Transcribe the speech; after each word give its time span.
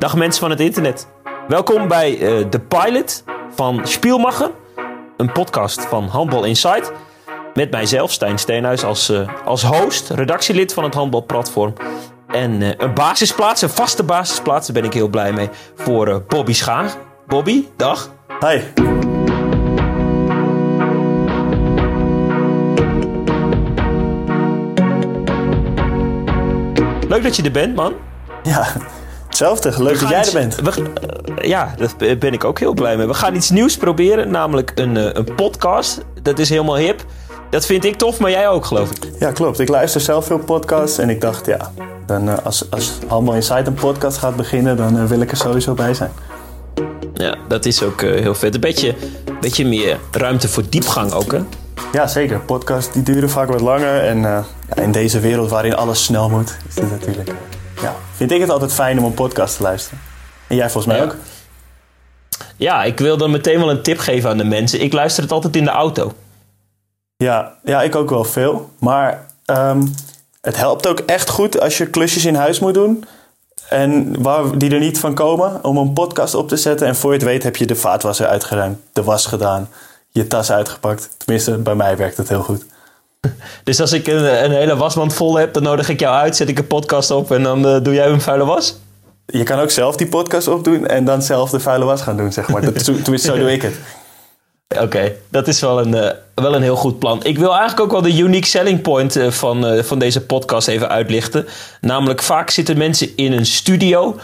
Dag 0.00 0.16
mensen 0.16 0.40
van 0.40 0.50
het 0.50 0.60
internet. 0.60 1.06
Welkom 1.48 1.88
bij 1.88 2.18
uh, 2.18 2.50
de 2.50 2.60
pilot 2.60 3.24
van 3.54 3.80
Spielmacher. 3.86 4.50
Een 5.16 5.32
podcast 5.32 5.80
van 5.80 6.06
Handbal 6.06 6.44
Insight. 6.44 6.92
Met 7.54 7.70
mijzelf, 7.70 8.12
Stijn 8.12 8.38
Steenhuis, 8.38 8.84
als, 8.84 9.10
uh, 9.10 9.28
als 9.44 9.62
host, 9.62 10.10
redactielid 10.10 10.72
van 10.72 10.84
het 10.84 10.94
Handbalplatform. 10.94 11.72
En 12.28 12.60
uh, 12.60 12.70
een 12.76 12.94
basisplaats, 12.94 13.62
een 13.62 13.70
vaste 13.70 14.02
basisplaats, 14.02 14.66
daar 14.66 14.76
ben 14.76 14.84
ik 14.84 14.94
heel 14.94 15.08
blij 15.08 15.32
mee, 15.32 15.48
voor 15.74 16.24
Bobby 16.28 16.52
Schaag. 16.52 16.96
Bobby, 17.26 17.64
dag. 17.76 18.10
Hi. 18.40 18.60
Leuk 27.08 27.22
dat 27.22 27.36
je 27.36 27.42
er 27.42 27.50
bent, 27.50 27.74
man. 27.74 27.94
Ja, 28.42 28.66
hetzelfde. 29.30 29.82
Leuk 29.82 30.00
dat 30.00 30.08
jij 30.08 30.24
er 30.24 30.32
bent. 30.32 30.54
We, 30.54 30.80
uh, 30.80 31.48
ja, 31.48 31.74
daar 31.76 32.18
ben 32.18 32.32
ik 32.32 32.44
ook 32.44 32.58
heel 32.58 32.74
blij 32.74 32.96
mee. 32.96 33.06
We 33.06 33.14
gaan 33.14 33.34
iets 33.34 33.50
nieuws 33.50 33.76
proberen, 33.76 34.30
namelijk 34.30 34.72
een, 34.74 34.96
uh, 34.96 35.08
een 35.12 35.34
podcast. 35.34 36.00
Dat 36.22 36.38
is 36.38 36.48
helemaal 36.48 36.76
hip. 36.76 37.04
Dat 37.50 37.66
vind 37.66 37.84
ik 37.84 37.96
tof, 37.96 38.18
maar 38.18 38.30
jij 38.30 38.48
ook, 38.48 38.64
geloof 38.64 38.90
ik. 38.90 38.96
Ja, 39.18 39.32
klopt. 39.32 39.58
Ik 39.58 39.68
luister 39.68 40.00
zelf 40.00 40.26
veel 40.26 40.38
podcasts 40.38 40.98
en 40.98 41.10
ik 41.10 41.20
dacht, 41.20 41.46
ja, 41.46 41.72
dan, 42.06 42.28
uh, 42.28 42.34
als, 42.42 42.70
als 42.70 42.98
Handbal 43.06 43.34
Insight 43.34 43.66
een 43.66 43.74
podcast 43.74 44.18
gaat 44.18 44.36
beginnen, 44.36 44.76
dan 44.76 45.08
wil 45.08 45.20
ik 45.20 45.30
er 45.30 45.36
sowieso 45.36 45.74
bij 45.74 45.94
zijn. 45.94 46.10
Ja, 47.14 47.36
dat 47.48 47.64
is 47.64 47.82
ook 47.82 48.00
heel 48.00 48.34
vet. 48.34 48.54
Een 48.54 48.60
beetje, 48.60 48.94
beetje 49.40 49.66
meer 49.66 49.98
ruimte 50.10 50.48
voor 50.48 50.62
diepgang 50.68 51.12
ook, 51.12 51.32
hè? 51.32 51.40
Ja, 51.92 52.06
zeker. 52.06 52.40
Podcasts 52.40 52.92
die 52.92 53.02
duren 53.02 53.30
vaak 53.30 53.48
wat 53.48 53.60
langer. 53.60 54.02
En 54.04 54.20
ja, 54.20 54.44
in 54.74 54.92
deze 54.92 55.20
wereld 55.20 55.50
waarin 55.50 55.74
alles 55.74 56.04
snel 56.04 56.28
moet, 56.28 56.56
is 56.68 56.74
dit 56.74 56.90
natuurlijk. 56.90 57.30
Ja, 57.82 57.96
vind 58.16 58.30
ik 58.30 58.40
het 58.40 58.50
altijd 58.50 58.72
fijn 58.72 58.98
om 58.98 59.04
een 59.04 59.14
podcast 59.14 59.56
te 59.56 59.62
luisteren. 59.62 60.00
En 60.46 60.56
jij 60.56 60.70
volgens 60.70 60.94
mij 60.94 60.96
ja. 60.96 61.04
ook? 61.04 61.16
Ja, 62.56 62.84
ik 62.84 62.98
wil 62.98 63.16
dan 63.16 63.30
meteen 63.30 63.58
wel 63.58 63.70
een 63.70 63.82
tip 63.82 63.98
geven 63.98 64.30
aan 64.30 64.38
de 64.38 64.44
mensen. 64.44 64.82
Ik 64.82 64.92
luister 64.92 65.22
het 65.22 65.32
altijd 65.32 65.56
in 65.56 65.64
de 65.64 65.70
auto. 65.70 66.12
Ja, 67.16 67.54
ja 67.64 67.82
ik 67.82 67.94
ook 67.94 68.10
wel 68.10 68.24
veel. 68.24 68.70
Maar 68.78 69.26
um, 69.46 69.94
het 70.40 70.56
helpt 70.56 70.86
ook 70.86 70.98
echt 70.98 71.30
goed 71.30 71.60
als 71.60 71.78
je 71.78 71.86
klusjes 71.86 72.24
in 72.24 72.34
huis 72.34 72.58
moet 72.58 72.74
doen. 72.74 73.04
En 73.68 74.22
waar, 74.22 74.58
die 74.58 74.70
er 74.70 74.78
niet 74.78 74.98
van 74.98 75.14
komen, 75.14 75.64
om 75.64 75.76
een 75.76 75.92
podcast 75.92 76.34
op 76.34 76.48
te 76.48 76.56
zetten. 76.56 76.86
En 76.86 76.96
voor 76.96 77.10
je 77.10 77.16
het 77.16 77.26
weet 77.26 77.42
heb 77.42 77.56
je 77.56 77.66
de 77.66 77.76
vaatwasser 77.76 78.26
uitgeruimd, 78.26 78.78
de 78.92 79.02
was 79.02 79.26
gedaan 79.26 79.68
je 80.10 80.26
tas 80.26 80.52
uitgepakt. 80.52 81.10
Tenminste, 81.16 81.56
bij 81.56 81.74
mij 81.74 81.96
werkt 81.96 82.16
het 82.16 82.28
heel 82.28 82.42
goed. 82.42 82.64
Dus 83.64 83.80
als 83.80 83.92
ik 83.92 84.06
een, 84.06 84.44
een, 84.44 84.50
hele 84.50 84.76
wasmand 84.76 85.14
vol 85.14 85.36
heb, 85.36 85.52
dan 85.52 85.62
nodig 85.62 85.88
ik 85.88 86.00
jou 86.00 86.14
uit, 86.14 86.36
zet 86.36 86.48
ik 86.48 86.58
een 86.58 86.66
podcast 86.66 87.10
op 87.10 87.30
en 87.30 87.42
dan 87.42 87.66
uh, 87.66 87.82
doe 87.82 87.94
jij 87.94 88.06
een 88.06 88.20
vuile 88.20 88.44
was? 88.44 88.76
Je 89.26 89.42
kan 89.42 89.58
ook 89.58 89.70
zelf 89.70 89.96
die 89.96 90.08
podcast 90.08 90.48
opdoen 90.48 90.86
en 90.86 91.04
dan 91.04 91.22
zelf 91.22 91.50
de 91.50 91.60
vuile 91.60 91.84
was 91.84 92.02
gaan 92.02 92.16
doen, 92.16 92.32
zeg 92.32 92.48
maar. 92.48 92.62
Dat, 92.62 92.84
tenminste, 92.84 93.28
zo 93.30 93.36
doe 93.42 93.52
ik 93.52 93.62
het. 93.62 93.74
Oké, 94.68 94.82
okay, 94.82 95.16
dat 95.28 95.48
is 95.48 95.60
wel 95.60 95.80
een, 95.80 95.94
uh, 95.94 96.10
wel 96.34 96.54
een 96.54 96.62
heel 96.62 96.76
goed 96.76 96.98
plan. 96.98 97.24
Ik 97.24 97.38
wil 97.38 97.50
eigenlijk 97.50 97.80
ook 97.80 97.90
wel 97.90 98.12
de 98.12 98.18
unique 98.18 98.46
selling 98.46 98.82
point 98.82 99.16
uh, 99.16 99.30
van, 99.30 99.84
van 99.84 99.98
deze 99.98 100.20
podcast 100.20 100.68
even 100.68 100.88
uitlichten. 100.88 101.46
Namelijk, 101.80 102.22
vaak 102.22 102.50
zitten 102.50 102.78
mensen 102.78 103.16
in 103.16 103.32
een 103.32 103.46
studio 103.46 104.16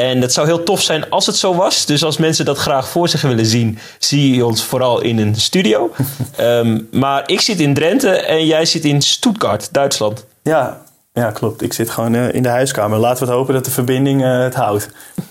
en 0.00 0.20
het 0.20 0.32
zou 0.32 0.46
heel 0.46 0.62
tof 0.62 0.82
zijn 0.82 1.10
als 1.10 1.26
het 1.26 1.36
zo 1.36 1.54
was. 1.54 1.86
Dus 1.86 2.04
als 2.04 2.16
mensen 2.16 2.44
dat 2.44 2.58
graag 2.58 2.88
voor 2.88 3.08
zich 3.08 3.22
willen 3.22 3.46
zien, 3.46 3.78
zie 3.98 4.34
je 4.34 4.46
ons 4.46 4.64
vooral 4.64 5.00
in 5.00 5.18
een 5.18 5.34
studio. 5.34 5.92
um, 6.40 6.88
maar 6.92 7.22
ik 7.28 7.40
zit 7.40 7.60
in 7.60 7.74
Drenthe 7.74 8.10
en 8.10 8.46
jij 8.46 8.64
zit 8.64 8.84
in 8.84 9.02
Stuttgart, 9.02 9.72
Duitsland. 9.72 10.26
Ja, 10.42 10.82
ja 11.12 11.30
klopt. 11.30 11.62
Ik 11.62 11.72
zit 11.72 11.90
gewoon 11.90 12.14
uh, 12.14 12.34
in 12.34 12.42
de 12.42 12.48
huiskamer. 12.48 12.98
Laten 12.98 13.24
we 13.24 13.30
het 13.30 13.38
hopen 13.38 13.54
dat 13.54 13.64
de 13.64 13.70
verbinding 13.70 14.22
uh, 14.22 14.38
het 14.42 14.54
houdt. 14.54 14.88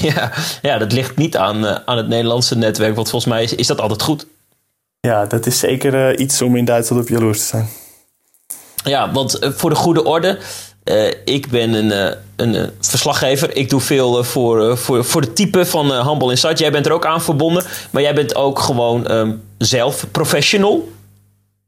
Ja, 0.00 0.32
ja, 0.62 0.78
dat 0.78 0.92
ligt 0.92 1.16
niet 1.16 1.36
aan, 1.36 1.64
uh, 1.64 1.76
aan 1.84 1.96
het 1.96 2.08
Nederlandse 2.08 2.56
netwerk, 2.56 2.94
want 2.94 3.10
volgens 3.10 3.32
mij 3.32 3.42
is, 3.42 3.54
is 3.54 3.66
dat 3.66 3.80
altijd 3.80 4.02
goed. 4.02 4.26
Ja, 5.00 5.26
dat 5.26 5.46
is 5.46 5.58
zeker 5.58 6.18
iets 6.18 6.42
om 6.42 6.56
in 6.56 6.64
Duitsland 6.64 7.02
op 7.02 7.08
jaloers 7.08 7.38
te 7.38 7.44
zijn. 7.44 7.68
Ja, 8.84 9.12
want 9.12 9.38
voor 9.40 9.70
de 9.70 9.76
goede 9.76 10.04
orde. 10.04 10.38
Uh, 10.84 11.12
ik 11.24 11.50
ben 11.50 11.72
een, 11.72 11.90
uh, 11.90 12.16
een 12.36 12.54
uh, 12.54 12.66
verslaggever. 12.80 13.56
Ik 13.56 13.70
doe 13.70 13.80
veel 13.80 14.24
voor, 14.24 14.78
voor, 14.78 15.04
voor 15.04 15.20
de 15.20 15.32
type 15.32 15.66
van 15.66 15.90
Handbal 15.90 16.30
Insight. 16.30 16.58
Jij 16.58 16.72
bent 16.72 16.86
er 16.86 16.92
ook 16.92 17.06
aan 17.06 17.22
verbonden. 17.22 17.64
Maar 17.90 18.02
jij 18.02 18.14
bent 18.14 18.34
ook 18.34 18.58
gewoon 18.58 19.10
um, 19.10 19.42
zelf 19.58 20.06
professional. 20.10 20.88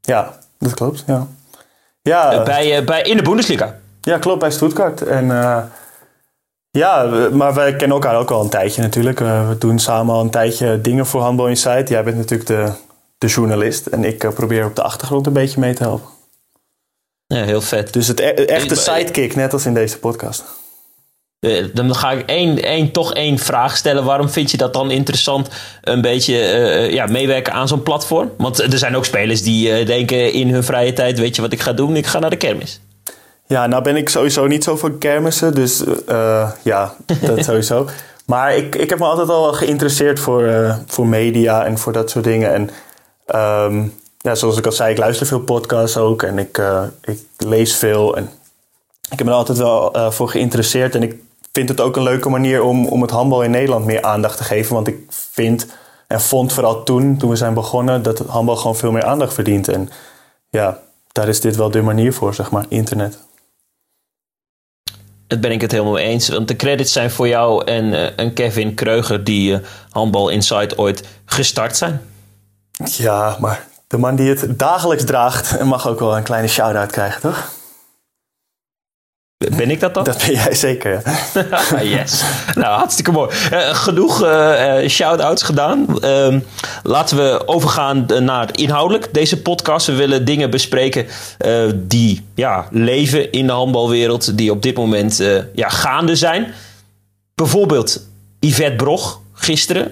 Ja, 0.01 0.37
dat 0.59 0.73
klopt. 0.73 1.03
Ja. 1.07 1.27
Ja, 2.01 2.43
bij, 2.43 2.83
bij, 2.83 3.01
in 3.01 3.17
de 3.17 3.23
Bundesliga. 3.23 3.75
Ja, 4.01 4.17
klopt. 4.17 4.39
Bij 4.39 4.51
Stuttgart. 4.51 5.01
En 5.01 5.27
ja, 6.71 7.03
maar 7.31 7.53
wij 7.53 7.75
kennen 7.75 7.97
elkaar 7.97 8.19
ook 8.19 8.31
al 8.31 8.41
een 8.41 8.49
tijdje 8.49 8.81
natuurlijk. 8.81 9.19
we 9.19 9.55
doen 9.59 9.79
samen 9.79 10.15
al 10.15 10.21
een 10.21 10.29
tijdje 10.29 10.81
dingen 10.81 11.05
voor 11.05 11.21
Handbal 11.21 11.47
Insight. 11.47 11.89
Jij 11.89 12.03
bent 12.03 12.17
natuurlijk 12.17 12.49
de, 12.49 12.71
de 13.17 13.27
journalist. 13.27 13.85
En 13.85 14.03
ik 14.03 14.29
probeer 14.33 14.65
op 14.65 14.75
de 14.75 14.81
achtergrond 14.81 15.27
een 15.27 15.33
beetje 15.33 15.59
mee 15.59 15.73
te 15.73 15.83
helpen. 15.83 16.14
Ja, 17.27 17.43
heel 17.43 17.61
vet. 17.61 17.93
Dus 17.93 18.07
het 18.07 18.19
e 18.19 18.23
echte 18.23 18.75
sidekick, 18.75 19.35
net 19.35 19.53
als 19.53 19.65
in 19.65 19.73
deze 19.73 19.99
podcast. 19.99 20.43
Dan 21.73 21.95
ga 21.95 22.11
ik 22.11 22.29
één, 22.29 22.63
één, 22.63 22.91
toch 22.91 23.13
één 23.13 23.37
vraag 23.37 23.77
stellen. 23.77 24.03
Waarom 24.03 24.29
vind 24.29 24.51
je 24.51 24.57
dat 24.57 24.73
dan 24.73 24.91
interessant? 24.91 25.49
Een 25.81 26.01
beetje 26.01 26.33
uh, 26.33 26.93
ja, 26.93 27.05
meewerken 27.05 27.53
aan 27.53 27.67
zo'n 27.67 27.83
platform? 27.83 28.31
Want 28.37 28.59
er 28.59 28.77
zijn 28.77 28.95
ook 28.95 29.05
spelers 29.05 29.41
die 29.41 29.79
uh, 29.79 29.85
denken 29.85 30.33
in 30.33 30.49
hun 30.49 30.63
vrije 30.63 30.93
tijd: 30.93 31.19
Weet 31.19 31.35
je 31.35 31.41
wat 31.41 31.51
ik 31.51 31.61
ga 31.61 31.73
doen? 31.73 31.95
Ik 31.95 32.05
ga 32.05 32.19
naar 32.19 32.29
de 32.29 32.35
kermis. 32.35 32.81
Ja, 33.47 33.67
nou 33.67 33.83
ben 33.83 33.95
ik 33.95 34.09
sowieso 34.09 34.47
niet 34.47 34.63
zo 34.63 34.75
van 34.75 34.97
kermissen. 34.97 35.53
Dus 35.53 35.83
uh, 36.09 36.51
ja, 36.63 36.95
dat 37.21 37.43
sowieso. 37.45 37.89
Maar 38.25 38.55
ik, 38.55 38.75
ik 38.75 38.89
heb 38.89 38.99
me 38.99 39.05
altijd 39.05 39.29
al 39.29 39.53
geïnteresseerd 39.53 40.19
voor, 40.19 40.75
voor 40.87 41.07
media 41.07 41.65
en 41.65 41.77
voor 41.77 41.93
dat 41.93 42.09
soort 42.09 42.23
dingen. 42.23 42.53
En 42.53 42.69
um, 43.39 43.93
ja, 44.25 44.35
zoals 44.35 44.57
ik 44.57 44.65
al 44.65 44.71
zei, 44.71 44.91
ik 44.91 44.97
luister 44.97 45.27
veel 45.27 45.39
podcasts 45.39 45.97
ook 45.97 46.23
en 46.23 46.37
ik, 46.37 46.57
uh, 46.57 46.83
ik 47.01 47.19
lees 47.37 47.75
veel. 47.75 48.17
En 48.17 48.29
ik 49.09 49.17
heb 49.17 49.23
me 49.23 49.31
er 49.31 49.37
altijd 49.37 49.57
wel 49.57 49.97
uh, 49.97 50.11
voor 50.11 50.29
geïnteresseerd. 50.29 50.95
En 50.95 51.03
ik 51.03 51.15
vind 51.51 51.69
het 51.69 51.81
ook 51.81 51.95
een 51.95 52.03
leuke 52.03 52.29
manier 52.29 52.63
om, 52.63 52.85
om 52.85 53.01
het 53.01 53.11
handbal 53.11 53.43
in 53.43 53.51
Nederland 53.51 53.85
meer 53.85 54.01
aandacht 54.01 54.37
te 54.37 54.43
geven. 54.43 54.73
Want 54.73 54.87
ik 54.87 54.97
vind 55.09 55.67
en 56.07 56.21
vond 56.21 56.53
vooral 56.53 56.83
toen, 56.83 57.17
toen 57.17 57.29
we 57.29 57.35
zijn 57.35 57.53
begonnen, 57.53 58.03
dat 58.03 58.17
het 58.17 58.27
handbal 58.27 58.55
gewoon 58.55 58.75
veel 58.75 58.91
meer 58.91 59.03
aandacht 59.03 59.33
verdient. 59.33 59.67
En 59.67 59.89
ja, 60.49 60.79
daar 61.11 61.27
is 61.27 61.41
dit 61.41 61.55
wel 61.55 61.71
de 61.71 61.81
manier 61.81 62.13
voor, 62.13 62.33
zeg 62.33 62.51
maar, 62.51 62.65
internet. 62.69 63.17
Dat 65.27 65.41
ben 65.41 65.51
ik 65.51 65.61
het 65.61 65.71
helemaal 65.71 65.93
mee 65.93 66.05
eens. 66.05 66.29
Want 66.29 66.47
de 66.47 66.55
credits 66.55 66.91
zijn 66.91 67.11
voor 67.11 67.27
jou 67.27 67.65
en, 67.65 67.85
uh, 67.85 68.19
en 68.19 68.33
Kevin 68.33 68.73
Kreuger, 68.73 69.23
die 69.23 69.59
Handbal 69.89 70.29
Insight 70.29 70.77
ooit 70.77 71.03
gestart 71.25 71.77
zijn. 71.77 72.01
Ja, 72.83 73.37
maar 73.39 73.73
de 73.87 73.97
man 73.97 74.15
die 74.15 74.29
het 74.29 74.59
dagelijks 74.59 75.03
draagt 75.03 75.63
mag 75.63 75.87
ook 75.87 75.99
wel 75.99 76.17
een 76.17 76.23
kleine 76.23 76.47
shout-out 76.47 76.91
krijgen, 76.91 77.21
toch? 77.21 77.53
Ben 79.37 79.71
ik 79.71 79.79
dat 79.79 79.93
dan? 79.93 80.03
Dat 80.03 80.17
ben 80.17 80.33
jij 80.33 80.55
zeker. 80.55 81.01
yes. 81.97 82.23
nou, 82.53 82.77
hartstikke 82.77 83.11
mooi. 83.11 83.29
Uh, 83.51 83.73
genoeg 83.73 84.23
uh, 84.23 84.87
shout-outs 84.87 85.43
gedaan. 85.43 85.85
Uh, 86.03 86.35
laten 86.83 87.17
we 87.17 87.47
overgaan 87.47 88.05
naar 88.19 88.49
inhoudelijk. 88.51 89.13
Deze 89.13 89.41
podcast. 89.41 89.87
We 89.87 89.93
willen 89.93 90.25
dingen 90.25 90.49
bespreken 90.49 91.07
die 91.75 92.25
ja, 92.35 92.67
leven 92.71 93.31
in 93.31 93.45
de 93.45 93.51
handbalwereld. 93.51 94.37
Die 94.37 94.51
op 94.51 94.61
dit 94.61 94.75
moment 94.75 95.23
ja, 95.53 95.69
gaande 95.69 96.15
zijn. 96.15 96.53
Bijvoorbeeld 97.35 98.07
Yvette 98.39 98.75
Brog 98.75 99.19
gisteren 99.33 99.91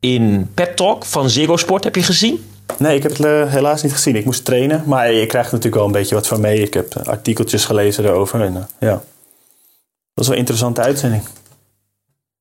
in 0.00 0.50
Pep 0.54 0.76
Talk 0.76 1.04
van 1.04 1.30
Ziggo 1.30 1.56
Sport. 1.56 1.84
Heb 1.84 1.94
je 1.94 2.02
gezien? 2.02 2.55
Nee, 2.78 2.96
ik 2.96 3.02
heb 3.02 3.16
het 3.16 3.20
uh, 3.20 3.52
helaas 3.52 3.82
niet 3.82 3.92
gezien. 3.92 4.16
Ik 4.16 4.24
moest 4.24 4.44
trainen, 4.44 4.82
maar 4.86 5.12
je 5.12 5.26
krijgt 5.26 5.50
natuurlijk 5.52 5.76
wel 5.76 5.86
een 5.86 5.92
beetje 5.92 6.14
wat 6.14 6.26
van 6.26 6.40
mee. 6.40 6.62
Ik 6.62 6.74
heb 6.74 6.94
artikeltjes 7.04 7.64
gelezen 7.64 8.04
erover 8.04 8.40
en 8.40 8.52
uh, 8.52 8.62
ja, 8.80 8.90
dat 8.90 9.04
was 10.14 10.26
wel 10.26 10.34
een 10.34 10.40
interessante 10.40 10.80
uitzending. 10.80 11.22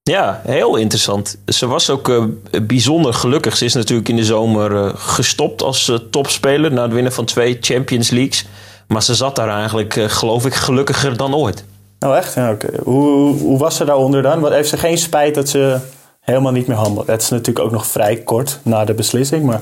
Ja, 0.03 0.41
heel 0.43 0.75
interessant. 0.75 1.37
Ze 1.45 1.67
was 1.67 1.89
ook 1.89 2.07
uh, 2.07 2.23
bijzonder 2.61 3.13
gelukkig. 3.13 3.57
Ze 3.57 3.65
is 3.65 3.73
natuurlijk 3.73 4.09
in 4.09 4.15
de 4.15 4.23
zomer 4.23 4.97
gestopt 4.97 5.61
als 5.61 5.91
topspeler 6.11 6.73
na 6.73 6.81
het 6.81 6.93
winnen 6.93 7.11
van 7.11 7.25
twee 7.25 7.57
Champions 7.61 8.09
Leagues. 8.09 8.45
Maar 8.87 9.03
ze 9.03 9.15
zat 9.15 9.35
daar 9.35 9.49
eigenlijk, 9.49 9.93
geloof 9.93 10.45
ik, 10.45 10.53
gelukkiger 10.53 11.17
dan 11.17 11.35
ooit. 11.35 11.63
Oh, 11.99 12.17
echt? 12.17 12.33
Ja, 12.33 12.51
oké. 12.51 12.67
Hoe, 12.83 13.37
hoe 13.37 13.57
was 13.57 13.75
ze 13.75 13.85
daaronder 13.85 14.21
dan? 14.21 14.39
Wat, 14.39 14.51
heeft 14.51 14.69
ze 14.69 14.77
geen 14.77 14.97
spijt 14.97 15.35
dat 15.35 15.49
ze 15.49 15.79
helemaal 16.19 16.51
niet 16.51 16.67
meer 16.67 16.77
handelt? 16.77 17.07
Het 17.07 17.21
is 17.21 17.29
natuurlijk 17.29 17.65
ook 17.65 17.71
nog 17.71 17.87
vrij 17.87 18.15
kort 18.15 18.59
na 18.63 18.85
de 18.85 18.93
beslissing, 18.93 19.43
maar... 19.43 19.61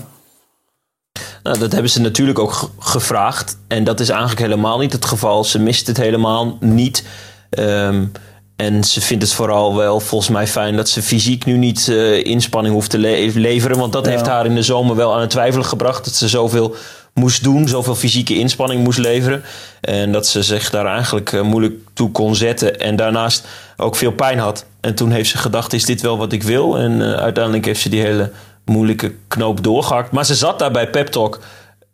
Nou, 1.43 1.57
dat 1.59 1.71
hebben 1.71 1.91
ze 1.91 2.01
natuurlijk 2.01 2.39
ook 2.39 2.71
gevraagd. 2.79 3.57
En 3.67 3.83
dat 3.83 3.99
is 3.99 4.09
eigenlijk 4.09 4.41
helemaal 4.41 4.79
niet 4.79 4.91
het 4.93 5.05
geval. 5.05 5.43
Ze 5.43 5.59
mist 5.59 5.87
het 5.87 5.97
helemaal 5.97 6.57
niet. 6.59 7.03
Um, 7.49 8.11
En 8.55 8.83
ze 8.83 9.01
vindt 9.01 9.23
het 9.23 9.33
vooral 9.33 9.75
wel 9.75 9.99
volgens 9.99 10.29
mij 10.29 10.47
fijn 10.47 10.75
dat 10.75 10.89
ze 10.89 11.01
fysiek 11.01 11.45
nu 11.45 11.57
niet 11.57 11.87
uh, 11.87 12.23
inspanning 12.23 12.73
hoeft 12.73 12.89
te 12.89 12.97
leveren. 13.33 13.77
Want 13.77 13.93
dat 13.93 14.05
heeft 14.05 14.27
haar 14.27 14.45
in 14.45 14.55
de 14.55 14.61
zomer 14.61 14.95
wel 14.95 15.13
aan 15.13 15.21
het 15.21 15.29
twijfelen 15.29 15.65
gebracht. 15.65 16.05
Dat 16.05 16.13
ze 16.13 16.27
zoveel 16.27 16.75
moest 17.13 17.43
doen, 17.43 17.67
zoveel 17.67 17.95
fysieke 17.95 18.37
inspanning 18.37 18.83
moest 18.83 18.99
leveren. 18.99 19.43
En 19.81 20.11
dat 20.11 20.27
ze 20.27 20.43
zich 20.43 20.69
daar 20.69 20.85
eigenlijk 20.85 21.31
uh, 21.31 21.41
moeilijk 21.41 21.73
toe 21.93 22.11
kon 22.11 22.35
zetten. 22.35 22.79
En 22.79 22.95
daarnaast 22.95 23.45
ook 23.77 23.95
veel 23.95 24.11
pijn 24.11 24.39
had. 24.39 24.65
En 24.81 24.95
toen 24.95 25.11
heeft 25.11 25.29
ze 25.29 25.37
gedacht, 25.37 25.73
is 25.73 25.85
dit 25.85 26.01
wel 26.01 26.17
wat 26.17 26.31
ik 26.31 26.43
wil? 26.43 26.77
En 26.77 26.91
uh, 26.91 27.13
uiteindelijk 27.13 27.65
heeft 27.65 27.81
ze 27.81 27.89
die 27.89 28.01
hele 28.01 28.31
moeilijke 28.65 29.13
knoop 29.27 29.63
doorgehakt. 29.63 30.11
Maar 30.11 30.25
ze 30.25 30.35
zat 30.35 30.59
daar 30.59 30.71
bij 30.71 30.89
Pep 30.89 31.07
Talk 31.07 31.39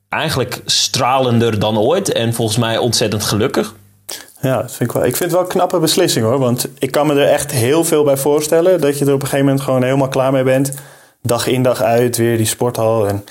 eigenlijk 0.10 0.62
stralender 0.66 1.60
dan 1.60 1.78
ooit. 1.78 2.12
En 2.12 2.34
volgens 2.34 2.58
mij 2.58 2.78
ontzettend 2.78 3.24
gelukkig. 3.24 3.76
Ja, 4.42 4.62
dat 4.62 4.76
vind 4.76 4.90
ik, 4.90 4.96
wel. 4.96 5.06
ik 5.06 5.16
vind 5.16 5.32
het 5.32 5.32
wel 5.32 5.42
een 5.42 5.54
knappe 5.56 5.80
beslissing 5.80 6.26
hoor. 6.26 6.40
Want 6.40 6.68
ik 6.80 6.92
kan 6.92 7.08
me 7.08 7.14
er 7.14 7.28
echt 7.28 7.52
heel 7.52 7.84
veel 7.84 8.04
bij 8.04 8.18
voorstellen. 8.18 8.82
Dat 8.82 8.98
je 8.98 9.06
er 9.06 9.14
op 9.14 9.22
een 9.22 9.28
gegeven 9.28 9.46
moment 9.46 9.64
gewoon 9.64 9.84
helemaal 9.84 10.08
klaar 10.08 10.32
mee 10.32 10.44
bent. 10.44 10.74
Dag 11.22 11.48
in 11.48 11.64
dag 11.64 11.82
uit, 11.82 12.18
weer 12.18 12.38
die 12.38 12.46
sporthal. 12.46 13.08
En 13.08 13.26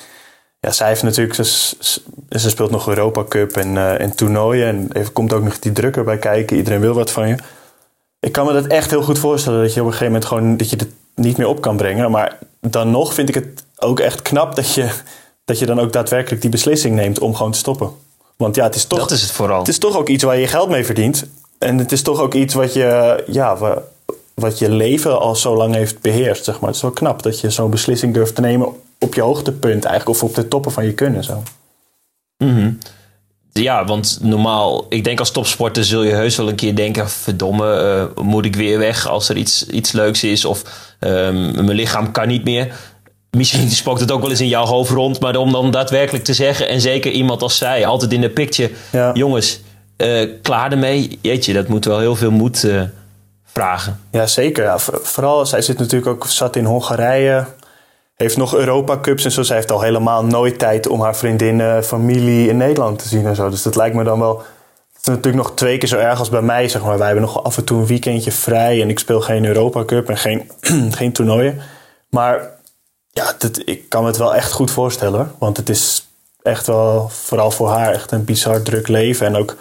ja, 0.61 0.71
zij 0.71 0.89
heeft 0.89 1.03
natuurlijk, 1.03 1.35
ze, 1.35 1.77
ze 2.31 2.51
speelt 2.51 2.71
nog 2.71 2.89
Europa 2.89 3.25
Cup 3.25 3.57
en, 3.57 3.75
uh, 3.75 4.01
en 4.01 4.17
toernooien. 4.17 4.67
En 4.67 4.89
er 4.93 5.11
komt 5.11 5.33
ook 5.33 5.45
nog 5.45 5.59
die 5.59 5.73
druk 5.73 5.97
erbij 5.97 6.19
kijken. 6.19 6.57
Iedereen 6.57 6.81
wil 6.81 6.95
wat 6.95 7.11
van 7.11 7.29
je. 7.29 7.37
Ik 8.21 8.33
kan 8.33 8.47
me 8.47 8.53
dat 8.53 8.67
echt 8.67 8.91
heel 8.91 9.03
goed 9.03 9.19
voorstellen. 9.19 9.63
Dat 9.63 9.75
je 9.75 9.81
op 9.81 9.87
een 9.87 9.93
gegeven 9.93 10.13
moment 10.13 10.31
gewoon 10.31 10.57
dat 10.57 10.71
je 10.71 10.77
het 10.77 10.89
niet 11.19 11.37
meer 11.37 11.47
op 11.47 11.61
kan 11.61 11.77
brengen. 11.77 12.11
Maar 12.11 12.39
dan 12.61 12.91
nog 12.91 13.15
vind 13.15 13.29
ik 13.29 13.35
het 13.35 13.65
ook 13.79 14.01
echt 14.01 14.23
knap 14.23 14.55
dat 14.55 14.75
je, 14.75 14.91
dat 15.45 15.59
je 15.59 15.67
dan 15.67 15.81
ook 15.81 15.93
daadwerkelijk 15.93 16.41
die 16.41 16.51
beslissing 16.51 16.95
neemt 16.95 17.19
om 17.19 17.35
gewoon 17.35 17.53
te 17.53 17.59
stoppen. 17.59 17.91
Want 18.37 18.55
ja, 18.55 18.65
het 18.65 18.75
is 18.75 18.85
toch. 18.85 18.99
Dat 18.99 19.11
is 19.11 19.23
het 19.23 19.31
vooral. 19.31 19.59
Het 19.59 19.69
is 19.69 19.79
toch 19.79 19.97
ook 19.97 20.09
iets 20.09 20.25
waar 20.25 20.39
je 20.39 20.47
geld 20.47 20.69
mee 20.69 20.85
verdient. 20.85 21.27
En 21.59 21.79
het 21.79 21.93
is 21.93 22.03
toch 22.03 22.21
ook 22.21 22.35
iets 22.35 22.55
wat 22.55 22.73
je, 22.73 23.23
ja, 23.27 23.59
wat 24.35 24.59
je 24.59 24.71
leven 24.71 25.21
al 25.21 25.37
zo 25.37 25.57
lang 25.57 25.75
heeft 25.75 26.01
beheerst. 26.01 26.45
Zeg 26.45 26.61
maar. 26.61 26.67
Het 26.67 26.77
is 26.77 26.83
wel 26.83 26.91
knap 26.91 27.23
dat 27.23 27.41
je 27.41 27.51
zo'n 27.51 27.71
beslissing 27.71 28.15
durft 28.15 28.35
te 28.35 28.41
nemen 28.41 28.69
op 28.99 29.15
je 29.15 29.21
hoogtepunt 29.21 29.85
eigenlijk. 29.85 30.23
Of 30.23 30.29
op 30.29 30.35
de 30.35 30.49
toppen 30.49 30.73
van 30.73 30.85
je 30.85 30.95
kunnen. 30.95 31.25
Zo. 31.25 31.43
Mm 32.45 32.79
Ja, 33.59 33.85
want 33.85 34.19
normaal, 34.23 34.87
ik 34.89 35.05
denk 35.05 35.19
als 35.19 35.31
topsporter 35.31 35.85
zul 35.85 36.03
je 36.03 36.13
heus 36.13 36.37
wel 36.37 36.49
een 36.49 36.55
keer 36.55 36.77
denken: 36.77 37.11
verdomme, 37.11 38.09
uh, 38.17 38.25
moet 38.25 38.45
ik 38.45 38.57
weer 38.57 38.79
weg 38.79 39.09
als 39.09 39.29
er 39.29 39.37
iets, 39.37 39.67
iets 39.67 39.93
leuks 39.93 40.25
is? 40.25 40.45
Of 40.45 40.63
um, 41.01 41.65
mijn 41.65 41.77
lichaam 41.77 42.13
kan 42.13 42.29
niet 42.29 42.45
meer 42.45 42.73
misschien 43.31 43.71
spookt 43.83 44.01
het 44.01 44.11
ook 44.11 44.21
wel 44.21 44.31
eens 44.31 44.41
in 44.41 44.49
jouw 44.49 44.65
hoofd 44.65 44.91
rond, 44.91 45.21
maar 45.21 45.37
om 45.37 45.53
dan 45.53 45.71
daadwerkelijk 45.71 46.25
te 46.25 46.35
zeggen, 46.35 46.69
en 46.69 46.81
zeker 46.81 47.13
iemand 47.13 47.43
als 47.43 47.57
zij, 47.57 47.87
altijd 47.87 48.13
in 48.13 48.21
de 48.21 48.31
picture, 48.31 48.71
jongens, 49.15 49.61
uh, 49.97 50.31
klaar 50.43 50.73
ermee, 50.73 51.19
jeetje, 51.23 51.53
dat 51.53 51.69
moet 51.69 51.85
wel 51.85 51.99
heel 51.99 52.17
veel 52.17 52.31
moed 52.31 52.65
uh, 52.65 52.83
vragen. 53.45 54.01
Ja, 54.11 54.27
zeker. 54.27 54.65
Ja, 54.65 54.79
vooral, 54.79 55.47
zij 55.47 55.63
zit 55.63 55.79
natuurlijk 55.79 56.11
ook 56.11 56.27
zat 56.27 56.57
in 56.57 56.65
Hongarije, 56.65 57.47
heeft 58.23 58.37
nog 58.37 58.55
Europa 58.55 58.99
Cups 59.01 59.25
en 59.25 59.33
zo. 59.33 59.43
Zij 59.43 59.57
heeft 59.57 59.71
al 59.71 59.81
helemaal 59.81 60.25
nooit 60.25 60.59
tijd 60.59 60.89
om 60.89 61.01
haar 61.01 61.17
vriendinnen, 61.17 61.85
familie 61.85 62.49
in 62.49 62.57
Nederland 62.57 62.99
te 62.99 63.09
zien 63.09 63.27
en 63.27 63.35
zo. 63.37 63.49
Dus 63.49 63.63
dat 63.63 63.77
lijkt 63.77 63.97
me 63.97 64.05
dan 64.05 64.19
wel. 64.19 64.37
Het 64.93 65.01
is 65.01 65.07
natuurlijk 65.07 65.45
nog 65.45 65.55
twee 65.55 65.79
keer 65.79 65.89
zo 65.89 65.97
erg 65.97 66.19
als 66.19 66.29
bij 66.29 66.43
mij, 66.43 66.69
zeg 66.69 66.83
maar. 66.83 66.99
Wij 66.99 67.07
hebben 67.07 67.25
nog 67.25 67.45
af 67.45 67.57
en 67.57 67.65
toe 67.65 67.81
een 67.81 67.87
weekendje 67.87 68.33
vrij 68.33 68.83
en 68.83 68.91
ik 68.91 68.99
speel 68.99 69.21
geen 69.21 69.45
Europa 69.45 69.85
Cup 69.85 70.09
en 70.09 70.17
geen, 70.17 70.51
geen 70.99 71.13
toernooien. 71.13 71.61
Maar 72.11 72.51
ja, 73.11 73.35
dat, 73.39 73.63
ik 73.65 73.89
kan 73.89 74.03
me 74.03 74.09
het 74.09 74.17
wel 74.17 74.35
echt 74.35 74.53
goed 74.53 74.71
voorstellen. 74.71 75.33
Want 75.39 75.57
het 75.57 75.69
is 75.69 76.09
echt 76.43 76.67
wel, 76.67 77.09
vooral 77.09 77.51
voor 77.51 77.69
haar, 77.69 77.93
echt 77.93 78.11
een 78.11 78.25
bizar 78.25 78.63
druk 78.63 78.89
leven. 78.89 79.27
En 79.27 79.37
ook 79.37 79.57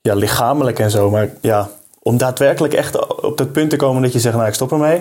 ja, 0.00 0.14
lichamelijk 0.14 0.78
en 0.78 0.90
zo. 0.90 1.10
Maar 1.10 1.28
ja, 1.40 1.68
om 2.02 2.16
daadwerkelijk 2.16 2.74
echt 2.74 3.22
op 3.22 3.36
dat 3.36 3.52
punt 3.52 3.70
te 3.70 3.76
komen 3.76 4.02
dat 4.02 4.12
je 4.12 4.20
zegt, 4.20 4.36
nou 4.36 4.48
ik 4.48 4.54
stop 4.54 4.72
ermee. 4.72 5.00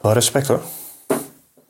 Wel 0.00 0.12
respect 0.12 0.46
hoor. 0.46 0.60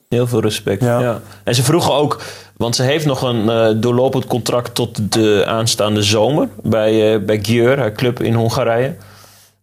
Heel 0.09 0.27
veel 0.27 0.41
respect, 0.41 0.83
ja. 0.83 1.21
En 1.43 1.55
ze 1.55 1.63
vroegen 1.63 1.93
ook, 1.93 2.21
want 2.57 2.75
ze 2.75 2.83
heeft 2.83 3.05
nog 3.05 3.21
een 3.21 3.45
uh, 3.45 3.69
doorlopend 3.75 4.25
contract 4.25 4.75
tot 4.75 5.13
de 5.13 5.43
aanstaande 5.47 6.03
zomer 6.03 6.49
bij, 6.63 7.13
uh, 7.13 7.25
bij 7.25 7.39
Gjör, 7.41 7.77
haar 7.77 7.91
club 7.91 8.21
in 8.21 8.33
Hongarije. 8.33 8.95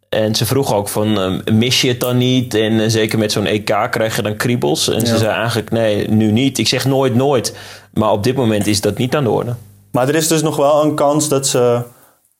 En 0.08 0.34
ze 0.34 0.46
vroeg 0.46 0.74
ook 0.74 0.88
van, 0.88 1.18
uh, 1.18 1.54
mis 1.54 1.80
je 1.80 1.88
het 1.88 2.00
dan 2.00 2.16
niet? 2.16 2.54
En 2.54 2.72
uh, 2.72 2.88
zeker 2.88 3.18
met 3.18 3.32
zo'n 3.32 3.46
EK 3.46 3.88
krijg 3.90 4.16
je 4.16 4.22
dan 4.22 4.36
kriebels. 4.36 4.88
En 4.88 5.00
ja. 5.00 5.06
ze 5.06 5.18
zei 5.18 5.30
eigenlijk, 5.30 5.70
nee, 5.70 6.08
nu 6.08 6.32
niet. 6.32 6.58
Ik 6.58 6.68
zeg 6.68 6.84
nooit 6.84 7.14
nooit. 7.14 7.54
Maar 7.92 8.10
op 8.10 8.24
dit 8.24 8.36
moment 8.36 8.66
is 8.66 8.80
dat 8.80 8.98
niet 8.98 9.14
aan 9.14 9.24
de 9.24 9.30
orde. 9.30 9.54
Maar 9.90 10.08
er 10.08 10.14
is 10.14 10.28
dus 10.28 10.42
nog 10.42 10.56
wel 10.56 10.84
een 10.84 10.94
kans 10.94 11.28
dat 11.28 11.46
ze 11.46 11.82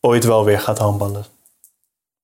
ooit 0.00 0.24
wel 0.24 0.44
weer 0.44 0.60
gaat 0.60 0.78
handballen. 0.78 1.24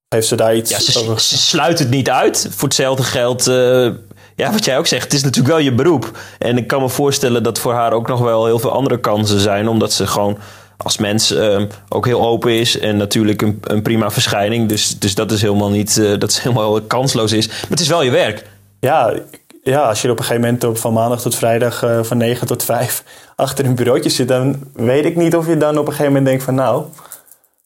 Heeft 0.08 0.26
ze 0.26 0.37
daar 0.37 0.56
iets 0.56 0.70
ja, 0.70 0.81
ze, 0.81 0.99
over 0.99 1.20
ze 1.20 1.38
sluit 1.38 1.79
het 1.79 1.90
niet 1.90 2.11
uit. 2.11 2.46
Voor 2.50 2.69
hetzelfde 2.69 3.02
geld... 3.02 3.49
Uh, 3.49 3.88
ja, 4.37 4.52
wat 4.52 4.64
jij 4.64 4.79
ook 4.79 4.87
zegt, 4.87 5.05
het 5.05 5.12
is 5.12 5.23
natuurlijk 5.23 5.55
wel 5.55 5.64
je 5.64 5.75
beroep. 5.75 6.19
En 6.38 6.56
ik 6.56 6.67
kan 6.67 6.81
me 6.81 6.88
voorstellen 6.88 7.43
dat 7.43 7.58
voor 7.58 7.73
haar 7.73 7.93
ook 7.93 8.08
nog 8.08 8.20
wel 8.20 8.46
heel 8.46 8.58
veel 8.58 8.73
andere 8.73 9.00
kansen 9.00 9.40
zijn. 9.40 9.69
Omdat 9.69 9.93
ze 9.93 10.06
gewoon 10.06 10.38
als 10.76 10.99
mens 10.99 11.32
uh, 11.32 11.62
ook 11.88 12.06
heel 12.06 12.26
open 12.26 12.52
is 12.52 12.79
en 12.79 12.96
natuurlijk 12.96 13.43
een, 13.43 13.61
een 13.62 13.82
prima 13.82 14.11
verschijning. 14.11 14.69
Dus, 14.69 14.99
dus 14.99 15.14
dat 15.14 15.31
is 15.31 15.43
helemaal 15.43 15.70
niet, 15.70 15.96
uh, 15.96 16.19
dat 16.19 16.31
is 16.31 16.38
helemaal 16.38 16.81
kansloos 16.81 17.32
is. 17.32 17.46
Maar 17.46 17.67
het 17.69 17.81
is 17.81 17.88
wel 17.88 18.02
je 18.02 18.11
werk. 18.11 18.44
Ja, 18.81 19.14
ja 19.62 19.82
als 19.82 20.02
je 20.02 20.11
op 20.11 20.19
een 20.19 20.25
gegeven 20.25 20.44
moment 20.44 20.64
op, 20.64 20.79
van 20.79 20.93
maandag 20.93 21.20
tot 21.20 21.34
vrijdag 21.34 21.84
uh, 21.84 22.02
van 22.02 22.17
9 22.17 22.46
tot 22.46 22.62
5 22.62 23.05
achter 23.37 23.64
een 23.64 23.75
bureautje 23.75 24.11
zit, 24.11 24.29
dan 24.29 24.56
weet 24.73 25.05
ik 25.05 25.17
niet 25.17 25.37
of 25.37 25.46
je 25.46 25.56
dan 25.56 25.79
op 25.79 25.87
een 25.87 25.93
gegeven 25.93 26.06
moment 26.06 26.26
denkt 26.26 26.43
van 26.43 26.55
nou, 26.55 26.84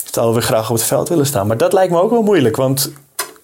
ik 0.05 0.13
zou 0.13 0.33
weer 0.33 0.43
graag 0.43 0.71
op 0.71 0.77
het 0.77 0.85
veld 0.85 1.09
willen 1.09 1.27
staan. 1.27 1.47
Maar 1.47 1.57
dat 1.57 1.73
lijkt 1.73 1.93
me 1.93 2.01
ook 2.01 2.11
wel 2.11 2.23
moeilijk, 2.23 2.57
want 2.57 2.93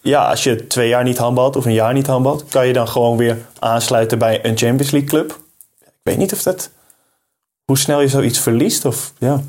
ja, 0.02 0.28
als 0.28 0.42
je 0.42 0.66
twee 0.66 0.88
jaar 0.88 1.04
niet 1.04 1.18
handbalt 1.18 1.56
of 1.56 1.64
een 1.64 1.72
jaar 1.72 1.92
niet 1.92 2.06
handbalt, 2.06 2.44
kan 2.48 2.66
je 2.66 2.72
dan 2.72 2.88
gewoon 2.88 3.16
weer 3.16 3.38
aansluiten 3.58 4.18
bij 4.18 4.44
een 4.44 4.56
Champions 4.56 4.90
League 4.90 5.08
club. 5.08 5.30
Ik 5.80 5.92
weet 6.02 6.16
niet 6.16 6.32
of 6.32 6.42
dat, 6.42 6.70
hoe 7.64 7.78
snel 7.78 8.00
je 8.00 8.08
zoiets 8.08 8.38
verliest 8.38 8.84
of 8.84 9.12
ja. 9.18 9.42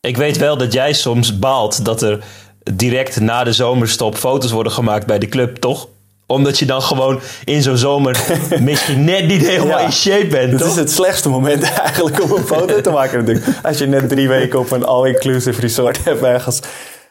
Ik 0.00 0.16
weet 0.16 0.36
wel 0.36 0.56
dat 0.56 0.72
jij 0.72 0.92
soms 0.92 1.38
baalt 1.38 1.84
dat 1.84 2.02
er 2.02 2.24
direct 2.72 3.20
na 3.20 3.44
de 3.44 3.52
zomerstop 3.52 4.16
foto's 4.16 4.50
worden 4.50 4.72
gemaakt 4.72 5.06
bij 5.06 5.18
de 5.18 5.28
club, 5.28 5.56
toch? 5.56 5.88
Omdat 6.26 6.58
je 6.58 6.66
dan 6.66 6.82
gewoon 6.82 7.20
in 7.44 7.62
zo'n 7.62 7.76
zomer 7.76 8.24
misschien 8.60 9.04
net 9.04 9.26
niet 9.26 9.46
helemaal 9.46 9.78
in 9.78 9.92
shape 9.92 10.26
bent. 10.26 10.50
Dat 10.50 10.60
toch? 10.60 10.68
is 10.68 10.76
het 10.76 10.90
slechtste 10.90 11.28
moment 11.28 11.62
eigenlijk 11.80 12.22
om 12.22 12.32
een 12.32 12.46
foto 12.46 12.80
te 12.80 12.90
maken 12.90 13.18
natuurlijk. 13.18 13.46
Als 13.62 13.78
je 13.78 13.86
net 13.86 14.08
drie 14.08 14.28
weken 14.28 14.58
op 14.58 14.70
een 14.70 14.84
all-inclusive 14.84 15.60
resort 15.60 16.04
hebt 16.04 16.22
ergens 16.22 16.60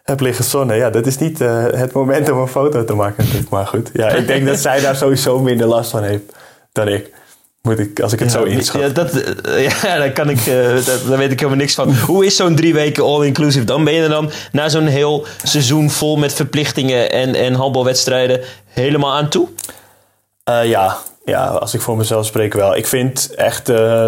hebt 0.03 0.21
liggen 0.21 0.43
zonnen. 0.43 0.75
Ja, 0.75 0.89
dat 0.89 1.05
is 1.05 1.17
niet 1.17 1.41
uh, 1.41 1.65
het 1.71 1.91
moment 1.91 2.31
om 2.31 2.37
een 2.37 2.47
foto 2.47 2.85
te 2.85 2.93
maken 2.93 3.23
natuurlijk. 3.23 3.49
Maar 3.49 3.67
goed, 3.67 3.89
ja, 3.93 4.09
ik 4.09 4.27
denk 4.27 4.45
dat 4.45 4.59
zij 4.59 4.81
daar 4.81 4.95
sowieso 4.95 5.39
minder 5.39 5.67
last 5.67 5.91
van 5.91 6.03
heeft 6.03 6.33
dan 6.71 6.87
ik. 6.87 7.11
Moet 7.61 7.79
ik, 7.79 7.99
als 7.99 8.13
ik 8.13 8.19
het 8.19 8.31
ja, 8.31 8.37
zo 8.37 8.43
inschat. 8.43 8.81
Ja, 8.81 8.87
dat, 8.89 9.11
ja 9.81 9.97
daar, 9.97 10.11
kan 10.11 10.29
ik, 10.29 10.45
uh, 10.45 10.85
daar 11.07 11.17
weet 11.17 11.31
ik 11.31 11.39
helemaal 11.39 11.59
niks 11.59 11.73
van. 11.73 11.95
Hoe 11.95 12.25
is 12.25 12.35
zo'n 12.35 12.55
drie 12.55 12.73
weken 12.73 13.03
all-inclusive? 13.03 13.65
Dan 13.65 13.83
ben 13.83 13.93
je 13.93 14.01
er 14.01 14.09
dan 14.09 14.31
na 14.51 14.69
zo'n 14.69 14.87
heel 14.87 15.25
seizoen 15.43 15.89
vol 15.89 16.15
met 16.15 16.33
verplichtingen 16.33 17.11
en, 17.11 17.35
en 17.35 17.53
handbalwedstrijden 17.53 18.41
helemaal 18.65 19.13
aan 19.13 19.29
toe? 19.29 19.47
Uh, 20.49 20.65
ja. 20.65 20.97
ja, 21.25 21.45
als 21.45 21.73
ik 21.73 21.81
voor 21.81 21.97
mezelf 21.97 22.25
spreek 22.25 22.53
wel. 22.53 22.75
Ik 22.75 22.87
vind 22.87 23.33
echt, 23.35 23.69
uh, 23.69 24.07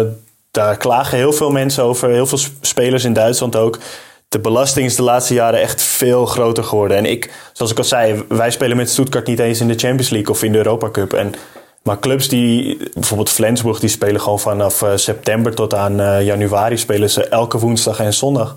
daar 0.50 0.76
klagen 0.76 1.18
heel 1.18 1.32
veel 1.32 1.50
mensen 1.50 1.84
over. 1.84 2.10
Heel 2.10 2.26
veel 2.26 2.40
spelers 2.60 3.04
in 3.04 3.12
Duitsland 3.12 3.56
ook. 3.56 3.78
De 4.28 4.38
belasting 4.38 4.86
is 4.86 4.96
de 4.96 5.02
laatste 5.02 5.34
jaren 5.34 5.60
echt 5.60 5.82
veel 5.82 6.26
groter 6.26 6.64
geworden. 6.64 6.96
En 6.96 7.06
ik, 7.06 7.32
zoals 7.52 7.72
ik 7.72 7.78
al 7.78 7.84
zei, 7.84 8.24
wij 8.28 8.50
spelen 8.50 8.76
met 8.76 8.90
Stuttgart 8.90 9.26
niet 9.26 9.38
eens 9.38 9.60
in 9.60 9.68
de 9.68 9.78
Champions 9.78 10.10
League 10.10 10.30
of 10.30 10.42
in 10.42 10.52
de 10.52 10.58
Europa 10.58 10.90
Cup. 10.90 11.12
En 11.12 11.34
maar 11.82 11.98
clubs 11.98 12.28
die, 12.28 12.76
bijvoorbeeld 12.94 13.30
Flensburg, 13.30 13.80
die 13.80 13.88
spelen 13.88 14.20
gewoon 14.20 14.40
vanaf 14.40 14.82
uh, 14.82 14.90
september 14.94 15.54
tot 15.54 15.74
aan 15.74 16.00
uh, 16.00 16.24
januari 16.24 16.76
spelen 16.76 17.10
ze 17.10 17.28
elke 17.28 17.58
woensdag 17.58 18.00
en 18.00 18.14
zondag. 18.14 18.56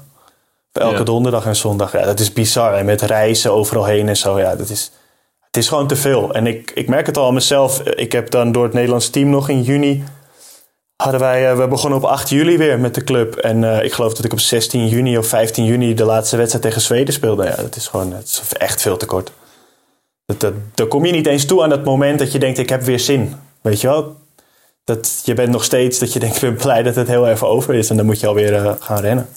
Elke 0.71 0.97
ja. 0.97 1.03
donderdag 1.03 1.45
en 1.45 1.55
zondag. 1.55 1.91
Ja, 1.91 2.05
dat 2.05 2.19
is 2.19 2.33
bizar. 2.33 2.73
En 2.73 2.85
met 2.85 3.01
reizen 3.01 3.53
overal 3.53 3.85
heen 3.85 4.07
en 4.07 4.17
zo. 4.17 4.39
Ja, 4.39 4.55
dat 4.55 4.69
is, 4.69 4.91
het 5.45 5.57
is 5.57 5.67
gewoon 5.67 5.88
te 5.88 5.95
veel. 5.95 6.33
En 6.33 6.47
ik, 6.47 6.71
ik 6.73 6.88
merk 6.88 7.05
het 7.05 7.17
al 7.17 7.27
aan 7.27 7.33
mezelf. 7.33 7.79
Ik 7.81 8.11
heb 8.11 8.29
dan 8.29 8.51
door 8.51 8.63
het 8.63 8.73
Nederlands 8.73 9.09
team 9.09 9.29
nog 9.29 9.49
in 9.49 9.61
juni. 9.61 10.03
Hadden 11.03 11.20
wij, 11.20 11.51
uh, 11.51 11.58
we 11.58 11.68
begonnen 11.68 12.00
op 12.00 12.06
8 12.06 12.29
juli 12.29 12.58
weer 12.58 12.79
met 12.79 12.96
de 12.96 13.03
club. 13.03 13.36
En 13.36 13.62
uh, 13.62 13.84
ik 13.84 13.94
geloof 13.94 14.13
dat 14.13 14.25
ik 14.25 14.32
op 14.32 14.39
16 14.39 14.88
juni 14.88 15.18
of 15.18 15.27
15 15.27 15.65
juni 15.65 15.94
de 15.94 16.03
laatste 16.03 16.38
wedstrijd 16.38 16.63
tegen 16.63 16.82
Zweden 16.82 17.13
speelde. 17.13 17.44
Ja, 17.44 17.56
dat 17.56 17.75
is 17.75 17.88
gewoon 17.88 18.13
het 18.13 18.27
is 18.27 18.58
echt 18.58 18.82
veel 18.82 18.98
te 18.98 19.06
kort. 19.06 19.32
Dat, 20.25 20.39
dat, 20.39 20.53
daar 20.75 20.88
kom 20.88 21.06
je 21.06 21.12
niet 21.12 21.27
eens 21.27 21.46
toe 21.46 21.63
aan 21.63 21.70
dat 21.70 21.84
moment 21.84 22.20
dat 22.20 22.32
je 22.32 22.39
denkt, 22.39 22.58
ik 22.58 22.70
heb 22.70 22.82
weer 22.82 23.00
zin. 23.00 23.36
Weet 23.62 23.82
je 23.82 23.88
wel? 23.88 24.15
Dat, 24.84 25.22
je 25.24 25.34
bent 25.34 25.50
nog 25.50 25.63
steeds 25.63 26.00
dat 26.00 26.13
je 26.13 26.20
denkt, 26.20 26.36
ik 26.36 26.41
ben 26.41 26.56
blij 26.56 26.84
dat 26.84 26.96
het 26.96 27.08
heel 27.08 27.27
even 27.27 27.48
over 27.48 27.74
is. 27.74 27.89
En 27.89 27.98
dan 27.98 28.06
moet 28.06 28.20
je 28.20 28.27
alweer 28.27 28.53
uh, 28.53 28.72
gaan 28.79 29.00
rennen. 29.00 29.29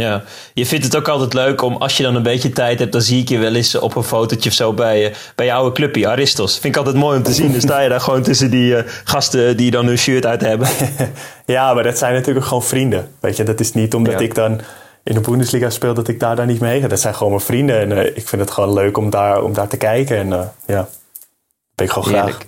Ja, 0.00 0.22
je 0.54 0.66
vindt 0.66 0.84
het 0.84 0.96
ook 0.96 1.08
altijd 1.08 1.32
leuk 1.32 1.62
om, 1.62 1.76
als 1.76 1.96
je 1.96 2.02
dan 2.02 2.14
een 2.14 2.22
beetje 2.22 2.50
tijd 2.50 2.78
hebt, 2.78 2.92
dan 2.92 3.00
zie 3.00 3.20
ik 3.20 3.28
je 3.28 3.38
wel 3.38 3.54
eens 3.54 3.74
op 3.74 3.96
een 3.96 4.02
fotootje 4.02 4.48
of 4.50 4.56
zo 4.56 4.72
bij, 4.72 5.08
uh, 5.08 5.14
bij 5.34 5.46
je 5.46 5.52
oude 5.52 5.74
clubje, 5.74 6.08
Aristos. 6.08 6.52
Vind 6.58 6.74
ik 6.74 6.76
altijd 6.76 6.96
mooi 6.96 7.16
om 7.16 7.22
te 7.22 7.32
zien. 7.32 7.52
Dan 7.52 7.60
sta 7.60 7.80
je 7.80 7.88
daar 7.88 8.00
gewoon 8.00 8.22
tussen 8.22 8.50
die 8.50 8.76
uh, 8.76 8.82
gasten 9.04 9.56
die 9.56 9.70
dan 9.70 9.86
hun 9.86 9.98
shirt 9.98 10.26
uit 10.26 10.40
hebben. 10.40 10.68
ja, 11.46 11.74
maar 11.74 11.82
dat 11.82 11.98
zijn 11.98 12.14
natuurlijk 12.14 12.46
gewoon 12.46 12.62
vrienden. 12.62 13.12
Weet 13.20 13.36
je, 13.36 13.42
dat 13.42 13.60
is 13.60 13.72
niet 13.72 13.94
omdat 13.94 14.12
ja. 14.12 14.18
ik 14.18 14.34
dan 14.34 14.60
in 15.02 15.14
de 15.14 15.20
Bundesliga 15.20 15.70
speel, 15.70 15.94
dat 15.94 16.08
ik 16.08 16.20
daar 16.20 16.36
dan 16.36 16.46
niet 16.46 16.60
mee 16.60 16.80
ga. 16.80 16.88
Dat 16.88 17.00
zijn 17.00 17.14
gewoon 17.14 17.32
mijn 17.32 17.44
vrienden 17.44 17.80
en 17.80 17.92
eh, 17.92 18.16
ik 18.16 18.28
vind 18.28 18.42
het 18.42 18.50
gewoon 18.50 18.72
leuk 18.72 18.96
om 18.96 19.10
daar, 19.10 19.42
om 19.42 19.52
daar 19.52 19.68
te 19.68 19.76
kijken. 19.76 20.16
En 20.16 20.28
uh, 20.28 20.40
ja, 20.66 20.88
ben 21.74 21.86
ik 21.86 21.92
gewoon 21.92 22.08
graag. 22.08 22.24
Heerlijk. 22.24 22.46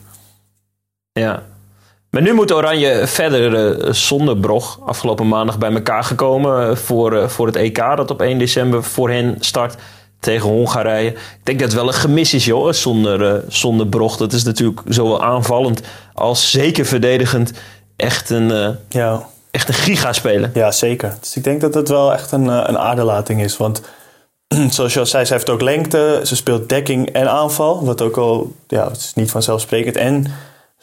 Ja. 1.12 1.42
Maar 2.16 2.24
nu 2.24 2.34
moet 2.34 2.52
Oranje 2.52 3.06
verder 3.06 3.76
uh, 3.78 3.92
zonder 3.92 4.36
Brog 4.36 4.78
afgelopen 4.84 5.28
maandag 5.28 5.58
bij 5.58 5.72
elkaar 5.72 6.04
gekomen 6.04 6.76
voor, 6.78 7.30
voor 7.30 7.46
het 7.46 7.56
EK 7.56 7.76
dat 7.76 8.10
op 8.10 8.20
1 8.20 8.38
december 8.38 8.84
voor 8.84 9.10
hen 9.10 9.36
start 9.40 9.74
tegen 10.20 10.48
Hongarije. 10.48 11.10
Ik 11.10 11.40
denk 11.42 11.58
dat 11.58 11.68
het 11.68 11.78
wel 11.78 11.86
een 11.86 11.94
gemis 11.94 12.34
is, 12.34 12.44
joh, 12.44 12.72
zonder, 12.72 13.44
zonder 13.48 13.86
Brog. 13.86 14.16
Dat 14.16 14.32
is 14.32 14.44
natuurlijk 14.44 14.80
zowel 14.88 15.22
aanvallend 15.22 15.80
als 16.14 16.50
zeker 16.50 16.86
verdedigend 16.86 17.52
echt 17.96 18.30
een, 18.30 18.76
ja. 18.88 19.26
echt 19.50 19.68
een 19.68 19.74
giga 19.74 20.12
spelen. 20.12 20.50
Ja, 20.54 20.70
zeker. 20.70 21.16
Dus 21.20 21.36
ik 21.36 21.44
denk 21.44 21.60
dat 21.60 21.74
het 21.74 21.88
wel 21.88 22.12
echt 22.12 22.32
een, 22.32 22.46
een 22.46 22.78
aderlating 22.78 23.42
is. 23.42 23.56
Want 23.56 23.80
zoals 24.70 24.92
je 24.92 24.98
al 24.98 25.06
zei, 25.06 25.24
ze 25.24 25.32
heeft 25.32 25.50
ook 25.50 25.62
lengte. 25.62 26.20
Ze 26.24 26.36
speelt 26.36 26.68
dekking 26.68 27.08
en 27.08 27.30
aanval. 27.30 27.84
Wat 27.84 28.02
ook 28.02 28.16
al, 28.16 28.52
ja, 28.66 28.88
het 28.88 28.96
is 28.96 29.12
niet 29.14 29.30
vanzelfsprekend. 29.30 29.96
En 29.96 30.26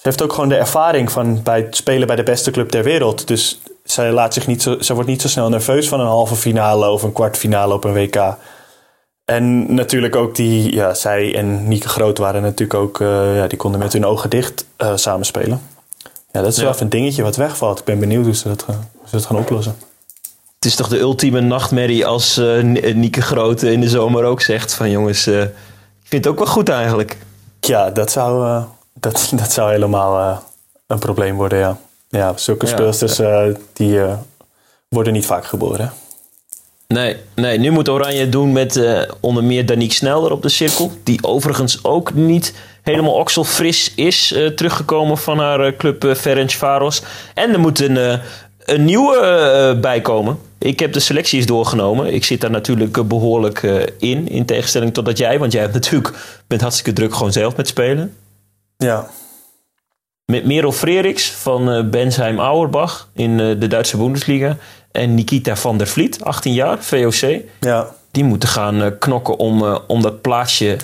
ze 0.03 0.09
heeft 0.09 0.21
ook 0.21 0.33
gewoon 0.33 0.49
de 0.49 0.55
ervaring 0.55 1.11
van 1.11 1.43
bij 1.43 1.59
het 1.59 1.75
spelen 1.75 2.07
bij 2.07 2.15
de 2.15 2.23
beste 2.23 2.51
club 2.51 2.69
ter 2.69 2.83
wereld. 2.83 3.27
Dus 3.27 3.61
zij, 3.83 4.11
laat 4.11 4.33
zich 4.33 4.47
niet 4.47 4.61
zo, 4.61 4.75
zij 4.79 4.95
wordt 4.95 5.09
niet 5.09 5.21
zo 5.21 5.27
snel 5.27 5.49
nerveus 5.49 5.87
van 5.87 5.99
een 5.99 6.05
halve 6.07 6.35
finale 6.35 6.89
of 6.89 7.03
een 7.03 7.13
kwartfinale 7.13 7.73
op 7.73 7.83
een 7.83 7.93
WK. 7.93 8.35
En 9.25 9.75
natuurlijk 9.75 10.15
ook 10.15 10.35
die, 10.35 10.73
ja, 10.73 10.93
zij 10.93 11.35
en 11.35 11.67
Nieke 11.67 11.87
Groot 11.89 12.17
waren 12.17 12.41
natuurlijk 12.41 12.79
ook, 12.79 12.99
uh, 12.99 13.35
ja, 13.35 13.47
die 13.47 13.57
konden 13.57 13.79
met 13.79 13.93
hun 13.93 14.05
ogen 14.05 14.29
dicht 14.29 14.65
uh, 14.77 14.95
samenspelen. 14.95 15.61
Ja, 16.31 16.41
dat 16.41 16.51
is 16.51 16.61
wel 16.61 16.69
even 16.69 16.81
een 16.81 16.89
dingetje 16.89 17.23
wat 17.23 17.35
wegvalt. 17.35 17.79
Ik 17.79 17.85
ben 17.85 17.99
benieuwd 17.99 18.25
hoe 18.25 18.35
ze 18.35 18.47
dat, 18.47 18.63
hoe 18.65 18.75
ze 19.05 19.15
dat 19.15 19.25
gaan 19.25 19.37
oplossen. 19.37 19.75
Het 20.55 20.65
is 20.65 20.75
toch 20.75 20.87
de 20.87 20.99
ultieme 20.99 21.41
nachtmerrie 21.41 22.05
als 22.05 22.37
uh, 22.37 22.63
Nieke 22.93 23.21
Grote 23.21 23.71
in 23.71 23.81
de 23.81 23.89
zomer 23.89 24.23
ook 24.23 24.41
zegt 24.41 24.73
van 24.73 24.89
jongens, 24.89 25.27
ik 25.27 25.51
vind 26.03 26.23
het 26.23 26.27
ook 26.27 26.39
wel 26.39 26.47
goed 26.47 26.69
eigenlijk. 26.69 27.17
Ja, 27.59 27.89
dat 27.89 28.11
zou, 28.11 28.63
dat, 29.03 29.31
dat 29.35 29.51
zou 29.51 29.71
helemaal 29.71 30.43
een 30.87 30.99
probleem 30.99 31.35
worden, 31.35 31.59
ja. 31.59 31.77
Ja, 32.09 32.33
zulke 32.37 32.65
ja, 32.65 32.71
speelsters 32.71 33.21
die 33.73 33.99
worden 34.87 35.13
niet 35.13 35.25
vaak 35.25 35.45
geboren. 35.45 35.93
Nee, 36.87 37.15
nee, 37.35 37.57
nu 37.59 37.71
moet 37.71 37.89
Oranje 37.89 38.19
het 38.19 38.31
doen 38.31 38.51
met 38.51 38.81
onder 39.19 39.43
meer 39.43 39.65
Danique 39.65 39.95
Snelder 39.95 40.31
op 40.31 40.41
de 40.41 40.49
cirkel. 40.49 40.91
Die 41.03 41.23
overigens 41.23 41.83
ook 41.83 42.13
niet 42.13 42.53
helemaal 42.81 43.13
okselfris 43.13 43.93
is. 43.95 44.27
teruggekomen 44.55 45.17
van 45.17 45.39
haar 45.39 45.75
club 45.75 46.03
uh, 46.03 46.15
Ferencvaros. 46.15 47.01
En 47.33 47.53
er 47.53 47.59
moet 47.59 47.79
een, 47.79 48.19
een 48.65 48.85
nieuwe 48.85 49.77
bijkomen. 49.81 50.39
Ik 50.63 50.79
heb 50.79 50.93
de 50.93 50.99
selecties 50.99 51.45
doorgenomen. 51.45 52.13
Ik 52.13 52.23
zit 52.23 52.41
daar 52.41 52.51
natuurlijk 52.51 52.97
eh, 52.97 53.03
behoorlijk 53.03 53.61
in. 53.99 54.27
In 54.27 54.45
tegenstelling 54.45 54.93
tot 54.93 55.05
dat 55.05 55.17
jij. 55.17 55.39
Want 55.39 55.51
jij 55.51 55.61
hebt 55.61 55.73
natuurlijk, 55.73 56.41
bent 56.47 56.61
hartstikke 56.61 56.93
druk 56.93 57.13
gewoon 57.13 57.31
zelf 57.31 57.55
met 57.55 57.67
spelen. 57.67 58.15
Ja. 58.77 59.07
Met 60.25 60.45
Merel 60.45 60.71
Freriks 60.71 61.31
van 61.31 61.73
uh, 61.73 61.89
Bensheim 61.89 62.39
Auerbach 62.39 63.09
in 63.13 63.31
uh, 63.31 63.59
de 63.59 63.67
Duitse 63.67 63.97
Bundesliga. 63.97 64.57
En 64.91 65.13
Nikita 65.13 65.55
van 65.55 65.77
der 65.77 65.87
Vliet, 65.87 66.23
18 66.23 66.53
jaar, 66.53 66.83
VOC. 66.83 67.41
Ja. 67.59 67.87
Die 68.11 68.23
moeten 68.23 68.49
gaan 68.49 68.97
knokken 68.99 69.37
om, 69.37 69.63
om 69.87 70.01
dat 70.01 70.21
plaatsje 70.21 70.77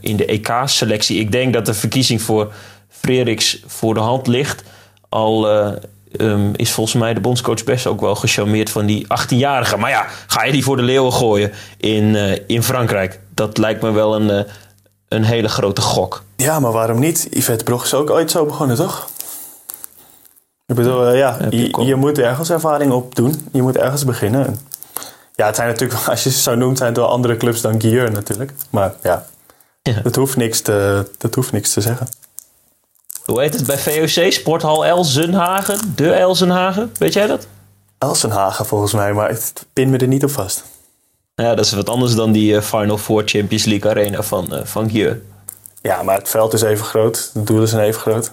in 0.00 0.16
de 0.16 0.26
EK-selectie. 0.26 1.20
Ik 1.20 1.32
denk 1.32 1.52
dat 1.52 1.66
de 1.66 1.74
verkiezing 1.74 2.22
voor 2.22 2.52
Freriks 2.88 3.62
voor 3.66 3.94
de 3.94 4.00
hand 4.00 4.26
ligt. 4.26 4.62
Al 5.08 5.46
um, 6.20 6.52
is 6.56 6.72
volgens 6.72 6.96
mij 6.96 7.14
de 7.14 7.20
bondscoach 7.20 7.64
best 7.64 7.86
ook 7.86 8.00
wel 8.00 8.14
gecharmeerd 8.14 8.70
van 8.70 8.86
die 8.86 9.04
18-jarige. 9.04 9.76
Maar 9.76 9.90
ja, 9.90 10.06
ga 10.26 10.44
je 10.44 10.52
die 10.52 10.64
voor 10.64 10.76
de 10.76 10.82
leeuwen 10.82 11.12
gooien 11.12 11.52
in, 11.76 12.04
uh, 12.04 12.32
in 12.46 12.62
Frankrijk? 12.62 13.20
Dat 13.34 13.58
lijkt 13.58 13.82
me 13.82 13.90
wel 13.90 14.14
een, 14.14 14.30
uh, 14.30 14.52
een 15.08 15.24
hele 15.24 15.48
grote 15.48 15.80
gok. 15.80 16.22
Ja, 16.36 16.60
maar 16.60 16.72
waarom 16.72 16.98
niet? 16.98 17.26
Yvette 17.30 17.64
Brog 17.64 17.84
is 17.84 17.94
ook 17.94 18.10
ooit 18.10 18.30
zo 18.30 18.44
begonnen, 18.44 18.76
toch? 18.76 19.08
Ik 20.66 20.74
bedoel, 20.74 21.12
uh, 21.12 21.18
ja, 21.18 21.38
je, 21.50 21.84
je, 21.84 21.94
moet 21.94 22.18
ergens 22.18 22.50
ervaring 22.50 22.92
opdoen. 22.92 23.48
Je 23.52 23.62
moet 23.62 23.76
ergens 23.76 24.04
beginnen. 24.04 24.58
Ja, 25.34 25.46
het 25.46 25.56
zijn 25.56 25.68
natuurlijk, 25.68 26.06
als 26.08 26.22
je 26.22 26.30
ze 26.30 26.40
zo 26.40 26.54
noemt, 26.54 26.78
zijn 26.78 26.88
het 26.88 26.98
wel 26.98 27.08
andere 27.08 27.36
clubs 27.36 27.60
dan 27.60 27.80
Gier 27.80 28.10
natuurlijk. 28.10 28.52
Maar 28.70 28.94
ja, 29.02 29.26
ja. 29.82 30.00
Dat, 30.02 30.16
hoeft 30.16 30.36
niks 30.36 30.60
te, 30.60 31.06
dat 31.18 31.34
hoeft 31.34 31.52
niks 31.52 31.72
te 31.72 31.80
zeggen 31.80 32.08
hoe 33.26 33.40
heet 33.40 33.54
het 33.54 33.66
bij 33.66 33.78
VOC? 33.78 34.32
Sporthal 34.32 34.86
Elzenhagen? 34.86 35.92
De 35.94 36.12
Elzenhagen? 36.12 36.92
Weet 36.98 37.12
jij 37.12 37.26
dat? 37.26 37.46
Elsenhagen 37.98 38.66
volgens 38.66 38.92
mij, 38.92 39.12
maar 39.12 39.28
het 39.28 39.66
pin 39.72 39.90
me 39.90 39.98
er 39.98 40.06
niet 40.06 40.24
op 40.24 40.30
vast. 40.30 40.64
Ja, 41.42 41.54
dat 41.54 41.64
is 41.64 41.72
wat 41.72 41.88
anders 41.88 42.14
dan 42.14 42.32
die 42.32 42.54
uh, 42.54 42.60
Final 42.60 42.98
Four 42.98 43.22
Champions 43.24 43.64
League 43.64 43.90
arena 43.90 44.22
van, 44.22 44.54
uh, 44.54 44.60
van 44.64 44.90
Gier. 44.90 45.22
Ja, 45.82 46.02
maar 46.02 46.18
het 46.18 46.28
veld 46.28 46.52
is 46.52 46.62
even 46.62 46.84
groot. 46.84 47.30
De 47.34 47.42
doelen 47.42 47.68
zijn 47.68 47.84
even 47.84 48.00
groot. 48.00 48.32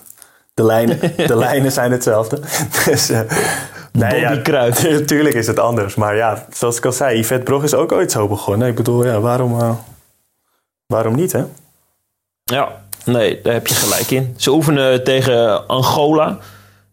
De 0.54 0.64
lijnen, 0.64 1.00
de 1.28 1.36
lijnen 1.36 1.72
zijn 1.72 1.92
hetzelfde. 1.92 2.40
dus, 2.86 3.10
uh, 3.10 3.20
nee, 3.92 4.20
ja, 4.20 4.38
Kruid. 4.38 4.90
Natuurlijk 4.90 5.36
is 5.44 5.48
het 5.48 5.60
anders. 5.60 5.96
Maar 5.96 6.16
ja, 6.16 6.46
zoals 6.52 6.78
ik 6.78 6.86
al 6.86 6.92
zei, 6.92 7.20
Yvette 7.20 7.44
Brog 7.44 7.64
is 7.64 7.74
ook 7.74 7.92
ooit 7.92 8.12
zo 8.12 8.28
begonnen. 8.28 8.68
Ik 8.68 8.76
bedoel, 8.76 9.06
ja, 9.06 9.20
waarom, 9.20 9.78
waarom 10.86 11.16
niet, 11.16 11.32
hè? 11.32 11.44
Ja, 12.44 12.82
Nee, 13.06 13.40
daar 13.42 13.54
heb 13.54 13.68
je 13.68 13.76
gelijk 13.76 14.12
in. 14.12 14.34
Ze 14.38 14.52
oefenen 14.52 15.04
tegen 15.04 15.68
Angola. 15.68 16.38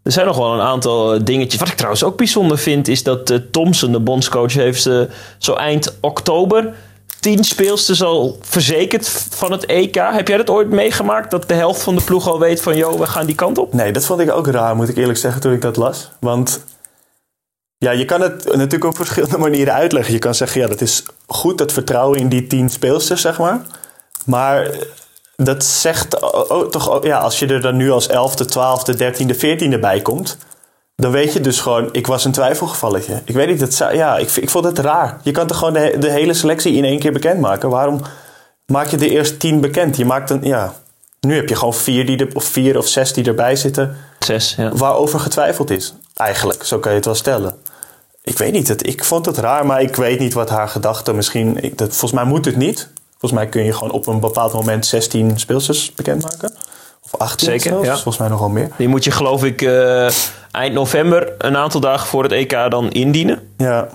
Er 0.02 0.12
zijn 0.12 0.26
nog 0.26 0.36
wel 0.36 0.52
een 0.52 0.60
aantal 0.60 1.14
eh, 1.14 1.20
dingetjes. 1.24 1.60
Wat 1.60 1.68
ik 1.68 1.74
trouwens 1.74 2.04
ook 2.04 2.16
bijzonder 2.16 2.58
vind, 2.58 2.88
is 2.88 3.02
dat 3.02 3.30
uh, 3.30 3.38
Thompson, 3.50 3.92
de 3.92 4.00
bondscoach, 4.00 4.52
heeft 4.52 4.86
uh, 4.86 5.02
zo 5.38 5.54
eind 5.54 5.96
oktober 6.00 6.74
tien 7.20 7.44
speelsters 7.44 8.02
al 8.02 8.38
verzekerd 8.40 9.08
van 9.30 9.52
het 9.52 9.66
EK. 9.66 9.94
Heb 9.94 10.28
jij 10.28 10.36
dat 10.36 10.50
ooit 10.50 10.70
meegemaakt? 10.70 11.30
Dat 11.30 11.48
de 11.48 11.54
helft 11.54 11.82
van 11.82 11.96
de 11.96 12.02
ploeg 12.02 12.28
al 12.28 12.38
weet 12.38 12.62
van, 12.62 12.76
joh, 12.76 12.98
we 12.98 13.06
gaan 13.06 13.26
die 13.26 13.34
kant 13.34 13.58
op? 13.58 13.72
Nee, 13.72 13.92
dat 13.92 14.04
vond 14.04 14.20
ik 14.20 14.30
ook 14.30 14.46
raar, 14.46 14.76
moet 14.76 14.88
ik 14.88 14.96
eerlijk 14.96 15.18
zeggen, 15.18 15.40
toen 15.40 15.52
ik 15.52 15.60
dat 15.60 15.76
las. 15.76 16.10
Want 16.20 16.64
ja, 17.78 17.90
je 17.90 18.04
kan 18.04 18.20
het 18.20 18.44
natuurlijk 18.44 18.84
op 18.84 18.96
verschillende 18.96 19.38
manieren 19.48 19.74
uitleggen. 19.74 20.12
Je 20.12 20.18
kan 20.18 20.34
zeggen, 20.34 20.60
ja, 20.60 20.66
dat 20.66 20.80
is 20.80 21.02
goed, 21.26 21.58
dat 21.58 21.72
vertrouwen 21.72 22.18
in 22.18 22.28
die 22.28 22.46
tien 22.46 22.70
speelsters, 22.70 23.20
zeg 23.20 23.38
maar. 23.38 23.60
Maar 24.24 24.70
dat 25.44 25.64
zegt 25.64 26.10
toch, 26.70 27.04
ja, 27.04 27.18
als 27.18 27.38
je 27.38 27.46
er 27.46 27.60
dan 27.60 27.76
nu 27.76 27.90
als 27.90 28.08
11e, 28.08 28.44
12e, 28.44 28.96
13e, 28.96 29.36
14e 29.36 29.80
bij 29.80 30.00
komt, 30.02 30.36
dan 30.96 31.10
weet 31.10 31.32
je 31.32 31.40
dus 31.40 31.60
gewoon, 31.60 31.88
ik 31.92 32.06
was 32.06 32.24
een 32.24 32.32
twijfelgevalletje. 32.32 33.22
Ik 33.24 33.34
weet 33.34 33.48
niet, 33.48 33.60
dat, 33.60 33.76
ja, 33.76 34.16
ik, 34.16 34.30
ik 34.30 34.50
vond 34.50 34.64
het 34.64 34.78
raar. 34.78 35.20
Je 35.22 35.30
kan 35.30 35.46
toch 35.46 35.58
gewoon 35.58 35.72
de, 35.72 35.96
de 35.98 36.10
hele 36.10 36.34
selectie 36.34 36.74
in 36.74 36.84
één 36.84 36.98
keer 36.98 37.12
bekendmaken? 37.12 37.70
Waarom 37.70 38.00
maak 38.66 38.86
je 38.86 38.96
de 38.96 39.08
eerste 39.08 39.36
tien 39.36 39.60
bekend? 39.60 39.96
Je 39.96 40.04
maakt 40.04 40.30
een, 40.30 40.40
ja, 40.42 40.74
nu 41.20 41.34
heb 41.36 41.48
je 41.48 41.56
gewoon 41.56 41.74
vier, 41.74 42.06
die 42.06 42.18
er, 42.18 42.28
of 42.34 42.44
vier 42.44 42.78
of 42.78 42.88
zes 42.88 43.12
die 43.12 43.24
erbij 43.24 43.56
zitten. 43.56 43.96
Zes, 44.18 44.54
ja. 44.56 44.70
Waarover 44.74 45.20
getwijfeld 45.20 45.70
is. 45.70 45.94
Eigenlijk, 46.16 46.64
zo 46.64 46.78
kan 46.78 46.90
je 46.90 46.96
het 46.96 47.06
wel 47.06 47.14
stellen. 47.14 47.54
Ik 48.22 48.38
weet 48.38 48.52
niet, 48.52 48.68
het, 48.68 48.86
ik 48.86 49.04
vond 49.04 49.26
het 49.26 49.38
raar, 49.38 49.66
maar 49.66 49.82
ik 49.82 49.96
weet 49.96 50.18
niet 50.18 50.32
wat 50.32 50.50
haar 50.50 50.68
gedachten 50.68 51.16
misschien... 51.16 51.62
Ik, 51.62 51.78
dat, 51.78 51.88
volgens 51.88 52.12
mij 52.12 52.24
moet 52.24 52.44
het 52.44 52.56
niet. 52.56 52.88
Volgens 53.20 53.40
mij 53.40 53.50
kun 53.50 53.64
je 53.64 53.72
gewoon 53.72 53.90
op 53.90 54.06
een 54.06 54.20
bepaald 54.20 54.52
moment 54.52 54.86
16 54.86 55.38
speelsters 55.38 55.92
bekendmaken. 55.94 56.52
Of 57.04 57.20
18 57.20 57.46
Zeker, 57.46 57.70
zelfs. 57.70 57.86
ja. 57.86 57.92
Volgens 57.92 58.18
mij 58.18 58.28
nogal 58.28 58.48
meer. 58.48 58.68
Die 58.76 58.88
moet 58.88 59.04
je 59.04 59.10
geloof 59.10 59.44
ik 59.44 59.62
uh, 59.62 60.10
eind 60.50 60.74
november, 60.74 61.32
een 61.38 61.56
aantal 61.56 61.80
dagen 61.80 62.06
voor 62.06 62.22
het 62.22 62.32
EK, 62.32 62.70
dan 62.70 62.90
indienen. 62.90 63.52
Ja. 63.56 63.88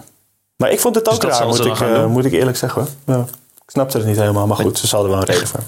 Maar 0.56 0.72
ik 0.72 0.80
vond 0.80 0.96
het 0.96 1.10
ook 1.10 1.22
dus 1.22 1.38
raar, 1.38 1.48
moet 1.48 1.66
ik, 1.66 1.80
uh, 1.80 2.06
moet 2.06 2.26
ik 2.26 2.32
eerlijk 2.32 2.58
zeggen. 2.58 2.88
Ja. 3.06 3.26
Ik 3.56 3.72
snapte 3.72 3.98
het 3.98 4.06
niet 4.06 4.18
helemaal, 4.18 4.48
maar 4.48 4.58
goed, 4.58 4.78
ze 4.78 4.88
zal 4.88 5.04
er 5.04 5.10
wel 5.10 5.18
een 5.18 5.26
reden 5.26 5.48
voor 5.54 5.60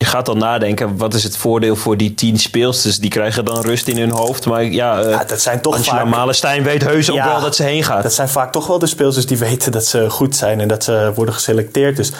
je 0.00 0.06
gaat 0.06 0.26
dan 0.26 0.38
nadenken, 0.38 0.96
wat 0.96 1.14
is 1.14 1.22
het 1.22 1.36
voordeel 1.36 1.76
voor 1.76 1.96
die 1.96 2.14
tien 2.14 2.38
speelsters? 2.38 2.98
Die 2.98 3.10
krijgen 3.10 3.44
dan 3.44 3.60
rust 3.60 3.88
in 3.88 3.98
hun 3.98 4.10
hoofd. 4.10 4.46
Maar 4.46 4.64
ja, 4.64 5.04
uh, 5.04 5.10
ja 5.10 5.24
dat 5.24 5.40
zijn 5.40 5.60
toch 5.60 5.74
Angela 5.74 5.96
vaak... 5.96 6.08
Malestein 6.08 6.62
weet 6.62 6.82
heus 6.82 7.10
ook 7.10 7.22
wel 7.22 7.40
dat 7.40 7.56
ze 7.56 7.62
heen 7.62 7.84
gaat. 7.84 8.02
Dat 8.02 8.12
zijn 8.12 8.28
vaak 8.28 8.52
toch 8.52 8.66
wel 8.66 8.78
de 8.78 8.86
speelsters 8.86 9.26
die 9.26 9.38
weten 9.38 9.72
dat 9.72 9.84
ze 9.84 10.10
goed 10.10 10.36
zijn 10.36 10.60
en 10.60 10.68
dat 10.68 10.84
ze 10.84 11.12
worden 11.14 11.34
geselecteerd. 11.34 11.96
Dus 11.96 12.12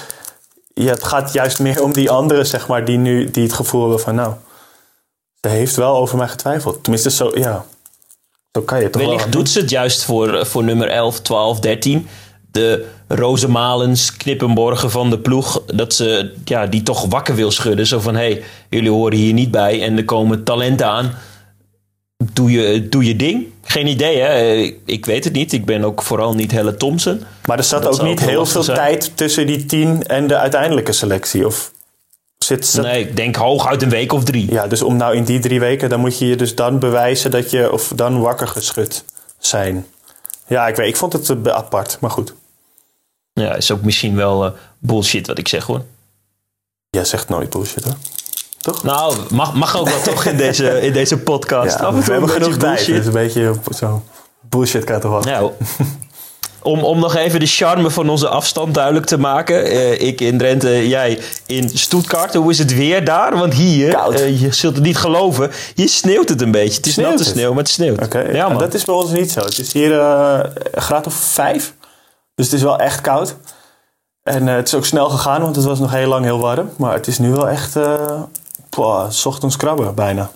ja, 0.74 0.90
het 0.90 1.04
gaat 1.04 1.32
juist 1.32 1.58
meer 1.58 1.82
om 1.82 1.92
die 1.92 2.10
anderen, 2.10 2.46
zeg 2.46 2.66
maar, 2.66 2.84
die 2.84 2.98
nu 2.98 3.30
die 3.30 3.42
het 3.42 3.52
gevoel 3.52 3.80
hebben 3.80 4.00
van 4.00 4.14
nou, 4.14 4.34
ze 5.40 5.48
heeft 5.48 5.76
wel 5.76 5.96
over 5.96 6.16
mij 6.16 6.28
getwijfeld. 6.28 6.82
Tenminste, 6.82 7.10
zo, 7.10 7.30
ja, 7.34 7.64
zo 8.52 8.62
kan 8.62 8.78
je 8.78 8.84
het 8.84 8.92
toch 8.92 9.02
Wellicht 9.02 9.22
wel 9.22 9.32
doet 9.32 9.48
ze 9.48 9.60
het 9.60 9.70
juist 9.70 10.04
voor, 10.04 10.46
voor 10.46 10.64
nummer 10.64 10.88
11, 10.88 11.20
12, 11.20 11.60
13 11.60 12.08
de 12.52 12.86
Rozemalens, 13.08 14.16
Knippenborgen 14.16 14.90
van 14.90 15.10
de 15.10 15.18
ploeg, 15.18 15.62
dat 15.66 15.94
ze 15.94 16.32
ja, 16.44 16.66
die 16.66 16.82
toch 16.82 17.06
wakker 17.08 17.34
wil 17.34 17.50
schudden. 17.50 17.86
Zo 17.86 18.00
van, 18.00 18.14
hé, 18.14 18.20
hey, 18.20 18.42
jullie 18.68 18.90
horen 18.90 19.18
hier 19.18 19.32
niet 19.32 19.50
bij 19.50 19.82
en 19.82 19.96
er 19.96 20.04
komen 20.04 20.44
talenten 20.44 20.86
aan. 20.86 21.14
Doe 22.32 22.50
je, 22.50 22.88
doe 22.88 23.04
je 23.04 23.16
ding. 23.16 23.46
Geen 23.64 23.86
idee, 23.86 24.20
hè? 24.20 24.52
Ik 24.84 25.06
weet 25.06 25.24
het 25.24 25.32
niet. 25.32 25.52
Ik 25.52 25.64
ben 25.64 25.84
ook 25.84 26.02
vooral 26.02 26.34
niet 26.34 26.50
Helle 26.50 26.76
Thompson. 26.76 27.22
Maar 27.44 27.58
er 27.58 27.64
zat 27.64 27.86
ook 27.86 28.02
niet 28.02 28.20
heel 28.20 28.46
veel 28.46 28.62
tijd 28.62 29.12
tussen 29.14 29.46
die 29.46 29.66
tien 29.66 30.02
en 30.02 30.26
de 30.26 30.36
uiteindelijke 30.36 30.92
selectie, 30.92 31.46
of... 31.46 31.72
Zit, 32.38 32.78
Nee, 32.82 33.00
ik 33.00 33.16
denk 33.16 33.36
hooguit 33.36 33.82
een 33.82 33.90
week 33.90 34.12
of 34.12 34.24
drie. 34.24 34.52
Ja, 34.52 34.66
dus 34.66 34.82
om 34.82 34.96
nou 34.96 35.16
in 35.16 35.24
die 35.24 35.38
drie 35.38 35.60
weken, 35.60 35.88
dan 35.88 36.00
moet 36.00 36.18
je 36.18 36.26
je 36.26 36.36
dus 36.36 36.54
dan 36.54 36.78
bewijzen 36.78 37.30
dat 37.30 37.50
je, 37.50 37.72
of 37.72 37.92
dan 37.94 38.20
wakker 38.20 38.46
geschud 38.46 39.04
zijn. 39.38 39.86
Ja, 40.46 40.68
ik 40.68 40.76
weet, 40.76 40.88
ik 40.88 40.96
vond 40.96 41.12
het 41.12 41.30
eh, 41.30 41.52
apart, 41.52 41.96
maar 42.00 42.10
goed. 42.10 42.34
Ja, 43.32 43.54
is 43.54 43.70
ook 43.70 43.82
misschien 43.82 44.16
wel 44.16 44.44
eh, 44.44 44.52
bullshit 44.78 45.26
wat 45.26 45.38
ik 45.38 45.48
zeg 45.48 45.64
hoor. 45.64 45.84
Jij 46.90 47.04
zegt 47.04 47.28
nooit 47.28 47.50
bullshit 47.50 47.84
hoor. 47.84 47.96
Toch? 48.60 48.82
Nou, 48.82 49.16
mag, 49.30 49.54
mag 49.54 49.76
ook 49.76 49.88
wel 49.88 50.02
toch 50.02 50.24
in 50.24 50.36
deze, 50.36 50.80
in 50.80 50.92
deze 50.92 51.18
podcast. 51.18 51.78
Ja, 51.78 51.92
we 51.92 52.12
hebben 52.12 52.30
genoeg 52.30 52.56
tijd. 52.56 52.78
Het 52.78 52.86
bullshit. 52.86 53.00
is 53.00 53.06
een 53.06 53.12
beetje 53.12 53.54
zo 53.76 54.02
bullshit 54.40 54.84
kan 54.84 55.00
toch. 55.00 55.24
Nou, 55.24 55.52
om, 56.62 56.84
om 56.84 56.98
nog 56.98 57.16
even 57.16 57.40
de 57.40 57.46
charme 57.46 57.90
van 57.90 58.08
onze 58.08 58.28
afstand 58.28 58.74
duidelijk 58.74 59.06
te 59.06 59.18
maken. 59.18 59.64
Eh, 59.64 60.00
ik 60.00 60.20
in 60.20 60.38
Drenthe, 60.38 60.88
jij 60.88 61.18
in 61.46 61.68
Stuttgart. 61.68 62.34
Hoe 62.34 62.50
is 62.50 62.58
het 62.58 62.74
weer 62.74 63.04
daar? 63.04 63.38
Want 63.38 63.54
hier, 63.54 63.94
eh, 63.94 64.40
je 64.40 64.52
zult 64.52 64.74
het 64.74 64.84
niet 64.84 64.96
geloven, 64.96 65.50
hier 65.74 65.88
sneeuwt 65.88 66.28
het 66.28 66.40
een 66.40 66.50
beetje. 66.50 66.76
Het 66.76 66.86
is 66.86 66.96
natte 66.96 67.24
sneeuw, 67.24 67.48
maar 67.48 67.58
het 67.58 67.68
sneeuwt. 67.68 68.00
Oké, 68.02 68.18
ja, 68.18 68.34
ja, 68.34 68.48
man. 68.48 68.58
dat 68.58 68.74
is 68.74 68.84
bij 68.84 68.94
ons 68.94 69.10
niet 69.10 69.30
zo. 69.30 69.40
Het 69.40 69.58
is 69.58 69.72
hier 69.72 69.92
een 69.92 70.82
graad 70.82 71.06
of 71.06 71.14
vijf. 71.14 71.74
Dus 72.40 72.50
het 72.50 72.58
is 72.58 72.64
wel 72.64 72.78
echt 72.78 73.00
koud. 73.00 73.36
En 74.22 74.48
eh, 74.48 74.54
het 74.54 74.66
is 74.66 74.74
ook 74.74 74.84
snel 74.84 75.08
gegaan, 75.08 75.42
want 75.42 75.56
het 75.56 75.64
was 75.64 75.78
nog 75.78 75.92
heel 75.92 76.08
lang 76.08 76.24
heel 76.24 76.38
warm. 76.38 76.70
Maar 76.76 76.92
het 76.92 77.06
is 77.06 77.18
nu 77.18 77.30
wel 77.30 77.48
echt, 77.48 77.76
's 79.08 79.26
ochtends 79.26 79.56
krabben 79.56 79.94
bijna. 79.94 80.30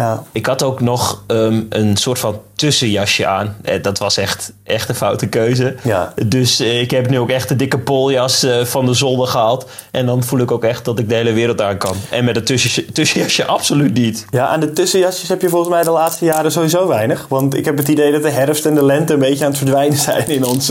Ja, 0.00 0.22
Ik 0.32 0.46
had 0.46 0.62
ook 0.62 0.80
nog 0.80 1.22
ehm, 1.26 1.62
een 1.68 1.96
soort 1.96 2.18
van 2.18 2.40
tussenjasje 2.54 3.26
aan. 3.26 3.56
Eh, 3.62 3.82
dat 3.82 3.98
was 3.98 4.16
echt, 4.16 4.52
echt 4.62 4.88
een 4.88 4.94
foute 4.94 5.26
keuze. 5.26 5.74
Ja. 5.82 6.12
Dus 6.26 6.60
eh, 6.60 6.80
ik 6.80 6.90
heb 6.90 7.10
nu 7.10 7.18
ook 7.18 7.30
echt 7.30 7.50
een 7.50 7.56
dikke 7.56 7.78
poljas 7.78 8.42
eh, 8.42 8.64
van 8.64 8.86
de 8.86 8.94
zolder 8.94 9.26
gehaald. 9.26 9.66
En 9.90 10.06
dan 10.06 10.22
voel 10.22 10.40
ik 10.40 10.50
ook 10.50 10.64
echt 10.64 10.84
dat 10.84 10.98
ik 10.98 11.08
de 11.08 11.14
hele 11.14 11.32
wereld 11.32 11.60
aan 11.60 11.76
kan. 11.76 11.96
En 12.10 12.24
met 12.24 12.36
een 12.36 12.44
tussen, 12.44 12.92
tussenjasje 12.92 13.44
absoluut 13.44 13.94
niet. 13.94 14.26
Ja, 14.30 14.46
aan 14.46 14.60
de 14.60 14.72
tussenjasjes 14.72 15.28
heb 15.28 15.40
je 15.40 15.48
volgens 15.48 15.70
mij 15.70 15.82
de 15.82 15.90
laatste 15.90 16.24
jaren 16.24 16.52
sowieso 16.52 16.86
weinig. 16.86 17.26
Want 17.28 17.56
ik 17.56 17.64
heb 17.64 17.76
het 17.76 17.88
idee 17.88 18.12
dat 18.12 18.22
de 18.22 18.30
herfst 18.30 18.66
en 18.66 18.74
de 18.74 18.84
lente 18.84 19.12
een 19.12 19.18
beetje 19.18 19.44
aan 19.44 19.50
het 19.50 19.58
verdwijnen 19.58 19.98
zijn 20.08 20.28
in 20.28 20.44
ons... 20.44 20.68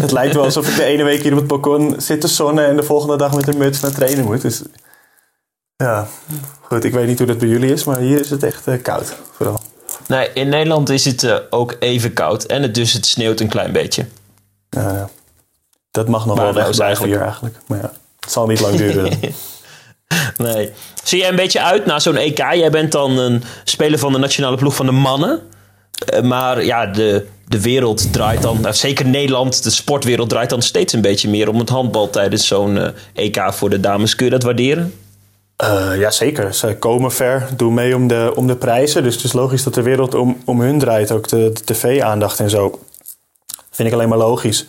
het 0.00 0.12
lijkt 0.12 0.34
wel 0.34 0.44
alsof 0.44 0.68
ik 0.68 0.76
de 0.76 0.84
ene 0.84 1.04
week 1.04 1.22
hier 1.22 1.32
op 1.32 1.38
het 1.38 1.46
balkon 1.46 1.94
zit 1.98 2.20
te 2.20 2.28
zonnen... 2.28 2.66
en 2.66 2.76
de 2.76 2.82
volgende 2.82 3.16
dag 3.16 3.34
met 3.34 3.48
een 3.48 3.58
muts 3.58 3.80
naar 3.80 3.92
trainen 3.92 4.24
moet. 4.24 4.42
Dus 4.42 4.62
ja, 5.80 6.06
goed. 6.60 6.84
Ik 6.84 6.92
weet 6.92 7.06
niet 7.06 7.18
hoe 7.18 7.26
dat 7.26 7.38
bij 7.38 7.48
jullie 7.48 7.72
is, 7.72 7.84
maar 7.84 7.98
hier 7.98 8.20
is 8.20 8.30
het 8.30 8.42
echt 8.42 8.66
eh, 8.66 8.82
koud. 8.82 9.14
Vooral. 9.36 9.60
Nee, 10.06 10.30
in 10.34 10.48
Nederland 10.48 10.88
is 10.88 11.04
het 11.04 11.22
eh, 11.22 11.36
ook 11.50 11.76
even 11.78 12.12
koud. 12.12 12.44
En 12.44 12.62
het, 12.62 12.74
dus 12.74 12.92
het 12.92 13.06
sneeuwt 13.06 13.40
een 13.40 13.48
klein 13.48 13.72
beetje. 13.72 14.06
Ja, 14.70 15.08
dat 15.90 16.08
mag 16.08 16.26
nog 16.26 16.36
Maar 16.36 16.44
wel 16.44 16.52
nou 16.54 16.64
weg 16.64 16.68
is 16.70 16.76
blijven 16.76 17.04
eigenlijk- 17.06 17.14
hier 17.14 17.22
eigenlijk. 17.22 17.56
Maar 17.66 17.78
ja, 17.78 17.92
het 18.20 18.32
zal 18.32 18.46
niet 18.46 18.60
lang 18.60 18.76
duren. 18.76 19.18
Nee. 20.36 20.70
Zie 21.04 21.18
jij 21.18 21.28
een 21.28 21.36
beetje 21.36 21.62
uit 21.62 21.86
naar 21.86 22.00
zo'n 22.00 22.16
EK? 22.16 22.38
Jij 22.38 22.70
bent 22.70 22.92
dan 22.92 23.18
een 23.18 23.42
speler 23.64 23.98
van 23.98 24.12
de 24.12 24.18
nationale 24.18 24.56
ploeg 24.56 24.74
van 24.74 24.86
de 24.86 24.92
mannen. 24.92 25.40
Eh, 26.06 26.22
maar 26.22 26.64
ja, 26.64 26.86
de, 26.86 27.26
de 27.46 27.60
wereld 27.60 28.12
draait 28.12 28.42
dan, 28.42 28.60
nou, 28.60 28.74
zeker 28.74 29.06
Nederland, 29.06 29.62
de 29.62 29.70
sportwereld 29.70 30.28
draait 30.28 30.50
dan 30.50 30.62
steeds 30.62 30.92
een 30.92 31.00
beetje 31.00 31.28
meer 31.28 31.48
om 31.48 31.58
het 31.58 31.68
handbal 31.68 32.10
tijdens 32.10 32.46
zo'n 32.46 32.92
EK 33.14 33.52
voor 33.52 33.70
de 33.70 33.80
dames. 33.80 34.14
Kun 34.14 34.24
je 34.24 34.30
dat 34.32 34.42
waarderen? 34.42 34.94
Eh, 35.60 35.98
ja, 35.98 36.10
zeker. 36.10 36.54
Ze 36.54 36.76
komen 36.78 37.12
ver, 37.12 37.48
doen 37.56 37.74
mee 37.74 37.94
om 37.94 38.06
de, 38.06 38.32
om 38.34 38.46
de 38.46 38.56
prijzen. 38.56 39.02
Dus 39.02 39.14
het 39.14 39.24
is 39.24 39.32
logisch 39.32 39.62
dat 39.62 39.74
de 39.74 39.82
wereld 39.82 40.14
om, 40.14 40.42
om 40.44 40.60
hun 40.60 40.78
draait. 40.78 41.12
Ook 41.12 41.28
de, 41.28 41.52
tv-aandacht 41.64 42.40
en 42.40 42.50
zo. 42.50 42.78
Vind 43.70 43.88
ik 43.88 43.94
alleen 43.94 44.08
maar 44.08 44.18
logisch. 44.18 44.66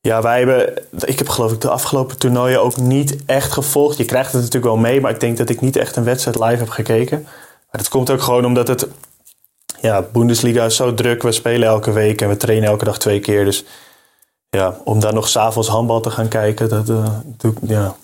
Ja, 0.00 0.22
wij 0.22 0.38
hebben... 0.38 0.82
Ik 1.04 1.18
heb 1.18 1.28
geloof 1.28 1.52
ik 1.52 1.60
de 1.60 1.70
afgelopen 1.70 2.18
toernooien 2.18 2.62
ook 2.62 2.76
niet 2.76 3.16
echt 3.26 3.52
gevolgd. 3.52 3.96
Je 3.96 4.04
krijgt 4.04 4.32
het 4.32 4.40
natuurlijk 4.40 4.72
wel 4.72 4.76
mee, 4.76 5.00
maar 5.00 5.10
ik 5.10 5.20
denk 5.20 5.36
dat 5.36 5.48
ik 5.48 5.60
niet 5.60 5.76
echt 5.76 5.96
een 5.96 6.04
wedstrijd 6.04 6.38
live 6.38 6.56
heb 6.56 6.68
gekeken. 6.68 7.22
Maar 7.22 7.80
dat 7.80 7.88
komt 7.88 8.10
ook 8.10 8.22
gewoon 8.22 8.44
omdat 8.44 8.68
het... 8.68 8.86
Ja, 9.80 10.02
Bundesliga 10.12 10.64
is 10.64 10.76
zo 10.76 10.94
druk. 10.94 11.22
We 11.22 11.32
spelen 11.32 11.68
elke 11.68 11.92
week 11.92 12.20
en 12.20 12.28
we 12.28 12.36
trainen 12.36 12.68
elke 12.68 12.84
dag 12.84 12.98
twee 12.98 13.20
keer. 13.20 13.44
Dus 13.44 13.64
ja, 14.48 14.80
om 14.84 15.00
daar 15.00 15.14
nog 15.14 15.28
s'avonds 15.28 15.68
handbal 15.68 16.00
te 16.00 16.10
gaan 16.10 16.28
kijken, 16.28 16.68
dat 16.68 16.88
eh, 16.88 17.08
doe 17.36 17.52
ik... 17.52 17.58
Ja, 17.62 17.96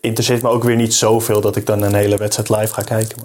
interesseert 0.00 0.42
me 0.42 0.48
ook 0.48 0.64
weer 0.64 0.76
niet 0.76 0.94
zoveel 0.94 1.40
dat 1.40 1.56
ik 1.56 1.66
dan 1.66 1.82
een 1.82 1.94
hele 1.94 2.16
wedstrijd 2.16 2.48
live 2.48 2.74
ga 2.74 2.82
kijken. 2.82 3.22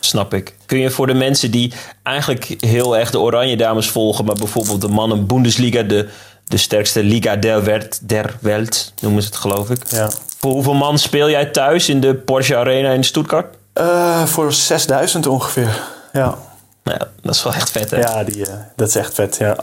Snap 0.00 0.34
ik. 0.34 0.54
Kun 0.66 0.78
je 0.78 0.90
voor 0.90 1.06
de 1.06 1.14
mensen 1.14 1.50
die 1.50 1.72
eigenlijk 2.02 2.54
heel 2.58 2.96
erg 2.96 3.10
de 3.10 3.18
Oranje 3.20 3.56
Dames 3.56 3.90
volgen, 3.90 4.24
maar 4.24 4.34
bijvoorbeeld 4.34 4.80
de 4.80 4.88
mannen 4.88 5.26
Bundesliga, 5.26 5.82
de, 5.82 6.08
de 6.46 6.56
sterkste 6.56 7.02
Liga 7.02 7.36
der, 7.36 7.64
Welt, 7.64 8.08
der 8.08 8.36
Welt, 8.40 8.92
noemen 9.00 9.22
ze 9.22 9.28
het 9.28 9.36
geloof 9.36 9.70
ik. 9.70 9.90
Ja. 9.90 10.10
Voor 10.38 10.50
hoeveel 10.52 10.74
man 10.74 10.98
speel 10.98 11.30
jij 11.30 11.46
thuis 11.46 11.88
in 11.88 12.00
de 12.00 12.14
Porsche 12.14 12.56
Arena 12.56 12.90
in 12.90 13.04
Stuttgart? 13.04 13.54
Eh, 13.72 14.24
voor 14.24 14.52
6000 14.52 15.26
ongeveer. 15.26 15.80
Ja, 16.12 16.38
Nou 16.84 16.98
ja, 17.00 17.08
dat 17.22 17.34
is 17.34 17.42
wel 17.42 17.54
echt 17.54 17.70
vet 17.70 17.90
hè? 17.90 17.98
ja 17.98 18.24
die, 18.24 18.46
eh, 18.46 18.54
dat 18.76 18.88
is 18.88 18.94
echt 18.96 19.14
vet. 19.14 19.36
Ja. 19.36 19.56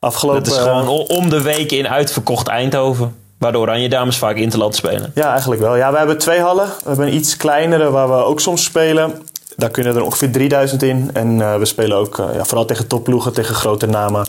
Afgelopen, 0.00 0.42
Dat 0.44 0.52
is 0.52 0.58
eh, 0.58 0.64
gewoon 0.64 0.88
o- 0.88 1.02
om 1.16 1.28
de 1.30 1.42
week 1.42 1.72
in 1.72 1.88
uitverkocht 1.88 2.46
Eindhoven. 2.46 3.16
Waar 3.38 3.52
de 3.52 3.58
Oranje 3.58 3.88
Dames 3.88 4.18
vaak 4.18 4.36
Interland 4.36 4.74
spelen. 4.74 5.12
Ja, 5.14 5.30
eigenlijk 5.30 5.60
wel. 5.60 5.76
Ja, 5.76 5.92
we 5.92 5.98
hebben 5.98 6.18
twee 6.18 6.40
hallen. 6.40 6.66
We 6.66 6.88
hebben 6.88 7.06
een 7.06 7.14
iets 7.14 7.36
kleinere 7.36 7.90
waar 7.90 8.08
we 8.08 8.14
ook 8.14 8.40
soms 8.40 8.64
spelen. 8.64 9.22
Daar 9.56 9.70
kunnen 9.70 9.96
er 9.96 10.02
ongeveer 10.02 10.30
3000 10.30 10.82
in. 10.82 11.10
En 11.12 11.40
eh, 11.40 11.56
we 11.56 11.64
spelen 11.64 11.96
ook 11.96 12.18
eh, 12.18 12.34
ja, 12.34 12.44
vooral 12.44 12.64
tegen 12.64 12.86
topploegen, 12.86 13.32
tegen 13.32 13.54
grote 13.54 13.86
namen. 13.86 14.26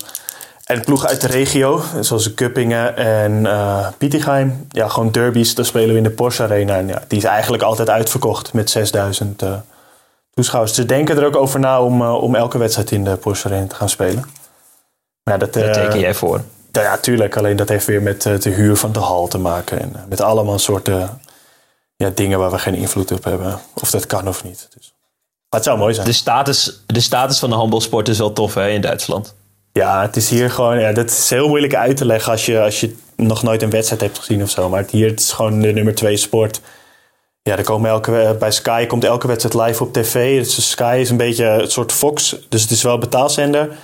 En 0.64 0.84
ploegen 0.84 1.10
uit 1.10 1.22
de 1.22 1.28
regio, 1.28 1.82
zoals 2.00 2.34
Kuppingen 2.34 2.96
en 2.98 3.46
eh 3.46 3.88
Bietigheim. 3.98 4.68
Ja, 4.70 4.88
gewoon 4.88 5.12
derbies, 5.12 5.56
daar 5.56 5.66
spelen 5.66 5.90
we 5.90 5.98
in 5.98 6.04
de 6.04 6.10
Porsche 6.10 6.44
Arena. 6.44 6.76
En 6.78 6.88
ja, 6.88 7.04
die 7.08 7.18
is 7.18 7.24
eigenlijk 7.24 7.64
altijd 7.64 7.90
uitverkocht 7.90 8.54
met 8.54 8.70
6000 8.70 9.42
eh, 9.42 9.54
toeschouwers. 10.34 10.74
Ze 10.74 10.86
denken 10.86 11.18
er 11.18 11.26
ook 11.26 11.36
over 11.36 11.60
na 11.60 11.82
om, 11.84 12.02
om 12.02 12.36
elke 12.36 12.58
wedstrijd 12.58 12.92
in 12.92 13.04
de 13.04 13.16
Porsche 13.16 13.48
Arena 13.48 13.68
te 13.68 13.76
gaan 13.76 13.90
spelen. 13.90 14.24
Maar 15.24 15.34
ja, 15.34 15.38
dat, 15.38 15.54
Daar 15.54 15.74
teken 15.74 16.00
jij 16.00 16.14
voor. 16.14 16.42
Ja, 16.72 16.98
tuurlijk. 16.98 17.38
Alleen 17.38 17.56
dat 17.56 17.70
heeft 17.70 17.86
weer 17.86 18.02
met 18.02 18.26
eh, 18.26 18.40
de 18.40 18.50
huur 18.50 18.76
van 18.76 18.92
de 18.92 19.00
hal 19.00 19.28
te 19.28 19.38
maken. 19.38 19.80
En 19.80 19.96
eh, 19.96 20.02
met 20.10 20.22
allemaal 20.22 20.60
soorten 20.60 21.22
ja, 21.96 22.10
dingen 22.10 22.40
waar 22.40 22.52
we 22.52 22.60
geen 22.60 22.76
invloed 22.76 23.12
op 23.12 23.24
hebben. 23.24 23.60
Of 23.74 23.92
dat 23.92 24.06
kan 24.06 24.28
of 24.28 24.44
niet. 24.44 24.68
Dus. 24.74 24.94
Maar 25.50 25.60
het 25.60 25.64
zou 25.64 25.78
mooi 25.78 25.94
zijn. 25.94 26.06
De 26.06 26.14
status, 26.14 26.84
de 26.86 27.00
status 27.00 27.40
van 27.40 27.50
de 27.50 27.56
handbalsport 27.56 28.08
is 28.08 28.18
wel 28.18 28.34
tof 28.34 28.54
hè, 28.54 28.70
in 28.70 28.82
Duitsland. 28.82 29.36
Ja, 29.72 30.02
het 30.02 30.16
is 30.16 30.30
hier 30.30 30.52
gewoon... 30.52 30.80
Ja, 30.80 30.92
dat 30.92 31.10
is 31.10 31.30
heel 31.30 31.48
moeilijk 31.48 31.76
uit 31.76 31.98
te 31.98 32.06
leggen 32.06 32.32
als 32.32 32.46
je, 32.46 32.62
als 32.62 32.80
je 32.80 32.96
nog 33.16 33.44
nooit 33.44 33.62
een 33.62 33.70
wedstrijd 33.70 34.02
hebt 34.02 34.18
gezien 34.18 34.42
of 34.42 34.50
zo. 34.50 34.70
Maar 34.70 34.82
het, 34.82 34.92
hier 34.92 35.10
het 35.10 35.20
is 35.20 35.32
gewoon 35.32 35.60
de 35.60 35.72
nummer 35.72 35.96
twee 35.96 36.18
sport. 36.18 36.62
Ja, 37.42 37.58
er 37.58 37.64
komen 37.64 37.90
elke, 37.90 38.36
bij 38.40 38.52
Sky 38.52 38.86
komt 38.86 39.04
elke 39.04 39.28
wedstrijd 39.28 39.68
live 39.68 39.84
op 39.84 39.94
tv. 39.94 40.38
Dus 40.38 40.70
Sky 40.70 40.98
is 41.00 41.10
een 41.10 41.18
beetje 41.18 41.44
het 41.44 41.72
soort 41.72 41.92
Fox. 41.92 42.36
Dus 42.50 42.62
het 42.62 42.72
is 42.72 42.82
wel 42.82 42.94
een 42.94 43.00
betaalzender. 43.00 43.78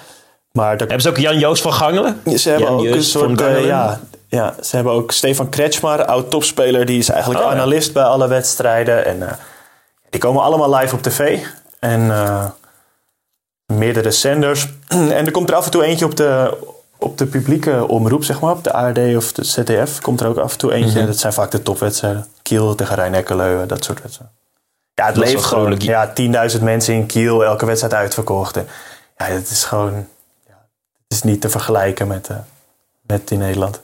Maar 0.55 0.69
daar 0.77 0.87
Hebben 0.87 1.01
ze 1.01 1.09
ook 1.09 1.17
Jan-Joost 1.17 1.61
van 1.61 1.73
Gangelen? 1.73 2.21
Ze 2.35 2.49
hebben 2.49 2.67
Jan 2.67 2.77
ook 2.79 2.85
een 2.85 2.93
Joost 2.93 3.09
soort. 3.09 3.41
eh, 3.41 3.65
ja, 3.65 3.99
ja, 4.27 4.55
ze 4.61 4.75
hebben 4.75 4.93
ook 4.93 5.11
Stefan 5.11 5.49
Kretschmar, 5.49 6.05
oud 6.05 6.31
topspeler. 6.31 6.85
Die 6.85 6.97
is 6.97 7.09
eigenlijk 7.09 7.43
Oh, 7.43 7.49
ja. 7.51 7.55
analist 7.55 7.93
bij 7.93 8.03
alle 8.03 8.27
wedstrijden. 8.27 9.05
En 9.05 9.27
eh, 9.29 9.33
die 10.09 10.19
komen 10.19 10.41
allemaal 10.43 10.75
live 10.75 10.95
op 10.95 11.01
tv. 11.01 11.39
En 11.79 12.11
eh, 12.11 12.45
meerdere 13.65 14.11
zenders. 14.11 14.67
en 14.87 15.25
er 15.25 15.31
komt 15.31 15.49
er 15.49 15.55
af 15.55 15.65
en 15.65 15.71
toe 15.71 15.83
eentje 15.83 16.05
op 16.05 16.15
de, 16.17 16.57
op 16.97 17.17
de 17.17 17.25
publieke 17.25 17.87
omroep, 17.87 18.23
zeg 18.23 18.39
maar. 18.39 18.51
Op 18.51 18.63
de 18.63 18.73
ARD 18.73 19.15
of 19.15 19.31
de 19.31 19.43
ZDF 19.43 20.01
komt 20.01 20.21
er 20.21 20.27
ook 20.27 20.37
af 20.37 20.51
en 20.51 20.57
toe 20.57 20.73
eentje. 20.73 20.97
Mhm. 20.97 21.07
Dat 21.07 21.17
zijn 21.17 21.33
vaak 21.33 21.51
de 21.51 21.63
topwedstrijden. 21.63 22.25
Kiel 22.41 22.75
tegen 22.75 22.95
Rijn-Ekkerleuwen, 22.95 23.67
dat 23.67 23.83
soort 23.83 24.01
wedstrijden. 24.01 24.35
Ja, 24.93 25.05
het 25.05 25.15
Dat 25.15 25.25
leeft 25.25 25.43
gewoon. 25.45 25.75
Ja, 25.79 26.13
10.000 26.57 26.61
mensen 26.63 26.93
in 26.93 27.05
Kiel, 27.05 27.45
elke 27.45 27.65
wedstrijd 27.65 27.93
uitverkocht. 27.93 28.57
En, 28.57 28.67
ja, 29.17 29.25
het 29.25 29.49
is 29.49 29.63
gewoon... 29.63 30.07
Niet 31.25 31.41
te 31.41 31.49
vergelijken 31.49 32.07
met, 32.07 32.29
eh, 32.29 32.37
met 33.01 33.31
in 33.31 33.39
Nederland. 33.39 33.81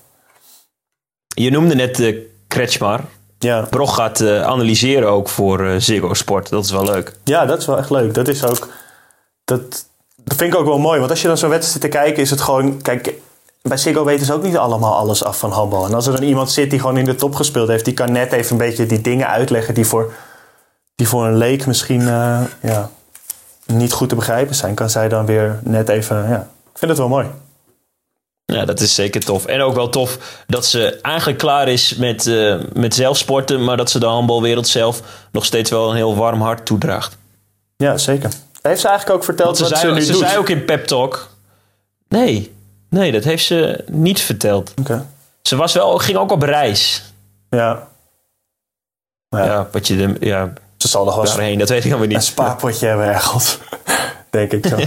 Je 1.27 1.51
noemde 1.51 1.75
net 1.75 1.99
uh, 1.99 2.25
Kretschmar. 2.47 3.01
Ja. 3.39 3.61
Brog 3.69 3.95
gaat 3.95 4.19
eh, 4.19 4.43
analyseren 4.43 5.09
ook 5.09 5.29
voor 5.29 5.65
eh, 5.65 5.75
Ziggo 5.77 6.13
Sport. 6.13 6.49
Dat 6.49 6.63
is 6.63 6.71
wel 6.71 6.83
leuk. 6.83 7.15
ja, 7.23 7.45
dat 7.45 7.59
is 7.59 7.65
wel 7.65 7.77
echt 7.77 7.89
leuk. 7.89 8.13
Dat 8.13 8.27
is 8.27 8.45
ook... 8.45 8.67
Dat, 9.45 9.85
dat 10.15 10.37
vind 10.37 10.53
ik 10.53 10.59
ook 10.59 10.65
wel 10.65 10.79
mooi. 10.79 10.99
Want 10.99 11.11
als 11.11 11.21
je 11.21 11.27
dan 11.27 11.37
zo'n 11.37 11.49
wedstrijd 11.49 11.81
zit 11.81 11.91
te 11.91 11.97
kijken, 11.97 12.21
is 12.23 12.29
het 12.29 12.41
gewoon... 12.41 12.81
Kijk, 12.81 13.13
bij 13.61 13.77
Ziggo 13.77 14.03
weten 14.03 14.25
ze 14.25 14.33
ook 14.33 14.43
niet 14.43 14.57
allemaal 14.57 14.95
alles 14.95 15.23
af 15.23 15.39
van 15.39 15.51
handbal. 15.51 15.85
En 15.85 15.93
als 15.93 16.07
er 16.07 16.13
dan 16.13 16.23
iemand 16.23 16.51
zit 16.51 16.69
die 16.69 16.79
gewoon 16.79 16.97
in 16.97 17.05
de 17.05 17.15
top 17.15 17.35
gespeeld 17.35 17.67
heeft... 17.67 17.85
die 17.85 17.93
kan 17.93 18.11
net 18.11 18.31
even 18.31 18.51
een 18.51 18.57
beetje 18.57 18.85
die 18.85 19.01
dingen 19.01 19.27
uitleggen... 19.27 19.73
die 19.73 19.85
voor, 19.85 20.13
die 20.95 21.07
voor 21.07 21.25
een 21.25 21.37
leek 21.37 21.65
misschien 21.65 22.01
eh, 22.01 22.41
ja, 22.61 22.89
niet 23.65 23.93
goed 23.93 24.09
te 24.09 24.15
begrijpen 24.15 24.55
zijn... 24.55 24.73
kan 24.73 24.89
zij 24.89 25.09
dan 25.09 25.25
weer 25.25 25.59
net 25.63 25.89
even... 25.89 26.29
Ja, 26.29 26.47
vind 26.81 26.91
het 26.91 26.97
wel 26.97 27.09
mooi. 27.09 27.27
Ja, 28.45 28.65
dat 28.65 28.79
is 28.79 28.95
zeker 28.95 29.21
tof. 29.21 29.45
En 29.45 29.61
ook 29.61 29.75
wel 29.75 29.89
tof 29.89 30.43
dat 30.47 30.65
ze 30.65 30.99
eigenlijk 31.01 31.37
klaar 31.37 31.67
is 31.67 31.95
met, 31.95 32.27
eh, 32.27 32.59
met 32.73 32.95
zelf 32.95 33.17
sporten, 33.17 33.63
maar 33.63 33.77
dat 33.77 33.89
ze 33.89 33.99
de 33.99 34.05
handbalwereld 34.05 34.67
zelf 34.67 35.01
nog 35.31 35.45
steeds 35.45 35.69
wel 35.69 35.89
een 35.89 35.95
heel 35.95 36.15
warm 36.15 36.41
hart 36.41 36.65
toedraagt. 36.65 37.17
Ja, 37.77 37.97
zeker. 37.97 38.31
Heeft 38.61 38.81
ze 38.81 38.87
eigenlijk 38.87 39.17
ook 39.17 39.23
verteld 39.23 39.57
ze, 39.57 39.63
wat 39.63 39.77
zei, 39.77 39.87
ze 39.87 39.93
nu 39.93 40.01
ze 40.01 40.11
doet? 40.11 40.21
zei 40.21 40.37
ook 40.37 40.49
in 40.49 40.65
Pep 40.65 40.85
Talk. 40.85 41.29
Nee, 42.07 42.55
nee, 42.89 43.11
dat 43.11 43.23
heeft 43.23 43.45
ze 43.45 43.83
niet 43.87 44.21
verteld. 44.21 44.73
Oké. 44.79 45.05
Ze 45.41 45.55
was 45.55 45.73
wel, 45.73 45.97
ging 45.97 46.17
ook 46.17 46.31
op 46.31 46.41
reis. 46.41 47.03
Ja. 47.49 47.87
Ja. 49.29 49.45
Ja, 49.45 49.67
wat 49.71 49.87
je 49.87 49.97
de, 49.97 50.25
ja, 50.25 50.53
zal 50.91 51.05
nog 51.05 51.15
wel 51.15 51.39
eens 51.39 51.57
dat 51.57 51.69
weet 51.69 51.83
ik 51.83 51.89
dan 51.89 51.99
weer 51.99 52.09
een 52.09 52.15
niet. 52.15 52.23
spaarpotje 52.23 52.87
hebben 52.87 53.05
ergens. 53.05 53.57
denk 54.31 54.51
ik 54.51 54.65
zo. 54.65 54.77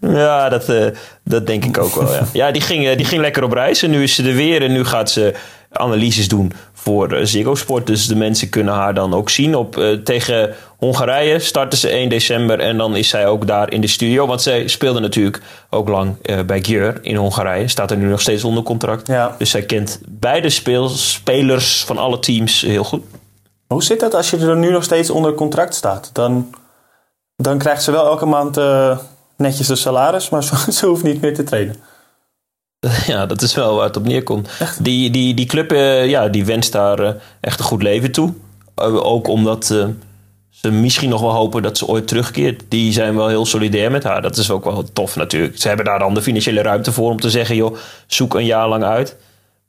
ja, 0.18 0.48
dat, 0.48 0.68
eh, 0.68 0.86
dat 1.24 1.46
denk 1.46 1.64
ik 1.64 1.78
ook 1.78 1.94
wel. 1.94 2.12
Ja, 2.12 2.26
ja 2.32 2.50
die, 2.50 2.62
ging, 2.62 2.86
eh, 2.86 2.96
die 2.96 3.06
ging 3.06 3.20
lekker 3.20 3.42
op 3.42 3.52
reis 3.52 3.82
en 3.82 3.90
nu 3.90 4.02
is 4.02 4.14
ze 4.14 4.28
er 4.28 4.34
weer. 4.34 4.62
En 4.62 4.72
nu 4.72 4.84
gaat 4.84 5.10
ze 5.10 5.34
analyses 5.72 6.28
doen 6.28 6.52
voor 6.72 7.12
uh, 7.12 7.24
Ziggo 7.24 7.54
Sport. 7.54 7.86
Dus 7.86 8.06
de 8.06 8.16
mensen 8.16 8.48
kunnen 8.48 8.74
haar 8.74 8.94
dan 8.94 9.14
ook 9.14 9.30
zien. 9.30 9.54
Op, 9.56 10.00
tegen 10.04 10.54
Hongarije 10.76 11.38
starten 11.38 11.78
ze 11.78 11.88
1 11.88 12.08
december 12.08 12.60
en 12.60 12.76
dan 12.76 12.96
is 12.96 13.08
zij 13.08 13.26
ook 13.26 13.46
daar 13.46 13.72
in 13.72 13.80
de 13.80 13.86
studio. 13.86 14.26
Want 14.26 14.42
zij 14.42 14.68
speelde 14.68 15.00
natuurlijk 15.00 15.42
ook 15.70 15.88
lang 15.88 16.16
bij 16.46 16.60
Gjör 16.60 16.98
in 17.02 17.16
Hongarije. 17.16 17.68
Staat 17.68 17.90
er 17.90 17.96
nu 17.96 18.06
nog 18.06 18.20
steeds 18.20 18.44
onder 18.44 18.62
contract. 18.62 19.06
Ja. 19.06 19.34
Dus 19.38 19.50
zij 19.50 19.62
kent 19.62 20.00
beide 20.08 20.50
speels, 20.50 21.12
spelers 21.12 21.84
van 21.84 21.98
alle 21.98 22.18
teams 22.18 22.60
heel 22.60 22.84
goed. 22.84 23.02
Hoe 23.72 23.82
zit 23.82 24.00
dat 24.00 24.14
als 24.14 24.30
je 24.30 24.36
er 24.36 24.56
nu 24.56 24.70
nog 24.70 24.84
steeds 24.84 25.10
onder 25.10 25.34
contract 25.34 25.74
staat? 25.74 26.10
Dan, 26.12 26.54
dan 27.36 27.58
krijgt 27.58 27.82
ze 27.82 27.90
wel 27.90 28.06
elke 28.06 28.26
maand 28.26 28.58
uh, 28.58 28.98
netjes 29.36 29.66
de 29.66 29.76
salaris, 29.76 30.28
maar 30.28 30.42
ze, 30.48 30.72
ze, 30.72 30.86
hoeft 30.86 31.02
niet 31.02 31.20
meer 31.20 31.34
te 31.34 31.44
trainen. 31.44 31.76
Ja, 33.06 33.26
dat 33.26 33.42
is 33.42 33.54
wel 33.54 33.74
waar 33.74 33.86
het 33.86 33.96
op 33.96 34.04
neerkomt. 34.04 34.48
Die, 34.80 35.10
die, 35.10 35.34
die 35.34 35.46
club 35.46 35.72
uh, 35.72 36.08
ja, 36.08 36.28
die 36.28 36.44
wenst 36.44 36.72
daar 36.72 37.00
uh, 37.00 37.10
echt 37.40 37.58
een 37.58 37.64
goed 37.64 37.82
leven 37.82 38.12
toe. 38.12 38.32
ook 39.02 39.28
omdat 39.28 39.64
ze 40.50 40.70
misschien 40.70 41.08
nog 41.08 41.20
wel 41.20 41.34
hopen 41.34 41.62
dat 41.62 41.78
ze 41.78 41.86
ooit 41.86 42.08
terugkeert. 42.08 42.62
Die 42.68 42.92
zijn 42.92 43.16
wel 43.16 43.28
heel 43.28 43.46
solidair 43.46 43.90
met 43.90 44.04
haar. 44.04 44.22
Dat 44.22 44.36
is 44.36 44.50
ook 44.50 44.64
wel 44.64 44.84
tof 44.92 45.16
natuurlijk. 45.16 45.60
Ze 45.60 45.68
hebben 45.68 45.86
daar 45.86 45.98
dan 45.98 46.14
de 46.14 46.22
financiële 46.22 46.62
ruimte 46.62 46.92
voor 46.92 47.10
om 47.10 47.20
te 47.20 47.30
zeggen... 47.30 47.56
joh, 47.56 47.76
zoek 48.06 48.34
een 48.34 48.44
jaar 48.44 48.68
lang 48.68 48.84
uit. 48.84 49.16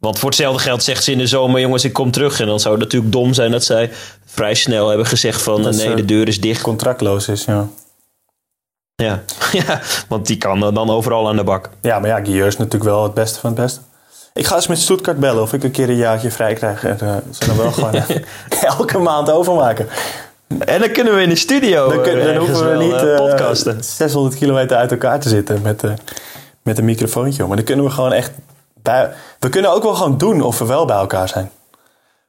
Want 0.02 0.20
voor 0.20 0.30
hetzelfde 0.30 0.60
geld 0.60 0.84
zegt 0.84 1.04
ze 1.04 1.12
in 1.12 1.18
de 1.18 1.28
zomer: 1.28 1.60
jongens, 1.60 1.84
ik 1.84 1.94
kom 1.94 2.12
terug. 2.12 2.40
En 2.40 2.48
dan 2.48 2.60
zou 2.60 2.74
het 2.74 2.84
natuurlijk 2.84 3.12
dom 3.12 3.34
zijn 3.34 3.52
dat 3.52 3.64
zij 3.64 3.92
vrij 4.26 4.54
snel 4.54 4.88
hebben 4.88 5.06
gezegd: 5.06 5.42
van 5.42 5.62
nee, 5.62 5.96
de 5.96 6.06
deur 6.06 6.28
is 6.28 6.42
dicht. 6.42 6.62
Contractloos 6.62 7.28
is, 7.28 7.46
ja. 7.46 7.68
Ja. 8.96 9.24
ja, 9.68 9.82
want 10.08 10.28
die 10.28 10.38
kan 10.38 10.60
dan 10.60 10.90
overal 10.90 11.28
aan 11.28 11.36
de 11.36 11.44
bak. 11.44 11.70
Ja, 11.82 12.00
maar 12.00 12.10
ja, 12.10 12.16
Guillaume 12.16 12.48
is 12.48 12.58
natuurlijk 12.58 12.84
wel 12.84 13.04
het 13.04 13.14
beste 13.14 13.40
van 13.40 13.50
het 13.50 13.60
beste. 13.60 13.80
Ik 14.34 14.46
ga 14.46 14.56
eens 14.56 14.68
met 14.68 14.80
Stuttgart 14.80 15.20
bellen 15.20 15.42
of 15.42 15.54
ik 15.54 15.64
een 15.64 15.72
keer 15.72 15.90
een 15.90 15.96
jaartje 15.96 16.32
vrij 16.32 16.54
krijg. 16.54 16.84
En 16.84 16.98
uh, 17.04 17.16
ze 17.32 17.46
dan 17.46 17.58
wel 17.58 17.72
gewoon 17.72 17.94
elke 18.78 18.98
maand 18.98 19.32
overmaken. 19.32 19.88
En 20.60 20.80
dan 20.80 20.92
kunnen 20.92 21.16
we 21.16 21.22
in 21.22 21.30
de 21.30 21.36
studio. 21.36 21.90
Dan, 21.90 22.02
kun, 22.02 22.26
dan 22.26 22.36
hoeven 22.36 22.78
we 22.78 22.84
niet 22.84 23.04
uh, 23.04 23.16
podcasten. 23.16 23.84
600 23.84 24.36
kilometer 24.36 24.78
uit 24.78 24.92
elkaar 24.92 25.20
te 25.20 25.30
zitten 25.30 25.62
met, 25.62 25.84
uh, 25.84 25.92
met 26.62 26.78
een 26.78 26.86
microfoontje. 26.86 27.46
Maar 27.46 27.56
dan 27.56 27.66
kunnen 27.66 27.86
we 27.86 27.92
gewoon 27.92 28.14
echt 28.14 28.32
we 29.40 29.50
kunnen 29.50 29.72
ook 29.74 29.84
wel 29.84 29.94
gewoon 29.94 30.18
doen 30.18 30.42
of 30.42 30.60
we 30.60 30.66
wel 30.66 30.86
bij 30.86 30.98
elkaar 30.98 31.28
zijn. 31.28 31.52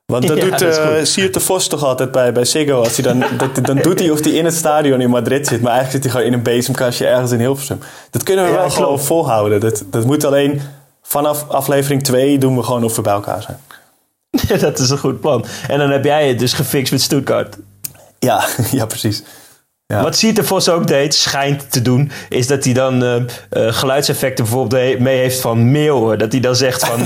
Want 0.07 0.29
dat 0.29 0.41
doet 0.51 0.63
uh, 0.63 0.89
Siert 1.03 1.35
de 1.35 1.41
Vos 1.41 1.69
toch 1.69 1.85
altijd 1.85 2.13
bij, 2.13 2.33
bij 2.33 2.45
Siggo. 2.45 2.83
Als 2.83 2.97
hij 2.97 3.05
dan, 3.05 3.25
dat, 3.55 3.65
dan 3.65 3.77
doet 3.77 3.99
hij 3.99 4.11
of 4.11 4.25
hij 4.25 4.33
in 4.33 4.45
het 4.45 4.55
stadion 4.55 5.01
in 5.01 5.11
Madrid 5.11 5.47
zit. 5.47 5.61
Maar 5.61 5.73
eigenlijk 5.73 5.93
zit 5.93 6.03
hij 6.03 6.13
gewoon 6.13 6.27
in 6.27 6.39
een 6.39 6.55
bezemkastje 6.55 7.07
ergens 7.07 7.31
in 7.31 7.39
Hilversum. 7.39 7.81
Dat 8.11 8.23
kunnen 8.23 8.45
we 8.45 8.51
ja, 8.51 8.57
wel 8.57 8.67
klopt. 8.67 8.81
gewoon 8.81 9.01
volhouden. 9.01 9.61
Dat, 9.61 9.85
dat 9.87 10.05
moet 10.05 10.25
alleen 10.25 10.61
vanaf 11.03 11.49
aflevering 11.49 12.03
2 12.03 12.39
doen 12.39 12.57
we 12.57 12.63
gewoon 12.63 12.85
of 12.85 12.97
we 12.97 13.03
bij 13.03 13.13
elkaar 13.13 13.43
zijn. 13.43 13.61
dat 14.61 14.79
is 14.79 14.91
een 14.91 14.99
goed 14.99 15.21
plan. 15.21 15.45
En 15.69 15.79
dan 15.79 15.91
heb 15.91 16.05
jij 16.05 16.29
het 16.29 16.39
dus 16.39 16.53
gefixt 16.53 16.93
met 16.93 17.01
Stuttgart. 17.01 17.57
Ja, 18.19 18.45
ja 18.71 18.87
precies. 18.87 19.23
Ja. 19.93 20.03
Wat 20.03 20.17
Siete 20.17 20.45
Vos 20.45 20.69
ook 20.69 20.87
deed, 20.87 21.15
schijnt 21.15 21.71
te 21.71 21.83
doen, 21.83 22.11
is 22.29 22.47
dat 22.47 22.65
hij 22.65 22.73
dan 22.73 23.03
uh, 23.03 23.15
uh, 23.15 23.23
geluidseffecten 23.73 24.45
bijvoorbeeld 24.45 24.99
mee 24.99 25.19
heeft 25.19 25.41
van 25.41 25.71
meeuwen. 25.71 26.19
Dat 26.19 26.33
hij 26.33 26.41
dan 26.41 26.57
zegt 26.57 26.87
van, 26.87 27.01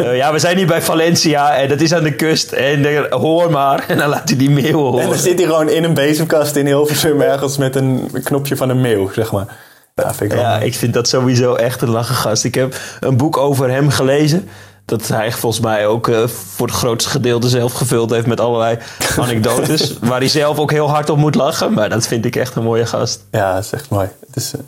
uh, 0.00 0.16
ja, 0.20 0.32
we 0.32 0.38
zijn 0.38 0.56
hier 0.56 0.66
bij 0.66 0.82
Valencia 0.82 1.56
en 1.56 1.68
dat 1.68 1.80
is 1.80 1.94
aan 1.94 2.02
de 2.02 2.14
kust 2.14 2.52
en 2.52 3.06
hoor 3.10 3.50
maar. 3.50 3.84
En 3.88 3.98
dan 3.98 4.08
laat 4.08 4.28
hij 4.28 4.38
die 4.38 4.50
meeuwen 4.50 4.84
horen. 4.84 5.02
En 5.02 5.08
dan 5.08 5.18
zit 5.18 5.38
hij 5.38 5.48
gewoon 5.48 5.68
in 5.68 5.84
een 5.84 5.94
bezemkast 5.94 6.56
in 6.56 6.66
Hilversum 6.66 7.20
ergens 7.20 7.56
met 7.56 7.76
een 7.76 8.10
knopje 8.22 8.56
van 8.56 8.68
een 8.68 8.80
meeuw, 8.80 9.10
zeg 9.12 9.32
maar. 9.32 9.46
Ja, 9.94 10.14
vind 10.14 10.32
ik, 10.32 10.38
ja, 10.38 10.58
ik 10.58 10.74
vind 10.74 10.94
dat 10.94 11.08
sowieso 11.08 11.54
echt 11.54 11.82
een 11.82 11.90
lachen 11.90 12.14
gast. 12.14 12.44
Ik 12.44 12.54
heb 12.54 12.76
een 13.00 13.16
boek 13.16 13.36
over 13.36 13.70
hem 13.70 13.90
gelezen 13.90 14.48
dat 14.86 15.08
hij 15.08 15.32
volgens 15.32 15.62
mij 15.62 15.86
ook 15.86 16.08
uh, 16.08 16.26
voor 16.26 16.66
het 16.66 16.76
grootste 16.76 17.10
gedeelte 17.10 17.48
zelf 17.48 17.72
gevuld 17.72 18.10
heeft 18.10 18.26
met 18.26 18.40
allerlei 18.40 18.78
anekdotes. 19.16 19.98
waar 20.00 20.18
hij 20.18 20.28
zelf 20.28 20.58
ook 20.58 20.70
heel 20.70 20.90
hard 20.90 21.10
op 21.10 21.16
moet 21.16 21.34
lachen. 21.34 21.72
Maar 21.72 21.88
dat 21.88 22.06
vind 22.06 22.24
ik 22.24 22.36
echt 22.36 22.54
een 22.54 22.62
mooie 22.62 22.86
gast. 22.86 23.24
Ja, 23.30 23.54
dat 23.54 23.64
is 23.64 23.72
echt 23.72 23.90
mooi. 23.90 24.08
Het 24.26 24.36
is, 24.36 24.52
uh, 24.54 24.60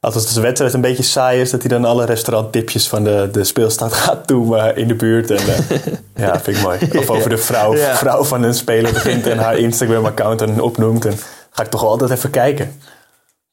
als 0.00 0.34
de 0.34 0.40
wedstrijd 0.40 0.72
een 0.72 0.80
beetje 0.80 1.02
saai 1.02 1.40
is, 1.40 1.50
dat 1.50 1.60
hij 1.60 1.70
dan 1.70 1.84
alle 1.84 2.04
restauranttipjes 2.04 2.88
van 2.88 3.04
de, 3.04 3.28
de 3.32 3.44
speelstad 3.44 3.92
gaat 4.02 4.28
doen 4.28 4.52
uh, 4.52 4.76
in 4.76 4.88
de 4.88 4.94
buurt. 4.94 5.30
En, 5.30 5.44
ja, 6.24 6.40
vind 6.40 6.56
ik 6.56 6.62
mooi. 6.62 6.78
Of 6.98 7.10
over 7.10 7.30
de 7.30 7.38
vrouw, 7.38 7.76
ja. 7.76 7.96
vrouw 7.96 8.24
van 8.24 8.42
een 8.42 8.54
speler 8.54 8.92
begint 8.92 9.26
en 9.26 9.38
haar 9.38 9.58
Instagram-account 9.58 10.38
dan 10.38 10.60
opnoemt. 10.60 11.04
En 11.04 11.18
ga 11.50 11.62
ik 11.62 11.70
toch 11.70 11.80
wel 11.80 11.90
altijd 11.90 12.10
even 12.10 12.30
kijken. 12.30 12.80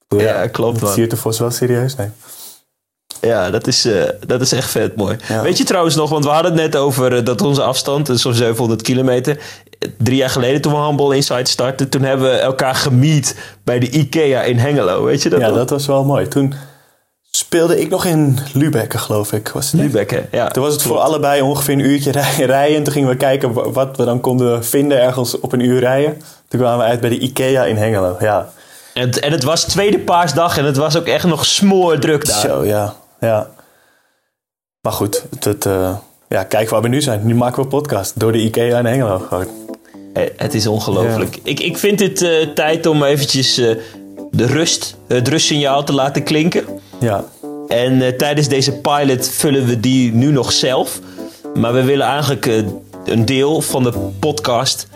Ja, 0.08 0.21
ja 0.21 0.47
klopt. 0.47 0.80
Dat 0.80 0.93
zie 0.93 1.02
je 1.02 1.08
toch 1.08 1.38
wel 1.38 1.52
serieus? 1.52 1.95
Nee. 1.95 2.10
Ja, 3.22 3.50
dat 3.50 3.68
is, 3.68 3.86
uh, 3.86 4.04
dat 4.28 4.42
is 4.42 4.52
echt 4.52 4.70
vet 4.70 4.96
mooi. 4.96 5.18
Ja. 5.28 5.42
Weet 5.42 5.58
je 5.58 5.64
trouwens 5.64 5.96
nog, 5.96 6.10
want 6.10 6.24
we 6.24 6.30
hadden 6.30 6.52
het 6.52 6.62
net 6.62 6.76
over 6.76 7.14
uh, 7.18 7.26
dat 7.26 7.42
onze 7.42 7.62
afstand, 7.64 8.10
is 8.10 8.22
zo'n 8.22 8.34
700 8.34 8.82
kilometer. 8.82 9.38
Drie 9.98 10.18
jaar 10.18 10.30
geleden 10.30 10.62
toen 10.62 10.72
we 10.72 10.78
Handball 10.78 11.16
Insight 11.16 11.48
startten, 11.48 11.90
toen 11.90 12.02
hebben 12.02 12.32
we 12.32 12.38
elkaar 12.38 12.76
gemiet 12.76 13.36
bij 13.64 13.80
de 13.80 13.90
IKEA 13.90 14.42
in 14.42 14.58
Hengelo. 14.58 15.04
Weet 15.04 15.24
je 15.24 15.30
dat 15.30 15.40
Ja, 15.40 15.48
nog? 15.48 15.56
dat 15.56 15.70
was 15.70 15.86
wel 15.86 16.04
mooi. 16.04 16.28
Toen 16.28 16.54
speelde 17.32 17.80
ik 17.80 17.90
nog 17.90 18.06
in 18.06 18.40
Lübeck, 18.54 18.94
geloof 18.94 19.34
ik. 19.34 19.50
Was 19.50 19.72
het 19.72 19.82
Lübeck, 19.82 20.10
hè? 20.10 20.22
Ja. 20.32 20.48
Toen 20.48 20.64
was 20.64 20.74
het 20.74 20.82
voor 20.82 20.98
allebei 20.98 21.42
ongeveer 21.42 21.74
een 21.74 21.80
uurtje 21.80 22.12
rijden. 22.46 22.78
En 22.78 22.84
toen 22.84 22.94
gingen 22.94 23.10
we 23.10 23.16
kijken 23.16 23.74
wat 23.74 23.98
we 23.98 24.06
dan 24.06 24.20
konden 24.22 24.66
vinden 24.66 25.02
ergens 25.02 25.40
op 25.40 25.52
een 25.52 25.66
uur 25.66 25.80
rijden. 25.80 26.22
Toen 26.48 26.60
kwamen 26.60 26.78
we 26.86 26.92
uit 26.92 27.00
bij 27.00 27.10
de 27.10 27.18
IKEA 27.20 27.66
in 27.66 27.78
Hengelo, 27.78 28.16
ja. 28.20 28.50
En, 28.94 29.12
en 29.12 29.32
het 29.32 29.44
was 29.44 29.64
tweede 29.64 30.00
paasdag 30.00 30.58
en 30.58 30.66
het 30.66 30.78
was 30.78 30.98
ook 30.98 31.06
echt 31.06 31.26
nog 31.26 31.46
smoordruk 31.46 32.26
daar. 32.26 32.40
Zo, 32.40 32.66
ja 32.66 32.94
ja. 33.22 33.50
Maar 34.82 34.94
goed, 34.94 35.26
het, 35.40 35.66
uh, 35.66 35.98
ja, 36.28 36.44
kijk 36.44 36.70
waar 36.70 36.82
we 36.82 36.88
nu 36.88 37.02
zijn. 37.02 37.26
Nu 37.26 37.36
maken 37.36 37.56
we 37.56 37.62
een 37.62 37.68
podcast 37.68 38.20
door 38.20 38.32
de 38.32 38.38
IKEA 38.38 38.80
in 38.80 38.86
Hengelo 38.86 39.20
gewoon. 39.20 39.48
Het 40.38 40.54
is 40.54 40.68
ongelooflijk. 40.68 41.36
Ja. 41.36 41.42
Ik, 41.44 41.60
ik 41.60 41.78
vind 41.78 42.00
het 42.00 42.22
uh, 42.22 42.48
tijd 42.48 42.86
om 42.86 43.04
eventjes 43.04 43.60
uh, 43.60 43.76
de 44.32 44.46
rust, 44.46 44.98
het 45.08 45.28
rustsignaal 45.28 45.84
te 45.84 45.94
laten 45.94 46.24
klinken. 46.24 46.66
Ja. 47.00 47.24
En 47.68 48.18
tijdens 48.18 48.48
deze 48.48 48.72
pilot 48.74 49.28
vullen 49.30 49.66
we 49.66 49.80
die 49.80 50.14
nu 50.14 50.32
nog 50.32 50.52
zelf. 50.52 51.00
Maar 51.56 51.74
we 51.74 51.84
willen 51.84 52.08
eigenlijk 52.08 52.46
een 53.06 53.26
deel 53.26 53.62
van 53.62 53.84
de 53.84 53.94
podcast... 54.20 54.88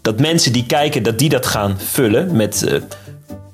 dat 0.00 0.20
mensen 0.20 0.52
die 0.52 0.66
kijken, 0.66 1.02
dat 1.02 1.18
die 1.18 1.28
dat 1.28 1.46
gaan 1.46 1.78
vullen 1.78 2.36
met 2.36 2.82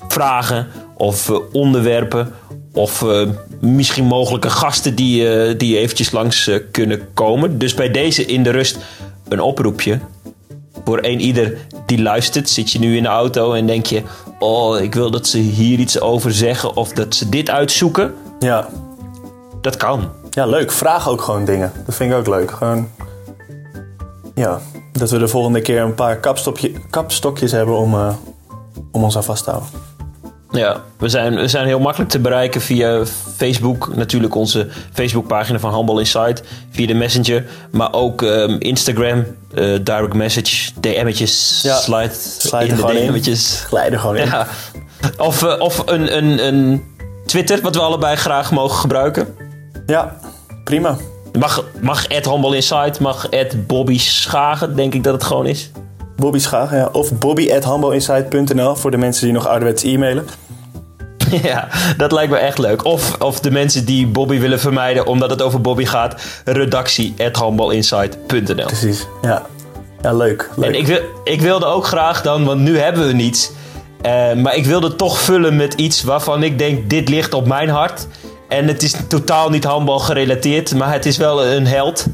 vragen 0.09 0.67
of 0.97 1.31
onderwerpen... 1.53 2.35
of 2.79 3.05
misschien 3.61 4.05
mogelijke 4.05 4.51
gasten 4.51 4.95
die, 4.95 5.49
uh, 5.49 5.59
die 5.59 5.79
eventjes 5.79 6.11
langs 6.11 6.49
uh, 6.49 6.59
kunnen 6.71 7.09
komen. 7.15 7.59
Dus 7.59 7.75
bij 7.75 7.91
deze 7.91 8.27
in 8.27 8.43
de 8.43 8.51
rust 8.51 8.79
een 9.29 9.41
oproepje. 9.41 9.99
Voor 10.85 10.99
een 11.03 11.21
ieder 11.21 11.57
die 11.87 12.03
luistert. 12.03 12.49
Zit 12.49 12.71
je 12.71 12.79
nu 12.79 12.97
in 12.97 13.03
de 13.03 13.09
auto 13.09 13.53
en 13.53 13.67
denk 13.67 13.87
je... 13.87 14.03
Oh, 14.39 14.81
ik 14.81 14.95
wil 14.95 15.11
dat 15.11 15.27
ze 15.27 15.39
hier 15.39 15.79
iets 15.79 16.01
over 16.01 16.33
zeggen. 16.33 16.77
Of 16.77 16.93
dat 16.93 17.15
ze 17.15 17.29
dit 17.29 17.51
uitzoeken. 17.51 18.15
Ja. 18.39 18.69
Dat 19.61 19.77
kan. 19.77 20.11
Ja, 20.31 20.47
leuk. 20.47 20.73
Vraag 20.73 21.09
ook 21.09 21.21
gewoon 21.21 21.45
dingen. 21.45 21.73
Dat 21.87 21.95
vind 21.95 22.13
ik 22.13 22.19
ook 22.19 22.27
leuk. 22.27 22.51
Gewoon... 22.51 22.89
Ja, 24.35 24.61
dat 24.93 25.11
we 25.11 25.19
de 25.19 25.29
volgende 25.29 25.61
keer 25.61 25.81
een 25.81 25.95
paar 25.95 26.21
kapstokjes 26.91 27.53
hebben 27.53 27.77
om, 27.77 27.95
om 28.93 29.05
ons 29.05 29.17
aan 29.17 29.25
vast 29.25 29.45
te 29.45 29.51
houden. 29.51 29.71
Ja, 30.51 30.83
we 30.99 31.09
zijn, 31.09 31.35
we 31.35 31.49
zijn 31.49 31.67
heel 31.67 31.79
makkelijk 31.79 32.11
te 32.11 32.19
bereiken 32.19 32.61
via 32.61 33.05
Facebook. 33.37 33.97
Natuurlijk 33.97 34.35
onze 34.35 34.69
Facebookpagina 34.93 35.59
van 35.59 35.73
Handball 35.73 35.99
Insight. 35.99 36.43
Via 36.71 36.87
de 36.87 36.95
Messenger. 36.95 37.45
Maar 37.71 37.93
ook 37.93 38.23
um, 38.23 38.61
Instagram, 38.61 39.25
uh, 39.55 39.79
direct 39.83 40.15
message, 40.15 40.71
DM'tjes, 40.81 41.61
ja, 41.63 41.77
slide, 41.77 42.13
slide 42.39 42.67
in 42.67 42.77
de 42.77 42.83
DM'tjes. 42.83 43.63
Glijden 43.67 44.01
gewoon 44.01 44.17
in. 44.17 44.27
Ja. 44.27 44.47
Of, 45.19 45.43
uh, 45.43 45.55
of 45.59 45.83
een, 45.87 46.17
een, 46.17 46.47
een 46.47 46.85
Twitter, 47.27 47.61
wat 47.61 47.75
we 47.75 47.81
allebei 47.81 48.17
graag 48.17 48.51
mogen 48.51 48.79
gebruiken. 48.79 49.35
Ja, 49.87 50.17
prima. 50.65 50.97
Mag, 51.39 51.65
mag 51.81 52.05
Handball 52.25 52.55
Insight, 52.55 53.01
mag 53.01 53.29
Bobby 53.67 53.99
Schagen, 53.99 54.77
denk 54.77 54.95
ik 54.95 55.05
dat 55.05 55.13
het 55.13 55.25
gewoon 55.25 55.47
is. 55.47 55.71
Bobby 56.19 56.39
Schagen, 56.39 56.79
ja. 56.79 56.89
Of 56.93 57.19
bobby.handbalinsight.nl 57.19 58.77
voor 58.77 58.91
de 58.91 58.97
mensen 58.97 59.25
die 59.25 59.33
nog 59.33 59.47
ouderwets 59.47 59.83
e-mailen. 59.83 60.27
Ja, 61.43 61.69
dat 61.97 62.13
lijkt 62.13 62.31
me 62.31 62.39
echt 62.39 62.59
leuk. 62.59 62.85
Of, 62.85 63.17
of 63.19 63.41
de 63.41 63.51
mensen 63.51 63.85
die 63.85 64.07
Bobby 64.07 64.39
willen 64.39 64.61
vermijden 64.61 65.07
omdat 65.07 65.31
het 65.31 65.43
over 65.43 65.61
Bobby 65.61 65.85
gaat. 65.85 66.23
Redactie.handbalinsight.nl 66.45 68.67
Precies, 68.67 69.07
ja. 69.23 69.47
Ja, 70.03 70.13
leuk. 70.13 70.51
leuk. 70.57 70.67
En 70.67 70.75
ik, 70.75 70.87
wil, 70.87 71.01
ik 71.25 71.41
wilde 71.41 71.67
ook 71.67 71.87
graag 71.87 72.23
dan, 72.23 72.45
want 72.45 72.61
nu 72.61 72.79
hebben 72.79 73.07
we 73.07 73.13
niets. 73.13 73.51
Uh, 74.07 74.33
maar 74.33 74.57
ik 74.57 74.67
wilde 74.67 74.97
toch 74.97 75.21
vullen 75.21 75.57
met 75.57 75.75
iets 75.75 76.03
waarvan 76.03 76.43
ik 76.43 76.59
denk, 76.59 76.91
dit 76.91 77.09
ligt 77.09 77.35
op 77.35 77.47
mijn 77.47 77.69
hart. 77.69 78.07
En 78.49 78.67
het 78.67 78.83
is 78.83 78.95
totaal 79.09 79.51
niet 79.51 79.65
handbal 79.65 79.99
gerelateerd, 79.99 80.75
maar 80.75 80.93
het 80.93 81.07
is 81.07 81.17
wel 81.17 81.47
een 81.47 81.67
held. 81.67 82.07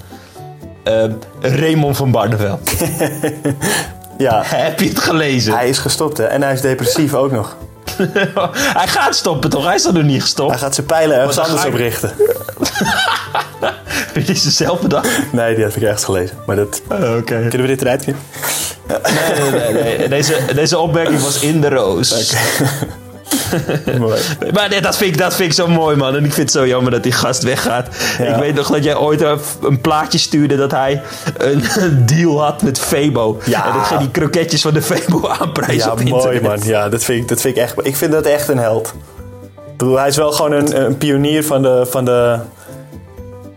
Uh, 0.89 1.05
Raymond 1.41 1.97
van 1.97 2.11
Barneveld. 2.11 2.71
ja. 4.19 4.43
Heb 4.45 4.81
je 4.81 4.89
het 4.89 4.99
gelezen? 4.99 5.55
Hij 5.55 5.69
is 5.69 5.79
gestopt 5.79 6.19
hè? 6.19 6.25
en 6.25 6.43
hij 6.43 6.53
is 6.53 6.61
depressief 6.61 7.15
ook 7.15 7.33
nog. 7.33 7.57
hij 8.79 8.87
gaat 8.89 9.15
stoppen 9.15 9.51
toch? 9.51 9.65
Hij 9.65 9.75
is 9.75 9.85
er 9.85 9.93
nog 9.93 10.03
niet 10.03 10.23
gestopt. 10.23 10.51
Hij 10.51 10.59
gaat 10.59 10.75
zijn 10.75 10.87
pijlen 10.87 11.17
ergens 11.19 11.39
anders 11.39 11.63
ik- 11.65 11.69
op 11.73 11.75
richten. 11.75 12.13
Heb 14.13 14.27
je 14.27 14.35
ze 14.35 14.51
zelf 14.51 14.81
bedacht? 14.81 15.09
Nee, 15.33 15.55
die 15.55 15.65
heb 15.65 15.77
ik 15.77 15.83
ergens 15.83 16.05
gelezen. 16.05 16.37
Maar 16.47 16.57
dat... 16.57 16.83
Oh, 16.89 17.17
Oké. 17.17 17.23
Kunnen 17.49 17.61
we 17.61 17.67
dit 17.67 17.81
eruit 17.83 18.03
knippen? 18.03 18.25
Nee, 18.89 19.51
nee, 19.51 19.73
nee, 19.73 19.99
nee. 19.99 20.09
Deze, 20.09 20.37
deze 20.55 20.79
opmerking 20.79 21.21
was 21.21 21.41
in 21.41 21.61
de 21.61 21.69
roos. 21.69 22.35
Mooi. 23.99 24.21
Maar 24.53 24.69
nee, 24.69 24.81
dat, 24.81 24.97
vind 24.97 25.11
ik, 25.11 25.19
dat 25.19 25.35
vind 25.35 25.49
ik 25.49 25.55
zo 25.55 25.67
mooi, 25.67 25.97
man. 25.97 26.17
En 26.17 26.25
ik 26.25 26.33
vind 26.33 26.37
het 26.37 26.51
zo 26.51 26.67
jammer 26.67 26.91
dat 26.91 27.03
die 27.03 27.13
gast 27.13 27.43
weggaat. 27.43 27.89
Ja. 28.19 28.25
Ik 28.25 28.37
weet 28.37 28.55
nog 28.55 28.71
dat 28.71 28.85
jij 28.85 28.97
ooit 28.97 29.21
een, 29.21 29.81
plaatje 29.81 30.19
stuurde 30.19 30.57
dat 30.57 30.71
hij 30.71 31.03
een 31.39 31.63
deal 32.15 32.43
had 32.43 32.63
met 32.63 32.79
Febo. 32.79 33.39
Ja. 33.45 33.67
En 33.67 33.73
dat 33.73 33.87
ging 33.87 34.01
die 34.01 34.11
kroketjes 34.11 34.63
van 34.63 34.75
de 34.75 34.83
Febo 34.83 35.29
aanprijzen 35.41 35.87
Ja, 35.87 35.93
op 35.93 36.05
mooi 36.05 36.41
man. 36.41 36.59
Ja, 36.63 36.89
dat 36.89 37.05
vind 37.05 37.23
ik, 37.23 37.29
dat 37.29 37.41
vind 37.41 37.57
ik 37.57 37.63
echt... 37.63 37.75
Ik 37.83 37.97
vind 37.97 38.13
dat 38.13 38.27
echt 38.27 38.49
een 38.49 38.59
held. 38.59 38.95
Ik 39.57 39.77
bedoel, 39.77 39.99
hij 39.99 40.09
is 40.09 40.17
wel 40.17 40.33
gewoon 40.33 40.53
een, 40.53 40.85
een 40.85 40.99
pionier 40.99 41.45
van 41.45 41.63
de, 41.63 41.87
van 41.91 42.05
de, 42.05 42.39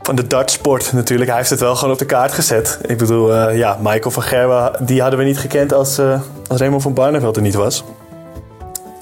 van 0.01 0.15
de 0.15 0.27
dartsport 0.27 0.93
natuurlijk. 0.93 1.29
Hij 1.29 1.37
heeft 1.37 1.49
het 1.49 1.59
wel 1.59 1.75
gewoon 1.75 1.93
op 1.93 1.99
de 1.99 2.05
kaart 2.05 2.31
gezet. 2.31 2.79
Ik 2.85 2.97
bedoel, 2.97 3.33
eh, 3.33 3.57
ja, 3.57 3.77
Michael 3.81 4.11
van 4.11 4.23
Gerwen, 4.23 4.71
die 4.79 5.01
hadden 5.01 5.19
we 5.19 5.25
niet 5.25 5.39
gekend 5.39 5.73
als, 5.73 5.97
eh 5.97 6.19
als 6.47 6.59
Raymond 6.59 6.81
van 6.81 6.93
Barneveld 6.93 7.35
er 7.35 7.41
niet 7.41 7.53
was. 7.53 7.83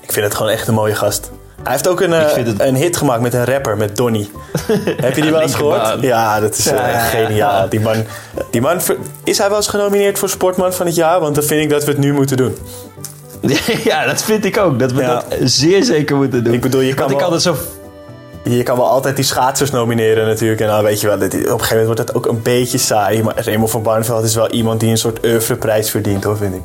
Ik 0.08 0.12
vind 0.12 0.26
het 0.26 0.36
gewoon 0.36 0.52
echt 0.52 0.68
een 0.68 0.74
mooie 0.74 0.96
gast. 0.96 1.32
Hij 1.64 1.72
heeft 1.72 1.88
ook 1.88 2.02
een, 2.02 2.14
eh, 2.14 2.34
het- 2.34 2.60
een 2.60 2.76
hit 2.76 2.98
gemaakt 2.98 3.22
met 3.22 3.34
een 3.34 3.46
rapper, 3.46 3.78
met 3.78 3.96
Donny. 3.98 4.30
Heb 5.02 5.16
je 5.16 5.22
die 5.22 5.32
wel 5.32 5.42
eens 5.42 5.56
gehoord? 5.56 6.02
Ja, 6.02 6.40
dat 6.40 6.58
is 6.58 6.68
echt 6.68 7.10
geniaal. 7.10 7.70
Die 7.70 7.80
man, 7.80 8.04
die 8.52 8.62
man, 8.62 8.80
is 9.24 9.38
hij 9.38 9.48
wel 9.48 9.58
eens 9.58 9.68
genomineerd 9.68 10.20
voor 10.20 10.30
Sportman 10.30 10.74
van 10.74 10.86
het 10.86 10.96
jaar? 10.96 11.20
Want 11.20 11.36
dan 11.36 11.44
vind 11.44 11.62
ik 11.64 11.70
dat 11.70 11.84
we 11.84 11.92
het 11.92 12.00
nu 12.00 12.14
moeten 12.14 12.38
doen. 12.38 12.58
Ja, 13.84 14.06
dat 14.06 14.24
vind 14.24 14.46
ik 14.46 14.58
ook. 14.58 14.80
Dat 14.80 14.92
we 14.92 15.02
Ja. 15.02 15.08
dat 15.14 15.26
zeer 15.50 15.84
zeker 15.84 16.16
moeten 16.16 16.44
doen. 16.44 16.54
Ik 16.54 16.62
bedoel, 16.62 16.82
je 16.82 16.94
kan 16.94 16.98
Want 17.00 17.12
ik 17.12 17.18
wel- 17.18 17.26
altijd 17.34 17.42
zo... 17.58 17.64
Je 18.50 18.64
kan 18.64 18.78
wel 18.78 18.90
altijd 18.90 19.16
die 19.16 19.26
schaatsers 19.26 19.72
nomineren 19.72 20.26
natuurlijk. 20.26 20.62
En 20.62 20.68
dan 20.68 20.84
weet 20.84 21.02
je 21.02 21.08
wel, 21.08 21.16
op 21.16 21.22
een 21.22 21.32
gegeven 21.32 21.56
moment 21.70 21.86
wordt 21.86 21.98
dat 21.98 22.16
ook 22.16 22.26
een 22.26 22.42
beetje 22.42 22.78
saai. 22.78 23.24
Maar 23.24 23.34
Raymond 23.46 23.72
van 23.72 23.84
Barneveld 23.84 24.24
is 24.24 24.36
wel 24.36 24.50
iemand 24.50 24.80
die 24.80 24.90
een 24.90 24.98
soort 24.98 25.26
oeuvreprijs 25.26 25.90
verdient 25.90 26.24
hoor, 26.24 26.38
vind 26.38 26.56
ik. 26.56 26.62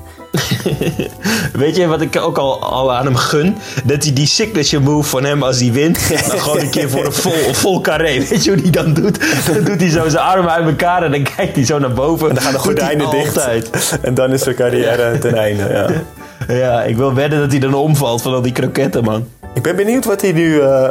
Weet 1.52 1.76
je 1.76 1.86
wat 1.86 2.00
ik 2.00 2.16
ook 2.16 2.38
al, 2.38 2.62
al 2.62 2.94
aan 2.94 3.04
hem 3.04 3.16
gun? 3.16 3.56
Dat 3.84 4.04
hij 4.04 4.12
die 4.12 4.26
signature 4.26 4.82
move 4.82 5.08
van 5.08 5.24
hem 5.24 5.42
als 5.42 5.60
hij 5.60 5.72
wint... 5.72 6.08
dan 6.30 6.40
gewoon 6.40 6.58
een 6.58 6.70
keer 6.70 6.90
voor 6.90 7.04
een 7.04 7.12
vol, 7.12 7.54
vol 7.54 7.80
carré. 7.80 8.18
Weet 8.28 8.44
je 8.44 8.50
hoe 8.50 8.62
hij 8.62 8.70
dan 8.70 8.94
doet? 8.94 9.18
Dan 9.54 9.64
doet 9.64 9.80
hij 9.80 9.90
zo 9.90 10.08
zijn 10.08 10.24
armen 10.24 10.50
uit 10.50 10.66
elkaar 10.66 11.02
en 11.02 11.10
dan 11.10 11.22
kijkt 11.36 11.56
hij 11.56 11.64
zo 11.64 11.78
naar 11.78 11.92
boven. 11.92 12.28
En 12.28 12.34
dan 12.34 12.42
gaan 12.42 12.52
de 12.52 12.58
gordijnen 12.58 13.10
dicht. 13.10 13.36
Altijd. 13.36 13.98
En 14.02 14.14
dan 14.14 14.32
is 14.32 14.42
zijn 14.42 14.54
carrière 14.54 15.18
ten 15.18 15.34
einde. 15.34 15.68
Ja. 15.68 15.88
Ja, 16.54 16.82
ik 16.82 16.96
wil 16.96 17.14
wedden 17.14 17.40
dat 17.40 17.50
hij 17.50 17.60
dan 17.60 17.74
omvalt 17.74 18.22
van 18.22 18.34
al 18.34 18.42
die 18.42 18.52
kroketten, 18.52 19.04
man. 19.04 19.26
Ik 19.54 19.62
ben 19.62 19.76
benieuwd 19.76 20.04
wat 20.04 20.20
hij, 20.20 20.32
nu, 20.32 20.60
eh, 20.60 20.88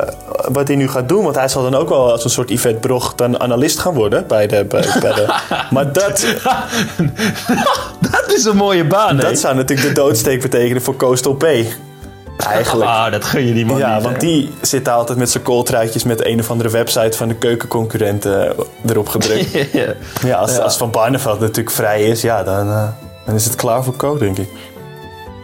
wat 0.51 0.67
hij 0.67 0.77
nu 0.77 0.87
gaat 0.89 1.09
doen. 1.09 1.23
Want 1.23 1.35
hij 1.35 1.47
zal 1.47 1.63
dan 1.63 1.75
ook 1.75 1.89
wel 1.89 2.11
als 2.11 2.23
een 2.23 2.29
soort 2.29 2.49
Yvette 2.49 2.79
Brog 2.79 3.15
dan 3.15 3.39
analist 3.39 3.79
gaan 3.79 3.93
worden. 3.93 4.27
Bij 4.27 4.47
de, 4.47 4.65
bij, 4.65 4.85
bij 5.01 5.13
de, 5.13 5.35
maar 5.73 5.93
dat, 5.93 6.25
dat 8.11 8.33
is 8.35 8.45
een 8.45 8.55
mooie 8.55 8.85
baan, 8.85 9.17
hè? 9.17 9.23
dat 9.23 9.39
zou 9.39 9.55
natuurlijk 9.55 9.87
de 9.87 9.93
doodsteek 9.93 10.41
betekenen 10.41 10.81
voor 10.81 10.95
Coastal 10.95 11.33
P. 11.33 11.43
Eigenlijk. 12.37 12.89
Ah, 12.89 13.11
dat 13.11 13.23
gun 13.23 13.47
je 13.47 13.53
die 13.53 13.65
man 13.65 13.77
Ja, 13.77 13.93
niet, 13.93 14.03
want 14.03 14.15
hè? 14.15 14.27
die 14.27 14.51
zit 14.61 14.85
daar 14.85 14.95
altijd 14.95 15.17
met 15.17 15.29
zijn 15.29 15.43
kooltruitjes 15.43 16.03
met 16.03 16.25
een 16.25 16.39
of 16.39 16.49
andere 16.51 16.69
website 16.69 17.17
van 17.17 17.27
de 17.27 17.35
keukenconcurrent 17.35 18.25
eh, 18.25 18.49
erop 18.85 19.07
gedrukt. 19.07 19.51
Ja. 19.73 19.93
Ja, 20.25 20.37
als, 20.37 20.55
Ja. 20.55 20.61
als 20.61 20.77
Van 20.77 20.91
Barneveld 20.91 21.39
natuurlijk 21.39 21.75
vrij 21.75 22.03
is, 22.03 22.21
ja, 22.21 22.43
dan, 22.43 22.67
eh, 22.69 22.87
dan 23.25 23.35
is 23.35 23.45
het 23.45 23.55
klaar 23.55 23.83
voor 23.83 23.95
Co, 23.95 24.17
denk 24.17 24.37
ik. 24.37 24.49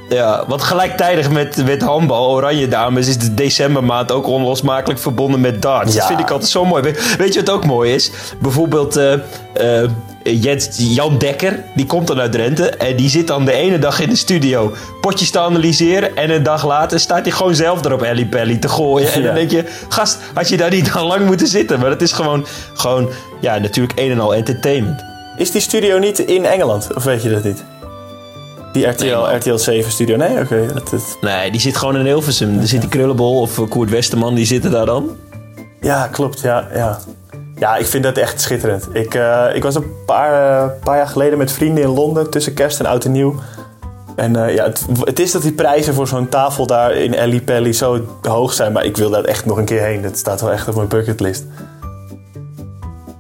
Ja, 0.10 0.44
want 0.48 0.62
gelijktijdig 0.62 1.30
met, 1.32 1.66
met 1.66 1.82
handbal, 1.82 2.30
Oranje 2.32 2.68
Dames, 2.68 3.08
is 3.08 3.18
de 3.18 3.34
decembermaand 3.34 4.12
ook 4.12 4.28
onlosmakelijk 4.28 5.00
verbonden 5.00 5.42
met 5.42 5.62
darts. 5.62 5.94
Ja. 5.94 5.98
Dat 6.00 6.08
vind 6.08 6.20
ik 6.20 6.30
altijd 6.30 6.50
zo 6.50 6.66
mooi. 6.66 6.82
Weet, 6.84 7.16
weet 7.18 7.34
je 7.34 7.40
wat 7.40 7.50
ook 7.56 7.66
mooi 7.66 7.94
is? 7.94 8.12
Bijvoorbeeld 8.40 8.96
eh, 8.96 9.14
eh, 9.54 9.90
Jens, 10.24 10.70
Jan 10.78 11.18
Dekker, 11.18 11.64
die 11.76 11.86
komt 11.86 12.08
dan 12.08 12.20
uit 12.20 12.32
Drenthe 12.32 12.70
en 12.70 12.96
die 12.96 13.10
zit 13.10 13.28
dan 13.28 13.46
de 13.46 13.52
ene 13.54 13.80
dag 13.80 14.00
in 14.00 14.10
de 14.10 14.16
studio 14.16 14.74
potjes 15.02 15.32
te 15.32 15.40
analyseren 15.40 16.16
en 16.16 16.30
een 16.30 16.44
dag 16.44 16.66
later 16.66 17.00
staat 17.00 17.22
hij 17.22 17.32
gewoon 17.32 17.56
zelf 17.56 17.86
erop 17.86 18.02
Ellie 18.02 18.26
Pelly 18.26 18.58
te 18.58 18.68
gooien. 18.68 19.12
En 19.14 19.20
Ja. 19.20 19.26
dan 19.26 19.36
denk 19.36 19.52
je, 19.52 19.64
gast, 19.90 20.18
had 20.34 20.50
je 20.50 20.58
daar 20.58 20.70
niet 20.72 20.92
al 20.92 21.08
lang 21.08 21.26
moeten 21.26 21.48
zitten? 21.48 21.80
Maar 21.80 21.90
dat 21.90 22.02
is 22.02 22.12
gewoon, 22.12 22.46
gewoon 22.74 23.10
ja, 23.42 23.58
natuurlijk 23.58 24.00
een 24.00 24.12
en 24.12 24.20
al 24.20 24.36
entertainment. 24.36 25.04
Is 25.38 25.52
die 25.52 25.62
studio 25.62 25.98
niet 25.98 26.20
in 26.20 26.46
Engeland? 26.46 26.88
Of 26.96 27.04
weet 27.04 27.24
je 27.24 27.30
dat 27.30 27.44
niet? 27.44 27.64
Die 28.76 28.86
RTL, 28.88 29.06
Nee. 29.06 29.36
RTL 29.36 29.56
7 29.58 29.92
studio? 29.92 30.16
Nee, 30.18 30.40
oké. 30.40 30.66
dat, 30.74 30.90
dat- 30.90 31.18
Nee, 31.22 31.52
die 31.52 31.62
zit 31.62 31.78
gewoon 31.78 31.98
in 31.98 32.06
Hilversum. 32.06 32.60
Er 32.60 32.68
zit 32.68 32.82
die 32.82 32.90
Krullenbol 32.90 33.40
of 33.42 33.60
eh, 33.60 33.70
Koert 33.70 33.90
Westerman, 33.90 34.34
die 34.36 34.46
zitten 34.46 34.72
daar 34.72 34.86
dan. 34.86 35.10
Ja, 35.82 36.08
klopt. 36.08 36.40
Ja, 36.42 36.68
ja. 36.74 37.00
ja, 37.56 37.76
ik 37.76 37.86
vind 37.86 38.04
dat 38.04 38.18
echt 38.18 38.42
schitterend. 38.42 38.88
Ik, 38.94 39.14
eh, 39.14 39.46
ik 39.54 39.64
was 39.64 39.76
een 39.76 39.92
paar, 40.06 40.64
eh, 40.64 40.70
paar 40.84 40.98
jaar 40.98 41.08
geleden 41.08 41.38
met 41.38 41.52
vrienden 41.52 41.84
in 41.84 41.90
Londen 41.90 42.30
tussen 42.30 42.54
kerst 42.54 42.80
en 42.80 42.86
oud 42.86 43.06
en 43.06 43.12
nieuw. 43.12 43.36
En 44.16 44.34
ja, 44.34 44.64
het, 44.64 44.86
het 45.04 45.20
is 45.20 45.32
dat 45.32 45.42
die 45.42 45.52
prijzen 45.52 45.94
voor 45.94 46.08
zo'n 46.08 46.30
tafel 46.30 46.66
daar 46.68 46.94
in 46.96 47.14
Ellie 47.16 47.42
Pelly 47.42 47.74
zo 47.74 48.00
hoog 48.22 48.54
zijn. 48.54 48.72
Maar 48.72 48.86
ik 48.86 48.98
wil 48.98 49.10
daar 49.10 49.24
echt 49.24 49.46
nog 49.46 49.58
een 49.58 49.66
keer 49.66 49.82
heen. 49.82 50.02
Dat 50.02 50.18
staat 50.18 50.42
wel 50.42 50.52
echt 50.52 50.68
op 50.68 50.76
mijn 50.76 50.88
bucketlist. 50.88 51.44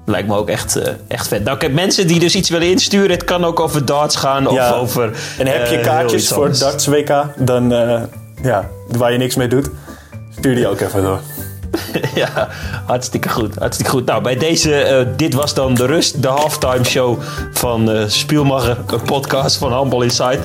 Lijkt 0.05 0.27
me 0.27 0.35
ook 0.35 0.49
echt, 0.49 0.75
eh, 0.75 0.93
echt 1.07 1.27
vet. 1.27 1.43
Nou, 1.43 1.57
kijk, 1.57 1.73
mensen 1.73 2.07
die 2.07 2.19
dus 2.19 2.35
iets 2.35 2.49
willen 2.49 2.69
insturen, 2.69 3.09
het 3.11 3.23
kan 3.23 3.45
ook 3.45 3.59
over 3.59 3.85
darts 3.85 4.15
gaan 4.15 4.47
of 4.47 4.71
over. 4.71 5.03
En 5.37 5.47
heb 5.47 5.67
je 5.67 5.77
eh, 5.77 5.83
kaartjes 5.83 6.27
voor 6.27 6.37
anders. 6.37 6.59
Darts 6.59 6.87
WK, 6.87 7.23
dan, 7.37 7.73
eh, 7.73 8.01
ja, 8.43 8.69
waar 8.87 9.11
je 9.11 9.17
niks 9.17 9.35
mee 9.35 9.47
doet, 9.47 9.69
stuur 10.37 10.55
die 10.55 10.67
ook 10.67 10.79
even 10.79 11.01
door. 11.01 11.19
ja, 12.15 12.47
hartstikke 12.85 13.29
goed. 13.29 13.55
Hartstikke 13.55 13.91
goed. 13.91 14.05
Nou, 14.05 14.21
bij 14.21 14.37
deze, 14.37 15.07
dit 15.15 15.33
was 15.33 15.53
dan 15.53 15.73
de 15.73 15.85
rust, 15.85 16.21
de 16.21 16.27
halftime 16.27 16.83
show 16.83 17.19
van 17.53 17.89
Spielmacher, 18.07 18.77
een 18.87 19.01
podcast 19.01 19.57
van 19.57 19.71
Handball 19.71 20.03
Insight. 20.03 20.39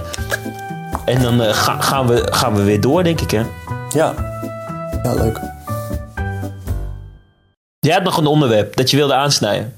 En 1.05 1.23
dan 1.23 1.41
ga- 1.55 1.81
gaan, 1.81 2.07
we, 2.07 2.27
gaan 2.31 2.55
we 2.55 2.63
weer 2.63 2.81
door, 2.81 3.05
denk 3.05 3.21
ik, 3.21 3.31
hè? 3.31 3.43
Ja, 3.95 4.15
ja 5.03 5.15
leuk. 5.15 5.41
Jij 7.81 7.95
had 7.95 8.03
nog 8.03 8.17
een 8.17 8.27
onderwerp 8.27 8.77
dat 8.77 8.91
je 8.91 8.97
wilde 8.97 9.15
aansnijden. 9.15 9.77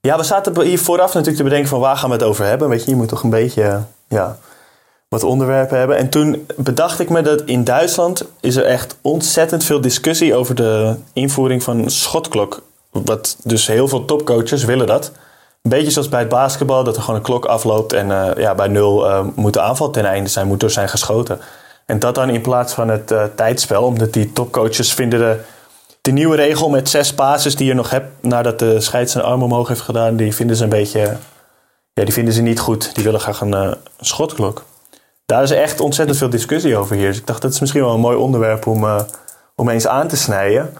Ja, 0.00 0.16
we 0.16 0.22
zaten 0.22 0.60
hier 0.60 0.78
vooraf 0.78 1.06
natuurlijk 1.06 1.36
te 1.36 1.42
bedenken 1.42 1.68
van 1.68 1.80
waar 1.80 1.96
gaan 1.96 2.08
we 2.08 2.14
het 2.14 2.24
over 2.24 2.44
hebben. 2.44 2.68
Weet 2.68 2.84
je, 2.84 2.90
je 2.90 2.96
moet 2.96 3.08
toch 3.08 3.22
een 3.22 3.30
beetje 3.30 3.62
eh, 3.62 3.78
ja, 4.08 4.38
wat 5.08 5.24
onderwerpen 5.24 5.78
hebben. 5.78 5.96
En 5.96 6.08
toen 6.08 6.46
bedacht 6.56 7.00
ik 7.00 7.10
me 7.10 7.22
dat 7.22 7.42
in 7.42 7.64
Duitsland 7.64 8.24
is 8.40 8.56
er 8.56 8.64
echt 8.64 8.96
ontzettend 9.00 9.64
veel 9.64 9.80
discussie 9.80 10.34
over 10.34 10.54
de 10.54 10.96
invoering 11.12 11.62
van 11.62 11.90
schotklok. 11.90 12.62
Wat 12.90 13.36
dus 13.44 13.66
heel 13.66 13.88
veel 13.88 14.04
topcoaches 14.04 14.64
willen 14.64 14.86
dat. 14.86 15.12
Een 15.62 15.70
beetje 15.70 15.90
zoals 15.90 16.08
bij 16.08 16.20
het 16.20 16.28
basketbal, 16.28 16.84
dat 16.84 16.96
er 16.96 17.02
gewoon 17.02 17.16
een 17.16 17.26
klok 17.26 17.44
afloopt 17.44 17.92
en 17.92 18.10
eh, 18.10 18.42
ja, 18.42 18.54
bij 18.54 18.68
nul 18.68 19.08
eh, 19.08 19.24
moet 19.34 19.52
de 19.52 19.60
aanval 19.60 19.90
ten 19.90 20.04
einde 20.04 20.30
zijn, 20.30 20.46
moet 20.46 20.62
er 20.62 20.70
zijn 20.70 20.88
geschoten. 20.88 21.40
En 21.86 21.98
dat 21.98 22.14
dan 22.14 22.30
in 22.30 22.40
plaats 22.40 22.72
van 22.72 22.88
het 22.88 23.14
tijdspel, 23.34 23.82
omdat 23.82 24.12
die 24.12 24.32
topcoaches 24.32 24.92
vinden 24.92 25.18
de, 25.18 25.38
de 26.02 26.10
nieuwe 26.12 26.36
regel 26.36 26.68
met 26.68 26.88
zes 26.88 27.14
passes 27.14 27.56
die 27.56 27.66
je 27.66 27.74
nog 27.74 27.90
hebt 27.90 28.22
nadat 28.22 28.58
de 28.58 28.80
scheids 28.80 29.12
zijn 29.12 29.24
arm 29.24 29.42
omhoog 29.42 29.68
heeft 29.68 29.80
gedaan, 29.80 30.16
die 30.16 30.34
vinden 30.34 30.56
ze 30.56 30.62
een 30.62 30.68
beetje, 30.68 31.16
ja, 31.92 32.04
die 32.04 32.12
vinden 32.12 32.34
ze 32.34 32.42
niet 32.42 32.60
goed. 32.60 32.94
Die 32.94 33.04
willen 33.04 33.20
graag 33.20 33.40
een, 33.40 33.54
eh, 33.54 33.60
een 33.98 34.06
schotklok. 34.06 34.64
Daar 35.26 35.42
is 35.42 35.50
echt 35.50 35.80
ontzettend 35.80 36.18
veel 36.18 36.30
discussie 36.30 36.76
over 36.76 36.96
hier. 36.96 37.08
Dus 37.08 37.18
ik 37.18 37.26
dacht, 37.26 37.42
dat 37.42 37.52
is 37.52 37.60
misschien 37.60 37.82
wel 37.82 37.94
een 37.94 38.00
mooi 38.00 38.16
onderwerp 38.16 38.66
om, 38.66 38.84
eh, 38.84 39.00
om 39.56 39.68
eens 39.68 39.86
aan 39.86 40.08
te 40.08 40.16
snijden. 40.16 40.74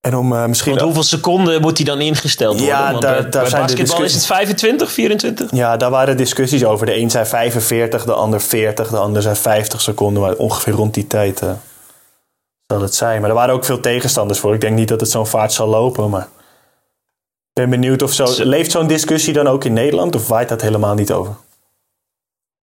En 0.00 0.16
om 0.16 0.32
eh, 0.32 0.44
misschien... 0.44 0.70
Want 0.72 0.84
hoeveel 0.84 1.02
seconden 1.02 1.60
moet 1.60 1.76
die 1.76 1.86
dan 1.86 2.00
ingesteld 2.00 2.58
worden? 2.58 2.76
Ja, 2.76 2.90
Want 2.90 3.02
daar- 3.02 3.12
bij, 3.22 3.30
daar 3.30 3.40
bij 3.40 3.50
zijn 3.50 3.66
de 3.66 3.72
basketbal 3.76 4.04
is 4.04 4.14
het 4.14 4.26
25, 4.26 4.92
24? 4.92 5.50
Ja, 5.50 5.76
daar 5.76 5.90
waren 5.90 6.16
discussies 6.16 6.64
over. 6.64 6.86
De 6.86 6.96
een 6.96 7.10
zei 7.10 7.24
45, 7.26 8.04
de 8.04 8.12
ander 8.12 8.40
40, 8.40 8.88
de 8.88 8.96
ander 8.96 9.22
zei 9.22 9.36
50 9.36 9.80
seconden. 9.80 10.22
Maar 10.22 10.34
ongeveer 10.34 10.72
rond 10.72 10.94
die 10.94 11.06
tijd 11.06 11.42
zal 12.68 12.82
het 12.82 12.94
zijn. 12.94 13.20
Maar 13.20 13.30
er 13.30 13.36
waren 13.36 13.54
ook 13.54 13.64
veel 13.64 13.80
tegenstanders 13.80 14.38
voor. 14.38 14.54
Ik 14.54 14.60
denk 14.60 14.76
niet 14.76 14.88
dat 14.88 15.00
het 15.00 15.10
zo'n 15.10 15.26
vaart 15.26 15.52
zal 15.52 15.68
lopen, 15.68 16.10
maar... 16.10 16.28
Ik 17.52 17.64
ben 17.64 17.70
benieuwd 17.70 18.02
of 18.02 18.12
zo... 18.12 18.26
Leeft 18.36 18.70
zo'n 18.70 18.86
discussie 18.86 19.32
dan 19.32 19.46
ook 19.46 19.64
in 19.64 19.72
Nederland? 19.72 20.14
Of 20.14 20.28
waait 20.28 20.48
dat 20.48 20.60
helemaal 20.60 20.94
niet 20.94 21.12
over? 21.12 21.34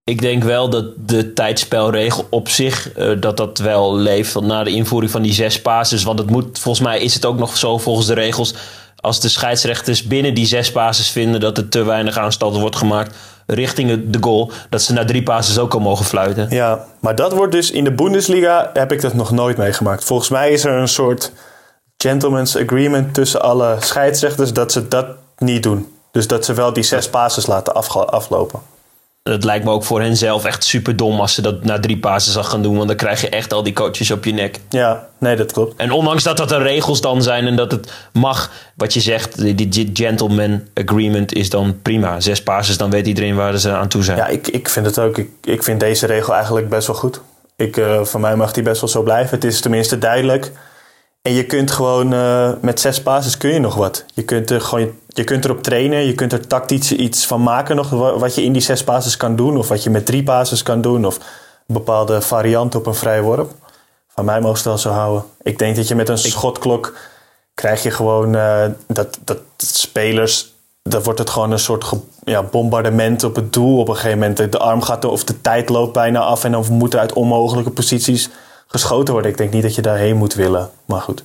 Ik 0.03 0.21
denk 0.21 0.43
wel 0.43 0.69
dat 0.69 1.07
de 1.07 1.33
tijdspelregel 1.33 2.27
op 2.29 2.49
zich 2.49 2.91
eh, 2.93 3.11
dat 3.19 3.37
dat 3.37 3.57
wel 3.57 3.95
leeft 3.95 4.33
want 4.33 4.45
na 4.45 4.63
de 4.63 4.71
invoering 4.71 5.11
van 5.11 5.21
die 5.21 5.33
zes 5.33 5.61
passes. 5.61 6.03
Want 6.03 6.19
het 6.19 6.29
moet, 6.29 6.59
volgens 6.59 6.85
mij 6.85 6.99
is 6.99 7.13
het 7.13 7.25
ook 7.25 7.37
nog 7.37 7.57
zo 7.57 7.77
volgens 7.77 8.07
de 8.07 8.13
regels. 8.13 8.53
Als 8.95 9.19
de 9.19 9.29
scheidsrechters 9.29 10.03
binnen 10.03 10.33
die 10.33 10.45
zes 10.45 10.71
passes 10.71 11.09
vinden 11.09 11.39
dat 11.39 11.57
er 11.57 11.69
te 11.69 11.83
weinig 11.83 12.17
aanstalten 12.17 12.61
wordt 12.61 12.75
gemaakt 12.75 13.15
richting 13.47 14.09
de 14.09 14.17
goal, 14.21 14.51
dat 14.69 14.81
ze 14.81 14.93
na 14.93 15.05
drie 15.05 15.23
passes 15.23 15.57
ook 15.57 15.73
al 15.73 15.79
mogen 15.79 16.05
fluiten. 16.05 16.47
Ja, 16.49 16.85
maar 16.99 17.15
dat 17.15 17.33
wordt 17.33 17.51
dus 17.51 17.71
in 17.71 17.83
de 17.83 17.91
Bundesliga 17.91 18.69
heb 18.73 18.91
ik 18.91 19.01
dat 19.01 19.13
nog 19.13 19.31
nooit 19.31 19.57
meegemaakt. 19.57 20.03
Volgens 20.03 20.29
mij 20.29 20.51
is 20.51 20.63
er 20.63 20.73
een 20.73 20.87
soort 20.87 21.31
gentleman's 21.97 22.55
agreement 22.55 23.13
tussen 23.13 23.41
alle 23.41 23.77
scheidsrechters 23.79 24.53
dat 24.53 24.71
ze 24.71 24.87
dat 24.87 25.07
niet 25.37 25.63
doen. 25.63 25.93
Dus 26.11 26.27
dat 26.27 26.45
ze 26.45 26.53
wel 26.53 26.73
die 26.73 26.83
zes 26.83 27.09
passes 27.09 27.45
laten 27.45 27.73
aflopen. 28.11 28.59
Het 29.31 29.43
lijkt 29.43 29.65
me 29.65 29.71
ook 29.71 29.83
voor 29.83 30.01
hen 30.01 30.17
zelf 30.17 30.45
echt 30.45 30.63
super 30.63 30.95
dom 30.95 31.19
als 31.19 31.33
ze 31.33 31.41
dat 31.41 31.63
na 31.63 31.79
drie 31.79 31.97
passes 31.97 32.37
al 32.37 32.43
gaan 32.43 32.61
doen. 32.61 32.75
Want 32.75 32.87
dan 32.87 32.97
krijg 32.97 33.21
je 33.21 33.29
echt 33.29 33.53
al 33.53 33.63
die 33.63 33.73
coaches 33.73 34.11
op 34.11 34.25
je 34.25 34.33
nek. 34.33 34.59
Ja, 34.69 35.07
nee, 35.17 35.35
dat 35.35 35.51
klopt. 35.51 35.75
En 35.77 35.91
ondanks 35.91 36.23
dat 36.23 36.37
dat 36.37 36.49
de 36.49 36.57
regels 36.57 37.01
dan 37.01 37.23
zijn 37.23 37.47
en 37.47 37.55
dat 37.55 37.71
het 37.71 37.91
mag, 38.13 38.51
wat 38.75 38.93
je 38.93 38.99
zegt, 38.99 39.57
die, 39.57 39.89
gentleman 39.93 40.61
agreement 40.73 41.33
is 41.33 41.49
dan 41.49 41.79
prima. 41.81 42.19
Zes 42.19 42.43
passes, 42.43 42.77
dan 42.77 42.89
weet 42.89 43.07
iedereen 43.07 43.35
waar 43.35 43.57
ze 43.57 43.71
aan 43.71 43.87
toe 43.87 44.03
zijn. 44.03 44.17
Ja, 44.17 44.27
ik, 44.27 44.47
ik 44.47 44.69
vind 44.69 44.85
het 44.85 44.99
ook. 44.99 45.17
Ik, 45.17 45.29
ik 45.43 45.63
vind 45.63 45.79
deze 45.79 46.05
regel 46.05 46.33
eigenlijk 46.33 46.69
best 46.69 46.87
wel 46.87 46.95
goed. 46.95 47.21
Ik, 47.55 47.77
uh, 47.77 48.03
voor 48.03 48.19
mij 48.19 48.35
mag 48.35 48.51
die 48.51 48.63
best 48.63 48.81
wel 48.81 48.89
zo 48.89 49.03
blijven. 49.03 49.35
Het 49.35 49.43
is 49.43 49.61
tenminste 49.61 49.97
duidelijk. 49.97 50.51
En 51.25 51.33
je 51.33 51.45
kunt 51.45 51.71
gewoon 51.71 52.13
uh, 52.13 52.49
met 52.61 52.79
zes 52.79 53.01
passes 53.01 53.37
kun 53.37 53.49
je 53.49 53.59
nog 53.59 53.75
wat. 53.75 54.05
Je 54.13 54.23
kunt, 54.23 54.49
er 54.49 54.61
gewoon, 54.61 54.91
je 55.07 55.23
kunt 55.23 55.45
erop 55.45 55.63
trainen. 55.63 56.05
Je 56.05 56.13
kunt 56.13 56.33
er 56.33 56.47
tactisch 56.47 56.91
iets 56.91 57.25
van 57.25 57.43
maken 57.43 57.75
nog. 57.75 57.89
Wat 58.19 58.35
je 58.35 58.43
in 58.43 58.53
die 58.53 58.61
zes 58.61 58.83
passes 58.83 59.17
kan 59.17 59.35
doen. 59.35 59.57
Of 59.57 59.67
wat 59.67 59.83
je 59.83 59.89
met 59.89 60.05
drie 60.05 60.23
passes 60.23 60.63
kan 60.63 60.81
doen. 60.81 61.05
Of 61.05 61.15
een 61.15 61.73
bepaalde 61.73 62.21
variant 62.21 62.75
op 62.75 62.85
een 62.85 62.95
vrije 62.95 63.21
worp. 63.21 63.51
Van 64.07 64.25
mij 64.25 64.41
mogen 64.41 64.57
ze 64.57 64.67
wel 64.69 64.77
zo 64.77 64.89
houden. 64.89 65.23
Ik 65.41 65.59
denk 65.59 65.75
dat 65.75 65.87
je 65.87 65.95
met 65.95 66.09
een 66.09 66.17
schotklok 66.17 66.95
krijg 67.53 67.83
je 67.83 67.91
gewoon 67.91 68.35
uh, 68.35 68.65
dat, 68.87 69.19
dat 69.23 69.39
spelers. 69.57 70.53
Dan 70.83 71.03
wordt 71.03 71.19
het 71.19 71.29
gewoon 71.29 71.51
een 71.51 71.59
soort 71.59 71.91
ja, 72.23 72.43
bombardement 72.43 73.23
op 73.23 73.35
het 73.35 73.53
doel. 73.53 73.79
Op 73.79 73.87
een 73.87 73.95
gegeven 73.95 74.19
moment 74.19 74.51
de 74.51 74.59
arm 74.59 74.81
gaat 74.81 75.03
er, 75.03 75.09
of 75.09 75.23
de 75.23 75.41
tijd 75.41 75.69
loopt 75.69 75.93
bijna 75.93 76.19
af. 76.19 76.43
En 76.43 76.51
dan 76.51 76.65
moet 76.69 76.93
er 76.93 76.99
uit 76.99 77.13
onmogelijke 77.13 77.71
posities 77.71 78.29
geschoten 78.67 79.13
worden. 79.13 79.31
Ik 79.31 79.37
denk 79.37 79.53
niet 79.53 79.63
dat 79.63 79.75
je 79.75 79.81
daarheen 79.81 80.15
moet 80.15 80.33
willen. 80.33 80.69
Maar 80.85 81.01
goed. 81.01 81.23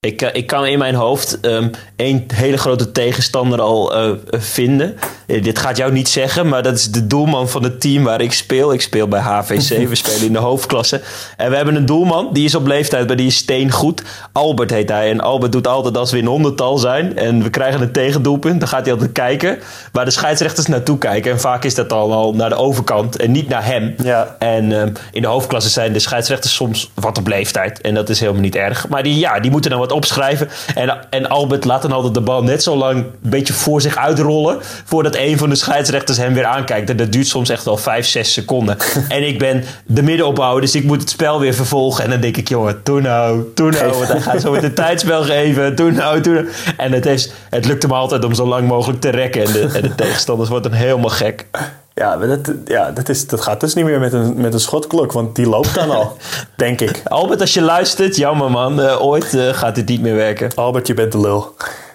Ik, 0.00 0.22
uh, 0.22 0.28
ik 0.32 0.46
kan 0.46 0.66
in 0.66 0.78
mijn 0.78 0.94
hoofd 0.94 1.38
um, 1.46 1.70
één 1.96 2.24
hele 2.34 2.56
grote 2.56 2.92
tegenstander 2.92 3.60
al 3.60 4.08
uh, 4.08 4.16
vinden. 4.28 4.96
Uh, 5.26 5.42
dit 5.42 5.58
gaat 5.58 5.76
jou 5.76 5.92
niet 5.92 6.08
zeggen, 6.08 6.48
maar 6.48 6.62
dat 6.62 6.74
is 6.74 6.90
de 6.90 7.06
doelman 7.06 7.48
van 7.48 7.62
het 7.62 7.80
team 7.80 8.04
waar 8.04 8.20
ik 8.20 8.32
speel. 8.32 8.72
Ik 8.72 8.80
speel 8.80 9.08
bij 9.08 9.20
HVC, 9.20 9.88
we 9.88 9.94
spelen 9.94 10.26
in 10.26 10.32
de 10.32 10.38
hoofdklasse. 10.38 11.00
En 11.36 11.50
we 11.50 11.56
hebben 11.56 11.74
een 11.74 11.86
doelman, 11.86 12.28
die 12.32 12.44
is 12.44 12.54
op 12.54 12.66
leeftijd, 12.66 13.06
maar 13.06 13.16
die 13.16 13.26
is 13.26 13.36
steengoed. 13.36 14.02
Albert 14.32 14.70
heet 14.70 14.88
hij. 14.88 15.10
En 15.10 15.20
Albert 15.20 15.52
doet 15.52 15.66
altijd 15.66 15.96
als 15.96 16.10
we 16.10 16.18
in 16.18 16.26
honderdtal 16.26 16.78
zijn 16.78 17.16
en 17.16 17.42
we 17.42 17.50
krijgen 17.50 17.80
een 17.80 17.92
tegendoelpunt, 17.92 18.60
dan 18.60 18.68
gaat 18.68 18.84
hij 18.84 18.92
altijd 18.92 19.12
kijken 19.12 19.58
waar 19.92 20.04
de 20.04 20.10
scheidsrechters 20.10 20.66
naartoe 20.66 20.98
kijken. 20.98 21.32
En 21.32 21.40
vaak 21.40 21.64
is 21.64 21.74
dat 21.74 21.88
dan 21.88 22.10
al 22.10 22.34
naar 22.34 22.48
de 22.48 22.54
overkant 22.54 23.16
en 23.16 23.32
niet 23.32 23.48
naar 23.48 23.64
hem. 23.64 23.94
Ja. 24.02 24.36
En 24.38 24.72
um, 24.72 24.92
in 25.12 25.22
de 25.22 25.28
hoofdklasse 25.28 25.70
zijn 25.70 25.92
de 25.92 25.98
scheidsrechters 25.98 26.54
soms 26.54 26.90
wat 26.94 27.18
op 27.18 27.26
leeftijd. 27.26 27.80
En 27.80 27.94
dat 27.94 28.08
is 28.08 28.20
helemaal 28.20 28.40
niet 28.40 28.56
erg. 28.56 28.88
Maar 28.88 29.02
die, 29.02 29.18
ja, 29.18 29.40
die 29.40 29.50
moeten 29.50 29.70
dan 29.70 29.78
wat 29.78 29.92
opschrijven. 29.92 30.48
En, 30.74 30.98
en 31.10 31.28
Albert 31.28 31.64
laat 31.64 31.82
dan 31.82 31.92
altijd 31.92 32.14
de 32.14 32.20
bal 32.20 32.42
net 32.42 32.62
zo 32.62 32.76
lang 32.76 32.96
een 32.96 33.30
beetje 33.30 33.52
voor 33.52 33.80
zich 33.80 33.96
uitrollen. 33.96 34.58
Voordat 34.84 35.13
een 35.16 35.38
van 35.38 35.48
de 35.48 35.54
scheidsrechters 35.54 36.18
hem 36.18 36.34
weer 36.34 36.44
aankijkt. 36.44 36.90
En 36.90 36.96
dat 36.96 37.12
duurt 37.12 37.26
soms 37.26 37.48
echt 37.48 37.64
wel 37.64 37.76
5, 37.76 38.06
6 38.06 38.32
seconden. 38.32 38.76
en 39.08 39.26
ik 39.26 39.38
ben 39.38 39.64
de 39.86 40.02
middenopbouwer, 40.02 40.60
dus 40.60 40.74
ik 40.74 40.84
moet 40.84 41.00
het 41.00 41.10
spel 41.10 41.40
weer 41.40 41.54
vervolgen. 41.54 42.04
En 42.04 42.10
dan 42.10 42.20
denk 42.20 42.36
ik, 42.36 42.48
jongen, 42.48 42.80
doe 42.82 43.00
nou, 43.00 43.42
doe 43.54 43.70
nou. 43.70 43.92
Want 43.92 44.08
hij 44.08 44.20
gaat 44.20 44.40
zo 44.40 44.50
met 44.50 44.62
een 44.62 44.74
tijdspel 44.74 45.22
geven. 45.22 45.76
Doe 45.76 45.90
nou, 45.90 46.20
doe 46.20 46.34
nou. 46.34 46.48
En 46.76 46.92
het, 46.92 47.06
is, 47.06 47.30
het 47.50 47.64
lukt 47.64 47.82
hem 47.82 47.92
altijd 47.92 48.24
om 48.24 48.34
zo 48.34 48.46
lang 48.46 48.68
mogelijk 48.68 49.00
te 49.00 49.08
rekken. 49.08 49.44
En 49.44 49.52
de, 49.52 49.68
en 49.72 49.82
de 49.82 49.94
tegenstanders 49.94 50.48
worden 50.48 50.70
dan 50.70 50.80
helemaal 50.80 51.10
gek. 51.10 51.46
Ja, 51.94 52.16
dat, 52.16 52.52
ja 52.64 52.90
dat, 52.90 53.08
is, 53.08 53.26
dat 53.26 53.40
gaat 53.40 53.60
dus 53.60 53.74
niet 53.74 53.84
meer 53.84 54.00
met 54.00 54.12
een, 54.12 54.40
met 54.40 54.52
een 54.52 54.60
schotklok, 54.60 55.12
want 55.12 55.36
die 55.36 55.48
loopt 55.48 55.74
dan 55.74 55.90
al, 55.90 56.16
denk 56.56 56.80
ik. 56.80 57.02
Albert, 57.04 57.40
als 57.40 57.54
je 57.54 57.62
luistert, 57.62 58.16
jammer 58.16 58.50
man, 58.50 58.80
uh, 58.80 59.04
ooit 59.04 59.32
uh, 59.34 59.48
gaat 59.48 59.74
dit 59.74 59.88
niet 59.88 60.00
meer 60.00 60.14
werken. 60.14 60.50
Albert, 60.54 60.86
je 60.86 60.94
bent 60.94 61.12
de 61.12 61.20
lul. 61.20 61.54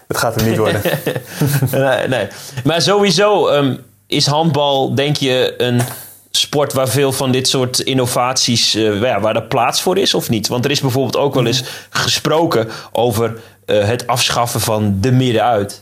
Het 0.09 0.17
gaat 0.17 0.35
hem 0.35 0.49
niet 0.49 0.57
worden. 0.57 0.81
nee, 1.71 2.07
nee, 2.07 2.27
maar 2.63 2.81
sowieso 2.81 3.49
um, 3.49 3.83
is 4.07 4.25
handbal, 4.25 4.95
denk 4.95 5.15
je, 5.15 5.53
een 5.57 5.81
sport 6.31 6.73
waar 6.73 6.87
veel 6.87 7.11
van 7.11 7.31
dit 7.31 7.47
soort 7.47 7.79
innovaties, 7.79 8.75
uh, 8.75 9.01
ja, 9.01 9.19
waar 9.19 9.35
er 9.35 9.43
plaats 9.43 9.81
voor 9.81 9.97
is 9.97 10.13
of 10.13 10.29
niet? 10.29 10.47
Want 10.47 10.65
er 10.65 10.71
is 10.71 10.81
bijvoorbeeld 10.81 11.17
ook 11.17 11.33
wel 11.33 11.45
eens 11.45 11.63
gesproken 11.89 12.69
over 12.91 13.39
het 13.65 14.07
afschaffen 14.07 14.59
van 14.59 14.97
de 15.01 15.11
middenuit 15.11 15.81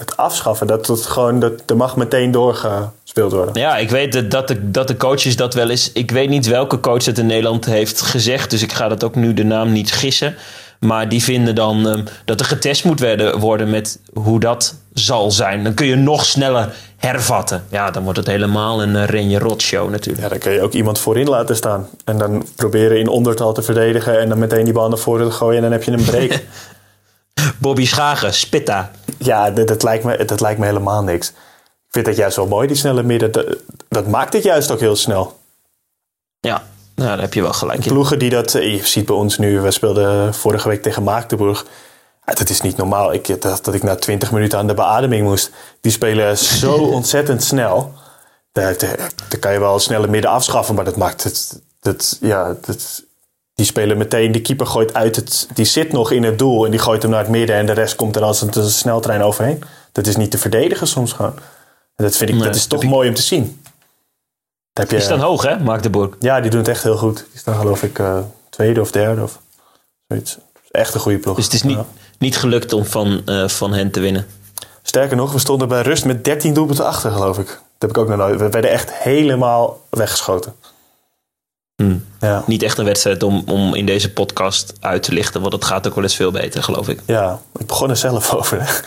het 0.00 0.16
afschaffen. 0.16 0.66
Dat 0.66 0.86
het 0.86 1.06
gewoon, 1.06 1.40
dat, 1.40 1.52
er 1.66 1.76
mag 1.76 1.96
meteen 1.96 2.30
doorgespeeld 2.30 3.32
worden. 3.32 3.60
Ja, 3.60 3.76
ik 3.76 3.90
weet 3.90 4.30
dat 4.30 4.48
de, 4.48 4.70
dat 4.70 4.88
de 4.88 4.96
coaches 4.96 5.36
dat 5.36 5.54
wel 5.54 5.70
eens. 5.70 5.92
Ik 5.92 6.10
weet 6.10 6.28
niet 6.28 6.46
welke 6.46 6.80
coach 6.80 7.04
het 7.04 7.18
in 7.18 7.26
Nederland 7.26 7.64
heeft 7.64 8.00
gezegd. 8.00 8.50
Dus 8.50 8.62
ik 8.62 8.72
ga 8.72 8.88
dat 8.88 9.04
ook 9.04 9.14
nu 9.14 9.34
de 9.34 9.44
naam 9.44 9.72
niet 9.72 9.92
gissen. 9.92 10.34
Maar 10.80 11.08
die 11.08 11.22
vinden 11.22 11.54
dan 11.54 11.86
um, 11.86 12.04
dat 12.24 12.40
er 12.40 12.46
getest 12.46 12.84
moet 12.84 13.00
werden, 13.00 13.38
worden 13.38 13.70
met 13.70 13.98
hoe 14.12 14.40
dat 14.40 14.74
zal 14.92 15.30
zijn. 15.30 15.64
Dan 15.64 15.74
kun 15.74 15.86
je 15.86 15.96
nog 15.96 16.24
sneller 16.24 16.74
hervatten. 16.96 17.64
Ja, 17.70 17.90
dan 17.90 18.02
wordt 18.02 18.18
het 18.18 18.26
helemaal 18.26 18.82
een 18.82 18.94
uh, 18.94 19.04
Renje 19.04 19.38
Rot 19.38 19.62
show 19.62 19.90
natuurlijk. 19.90 20.22
Ja, 20.22 20.28
dan 20.28 20.38
kun 20.38 20.52
je 20.52 20.62
ook 20.62 20.72
iemand 20.72 20.98
voorin 20.98 21.28
laten 21.28 21.56
staan. 21.56 21.88
En 22.04 22.18
dan 22.18 22.46
proberen 22.56 22.98
in 22.98 23.08
ondertal 23.08 23.52
te 23.52 23.62
verdedigen. 23.62 24.20
En 24.20 24.28
dan 24.28 24.38
meteen 24.38 24.64
die 24.64 24.72
bal 24.72 24.88
naar 24.88 24.98
voren 24.98 25.28
te 25.28 25.34
gooien. 25.34 25.56
En 25.56 25.62
dan 25.62 25.72
heb 25.72 25.82
je 25.82 25.90
een 25.90 26.04
break. 26.04 26.40
Bobby 27.58 27.86
Schagen, 27.86 28.34
Spitta. 28.34 28.90
Ja, 29.18 29.50
dat, 29.50 29.68
dat, 29.68 29.82
lijkt 29.82 30.04
me, 30.04 30.24
dat 30.24 30.40
lijkt 30.40 30.58
me 30.58 30.66
helemaal 30.66 31.02
niks. 31.02 31.28
Ik 31.28 31.96
vind 31.96 32.06
dat 32.06 32.16
juist 32.16 32.36
wel 32.36 32.46
mooi, 32.46 32.66
die 32.66 32.76
snelle 32.76 33.02
midden. 33.02 33.32
Dat, 33.32 33.56
dat 33.88 34.06
maakt 34.06 34.32
het 34.32 34.42
juist 34.42 34.70
ook 34.70 34.80
heel 34.80 34.96
snel. 34.96 35.38
Ja, 36.40 36.62
nou, 37.00 37.10
daar 37.10 37.20
heb 37.20 37.34
je 37.34 37.42
wel 37.42 37.52
gelijk 37.52 37.84
in. 37.84 37.92
Ploegen 37.92 38.18
die 38.18 38.30
dat... 38.30 38.52
Je 38.52 38.80
ziet 38.82 39.06
bij 39.06 39.16
ons 39.16 39.38
nu, 39.38 39.60
we 39.60 39.70
speelden 39.70 40.34
vorige 40.34 40.68
week 40.68 40.82
tegen 40.82 41.02
Maagdenburg. 41.02 41.66
Ja, 42.26 42.34
dat 42.34 42.48
is 42.48 42.60
niet 42.60 42.76
normaal. 42.76 43.12
Ik 43.12 43.42
dacht 43.42 43.64
dat 43.64 43.74
ik 43.74 43.82
na 43.82 43.96
20 43.96 44.32
minuten 44.32 44.58
aan 44.58 44.66
de 44.66 44.74
beademing 44.74 45.26
moest. 45.26 45.50
Die 45.80 45.92
spelen 45.92 46.38
zo 46.38 46.72
ontzettend 46.98 47.42
snel. 47.42 47.92
Daar, 48.52 48.78
daar, 48.78 49.38
kan 49.40 49.52
je 49.52 49.60
wel 49.60 49.78
snelle 49.78 50.06
midden 50.06 50.30
afschaffen, 50.30 50.74
maar 50.74 50.84
dat 50.84 50.96
maakt 50.96 51.24
het... 51.24 51.60
Dat, 51.80 52.18
ja, 52.20 52.56
dat, 52.66 53.02
die 53.54 53.66
spelen 53.66 53.98
meteen, 53.98 54.32
de 54.32 54.40
keeper 54.40 54.66
gooit 54.66 54.94
uit 54.94 55.16
het. 55.16 55.48
Die 55.54 55.64
zit 55.64 55.92
nog 55.92 56.10
in 56.10 56.22
het 56.22 56.38
doel 56.38 56.64
en 56.64 56.70
die 56.70 56.80
gooit 56.80 57.02
hem 57.02 57.10
naar 57.10 57.20
het 57.20 57.28
midden 57.28 57.56
en 57.56 57.66
de 57.66 57.72
rest 57.72 57.96
komt 57.96 58.16
er 58.16 58.22
als 58.22 58.40
een, 58.42 58.70
sneltrein 58.70 59.22
overheen. 59.22 59.62
Dat 59.92 60.06
is 60.06 60.16
niet 60.16 60.30
te 60.30 60.38
verdedigen 60.38 60.86
soms 60.86 61.12
gewoon. 61.12 61.34
En 61.96 62.04
dat 62.04 62.16
vind 62.16 62.30
ik, 62.30 62.36
nee, 62.36 62.44
dat 62.44 62.54
is 62.54 62.66
toch 62.66 62.84
mooi 62.84 63.08
om 63.08 63.14
te 63.14 63.22
zien. 63.22 63.59
Heb 64.80 64.90
je, 64.90 64.96
die 64.96 65.04
staan 65.04 65.20
hoog, 65.20 65.42
hè, 65.42 65.58
Magdeburg? 65.58 66.10
Ja, 66.18 66.40
die 66.40 66.50
doen 66.50 66.60
het 66.60 66.68
echt 66.68 66.82
heel 66.82 66.96
goed. 66.96 67.16
Die 67.30 67.40
staan 67.40 67.54
geloof 67.54 67.82
ik 67.82 67.98
uh, 67.98 68.18
tweede 68.50 68.80
of 68.80 68.90
derde 68.90 69.22
of 69.22 69.38
zoiets. 70.08 70.38
Echt 70.70 70.94
een 70.94 71.00
goede 71.00 71.18
ploeg. 71.18 71.36
Dus 71.36 71.44
het 71.44 71.54
is 71.54 71.62
niet, 71.62 71.76
ja. 71.76 71.86
niet 72.18 72.36
gelukt 72.36 72.72
om 72.72 72.84
van, 72.84 73.22
uh, 73.26 73.48
van 73.48 73.72
hen 73.72 73.90
te 73.90 74.00
winnen? 74.00 74.26
Sterker 74.82 75.16
nog, 75.16 75.32
we 75.32 75.38
stonden 75.38 75.68
bij 75.68 75.82
rust 75.82 76.04
met 76.04 76.24
13 76.24 76.54
doelpunten 76.54 76.86
achter, 76.86 77.10
geloof 77.10 77.38
ik. 77.38 77.46
Dat 77.46 77.58
heb 77.78 77.90
ik 77.90 77.98
ook 77.98 78.08
nog 78.08 78.16
nooit. 78.16 78.40
We 78.40 78.48
werden 78.48 78.70
echt 78.70 78.92
helemaal 78.92 79.80
weggeschoten. 79.90 80.54
Hmm. 81.76 82.04
Ja. 82.20 82.42
Niet 82.46 82.62
echt 82.62 82.78
een 82.78 82.84
wedstrijd 82.84 83.22
om, 83.22 83.42
om 83.46 83.74
in 83.74 83.86
deze 83.86 84.12
podcast 84.12 84.72
uit 84.80 85.02
te 85.02 85.12
lichten, 85.12 85.40
want 85.40 85.52
het 85.52 85.64
gaat 85.64 85.86
ook 85.86 85.94
wel 85.94 86.04
eens 86.04 86.16
veel 86.16 86.30
beter, 86.30 86.62
geloof 86.62 86.88
ik. 86.88 87.00
Ja, 87.06 87.40
ik 87.58 87.66
begon 87.66 87.90
er 87.90 87.96
zelf 87.96 88.34
over. 88.34 88.58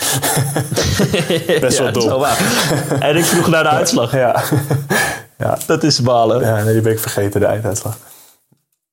Best 1.61 1.77
ja, 1.77 1.83
wel 1.83 1.91
dom. 1.91 2.07
Wel. 2.07 2.25
En 2.99 3.15
ik 3.15 3.25
vroeg 3.25 3.47
naar 3.47 3.63
de 3.63 3.69
uitslag. 3.69 4.11
Ja. 4.11 4.43
Ja. 5.43 5.57
Dat 5.65 5.83
is 5.83 6.01
balen. 6.01 6.41
Ja, 6.41 6.63
nee, 6.63 6.73
die 6.73 6.81
ben 6.81 6.91
ik 6.91 6.99
vergeten, 6.99 7.39
de 7.39 7.45
einduitslag. 7.45 7.97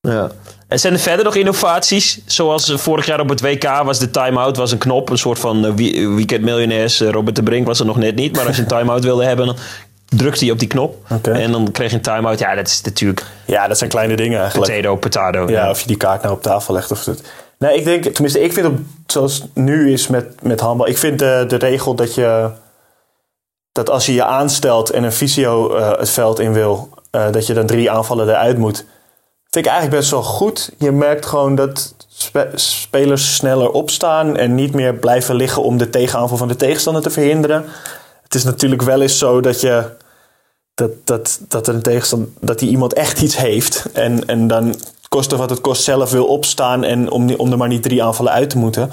Ja. 0.01 0.31
En 0.69 0.79
zijn 0.79 0.93
er 0.93 0.99
verder 0.99 1.25
nog 1.25 1.35
innovaties? 1.35 2.21
Zoals 2.27 2.73
vorig 2.77 3.07
jaar 3.07 3.21
op 3.21 3.29
het 3.29 3.41
WK 3.41 3.83
was 3.85 3.99
de 3.99 4.11
time-out 4.11 4.57
was 4.57 4.73
een 4.73 4.79
knop. 4.79 5.11
Een 5.11 5.19
soort 5.19 5.39
van 5.39 5.77
weekend 6.17 6.43
miljonairs. 6.43 7.01
Robert 7.01 7.37
de 7.37 7.43
Brink 7.43 7.67
was 7.67 7.81
er 7.81 7.87
nog 7.87 7.97
net 7.97 8.15
niet. 8.15 8.37
Maar 8.37 8.47
als 8.47 8.57
je 8.57 8.63
een 8.63 8.69
time-out 8.69 9.05
wilde 9.05 9.25
hebben, 9.25 9.47
dan 9.47 9.57
drukte 10.09 10.45
hij 10.45 10.53
op 10.53 10.59
die 10.59 10.69
knop. 10.69 10.97
Okay. 11.11 11.43
En 11.43 11.53
dan 11.53 11.71
kreeg 11.73 11.91
je 11.91 11.97
een 11.97 12.03
time-out. 12.03 12.39
Ja, 12.39 12.55
dat 12.55 12.67
is 12.67 12.81
natuurlijk... 12.83 13.27
Ja, 13.45 13.69
dat 13.69 13.79
zijn 13.79 13.91
kleine 13.91 14.17
dingen 14.17 14.41
eigenlijk. 14.41 14.73
Potato, 14.73 14.97
potato. 14.97 15.41
Ja, 15.49 15.65
ja, 15.65 15.71
of 15.71 15.81
je 15.81 15.87
die 15.87 15.97
kaart 15.97 16.23
nou 16.23 16.35
op 16.35 16.43
tafel 16.43 16.75
legt. 16.75 16.91
Of 16.91 17.05
het. 17.05 17.23
Nee, 17.59 17.77
ik 17.77 17.85
denk... 17.85 18.05
Tenminste, 18.05 18.41
ik 18.41 18.53
vind 18.53 18.67
het 18.67 18.77
zoals 19.07 19.35
het 19.35 19.55
nu 19.55 19.93
is 19.93 20.09
met, 20.09 20.43
met 20.43 20.61
handbal. 20.61 20.89
Ik 20.89 20.99
vind 20.99 21.19
de, 21.19 21.45
de 21.49 21.57
regel 21.57 21.95
dat 21.95 22.15
je... 22.15 22.51
Dat 23.73 23.91
als 23.91 24.07
je 24.07 24.15
je 24.15 24.25
aanstelt 24.25 24.91
en 24.91 25.03
een 25.03 25.13
visio 25.13 25.77
uh, 25.77 25.99
het 25.99 26.11
veld 26.11 26.39
in 26.39 26.53
wil... 26.53 26.89
Uh, 27.17 27.33
dat 27.33 27.47
je 27.47 27.55
dan 27.55 27.67
drie 27.67 27.91
aanvallen 27.91 28.29
eruit 28.29 28.59
moet. 28.59 28.85
Vind 29.51 29.67
ik 29.67 29.73
eigenlijk 29.73 30.01
best 30.01 30.11
wel 30.11 30.23
goed. 30.23 30.73
Je 30.79 30.93
merkt 30.93 31.27
gewoon 31.27 31.55
dat 31.55 31.95
spe 32.09 32.51
spelers 32.55 33.35
sneller 33.35 33.71
opstaan... 33.71 34.37
en 34.37 34.55
niet 34.55 34.75
meer 34.75 34.95
blijven 34.95 35.35
liggen 35.35 35.63
om 35.63 35.79
de 35.79 35.91
tegenaanval 35.91 36.37
van 36.37 36.49
de 36.49 36.57
tegenstander 36.57 37.03
te 37.03 37.11
verhinderen. 37.11 37.65
Het 38.23 38.35
is 38.35 38.45
natuurlijk 38.45 38.83
wel 38.83 39.01
eens 39.01 39.19
zo 39.19 39.41
dat 39.41 39.61
je 39.61 39.85
dat, 40.75 40.91
dat, 41.05 41.41
dat 41.49 41.69
een 41.69 41.83
tegenstander, 41.83 42.29
dat 42.41 42.59
die 42.59 42.71
iemand 42.71 42.93
echt 42.93 43.21
iets 43.21 43.37
heeft. 43.37 43.87
En, 43.93 44.27
en 44.27 44.47
dan 44.47 44.75
koste 45.09 45.37
wat 45.37 45.51
het 45.51 45.61
kost 45.61 45.83
zelf 45.83 46.11
wil 46.11 46.27
opstaan 46.27 46.85
en 46.85 47.11
om, 47.11 47.35
om 47.35 47.51
er 47.51 47.59
maar 47.59 47.69
niet 47.69 47.83
drie 47.83 48.03
aanvallen 48.03 48.33
uit 48.33 48.51
te 48.51 48.59
moeten. 48.59 48.91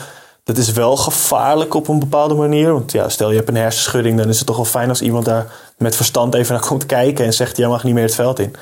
Dat 0.47 0.57
is 0.57 0.71
wel 0.71 0.97
gevaarlijk 0.97 1.73
op 1.73 1.87
een 1.87 1.99
bepaalde 1.99 2.33
manier. 2.33 2.73
Want 2.73 2.91
ja, 2.91 3.09
stel 3.09 3.29
je 3.29 3.35
hebt 3.35 3.49
een 3.49 3.55
hersenschudding, 3.55 4.17
dan 4.17 4.29
is 4.29 4.37
het 4.37 4.47
toch 4.47 4.55
wel 4.55 4.65
fijn 4.65 4.89
als 4.89 5.01
iemand 5.01 5.25
daar 5.25 5.51
met 5.77 5.95
verstand 5.95 6.33
even 6.33 6.53
naar 6.53 6.67
komt 6.67 6.85
kijken 6.85 7.25
en 7.25 7.33
zegt: 7.33 7.57
Jij 7.57 7.67
mag 7.67 7.83
niet 7.83 7.93
meer 7.93 8.03
het 8.03 8.15
veld 8.15 8.39
in. 8.39 8.55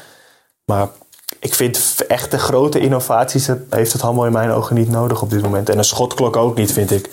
Maar 0.66 0.88
ik 1.40 1.54
vind 1.54 2.06
echt 2.08 2.32
de 2.32 2.38
grote 2.38 2.80
innovaties, 2.80 3.50
heeft 3.70 3.94
het 3.94 4.02
allemaal 4.02 4.26
in 4.26 4.32
mijn 4.32 4.52
ogen 4.52 4.76
niet 4.76 4.90
nodig 4.90 5.22
op 5.22 5.30
dit 5.30 5.42
moment. 5.42 5.70
En 5.70 5.78
een 5.78 5.84
schotklok 5.84 6.36
ook 6.36 6.58
niet, 6.58 6.72
vind 6.72 6.92
ik. 6.92 7.10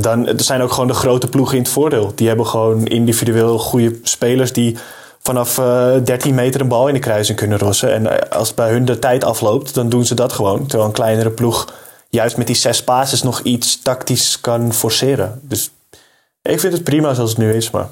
Dan, 0.00 0.26
er 0.26 0.42
zijn 0.42 0.62
ook 0.62 0.72
gewoon 0.72 0.88
de 0.88 0.94
grote 0.94 1.28
ploegen 1.28 1.56
in 1.56 1.62
het 1.62 1.72
voordeel. 1.72 2.12
Die 2.14 2.28
hebben 2.28 2.46
gewoon 2.46 2.86
individueel 2.86 3.58
goede 3.58 3.98
spelers 4.02 4.52
die 4.52 4.76
vanaf 5.22 5.58
eh 5.58 5.92
13 6.04 6.34
meter 6.34 6.60
een 6.60 6.68
bal 6.68 6.88
in 6.88 6.94
de 6.94 7.00
kruising 7.00 7.38
kunnen 7.38 7.58
rossen. 7.58 7.92
En 7.92 8.06
eh, 8.06 8.38
als 8.38 8.54
bij 8.54 8.70
hun 8.70 8.84
de 8.84 8.98
tijd 8.98 9.24
afloopt, 9.24 9.74
dan 9.74 9.88
doen 9.88 10.04
ze 10.04 10.14
dat 10.14 10.32
gewoon. 10.32 10.66
Terwijl 10.66 10.88
een 10.88 10.94
kleinere 10.94 11.30
ploeg 11.30 11.72
juist 12.14 12.36
met 12.36 12.46
die 12.46 12.56
zes 12.56 12.84
passes 12.84 13.22
nog 13.22 13.40
iets 13.40 13.82
tactisch 13.82 14.40
kan 14.40 14.72
forceren. 14.72 15.40
Dus 15.42 15.70
ik 16.42 16.60
vind 16.60 16.72
het 16.72 16.84
prima 16.84 17.14
zoals 17.14 17.30
het 17.30 17.38
nu 17.38 17.52
is, 17.52 17.70
maar 17.70 17.88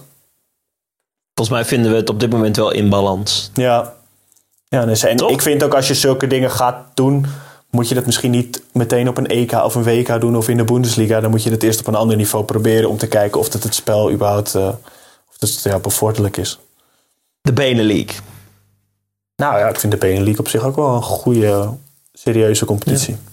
Volgens 1.34 1.56
mij 1.56 1.64
vinden 1.64 1.90
we 1.90 1.96
het 1.96 2.10
op 2.10 2.20
dit 2.20 2.30
moment 2.30 2.56
wel 2.56 2.70
in 2.70 2.88
balans. 2.88 3.50
ja. 3.54 3.94
ja 4.68 4.84
dus, 4.84 5.02
en 5.02 5.16
Toch? 5.16 5.30
ik 5.30 5.42
vind 5.42 5.62
ook 5.62 5.74
als 5.74 5.88
je 5.88 5.94
zulke 5.94 6.26
dingen 6.26 6.50
gaat 6.50 6.76
doen, 6.94 7.26
moet 7.70 7.88
je 7.88 7.94
dat 7.94 8.06
misschien 8.06 8.30
niet 8.30 8.62
meteen 8.72 9.08
op 9.08 9.16
een 9.16 9.26
EK 9.26 9.52
of 9.52 9.74
een 9.74 9.82
WK 9.82 10.20
doen 10.20 10.36
of 10.36 10.48
in 10.48 10.56
de 10.56 10.64
Bundesliga. 10.64 11.20
Dan 11.20 11.30
moet 11.30 11.42
je 11.42 11.50
het 11.50 11.62
eerst 11.62 11.80
op 11.80 11.86
een 11.86 11.94
ander 11.94 12.16
niveau 12.16 12.44
proberen 12.44 12.88
om 12.88 12.96
te 12.96 13.06
kijken 13.06 13.40
of 13.40 13.48
dat 13.48 13.62
het 13.62 13.74
spel 13.74 14.10
überhaupt 14.10 14.54
eh, 14.54 14.68
of 15.28 15.38
dat 15.38 15.50
het, 15.50 15.62
ja, 15.62 15.78
bevorderlijk 15.78 16.36
is. 16.36 16.58
De 17.40 17.52
Benelink. 17.52 18.14
Nou 19.36 19.58
ja, 19.58 19.68
ik 19.68 19.78
vind 19.78 19.92
de 19.92 19.98
Benelux 19.98 20.38
op 20.38 20.48
zich 20.48 20.64
ook 20.64 20.76
wel 20.76 20.94
een 20.94 21.02
goede, 21.02 21.68
serieuze 22.12 22.64
competitie. 22.64 23.14
Ja, 23.14 23.31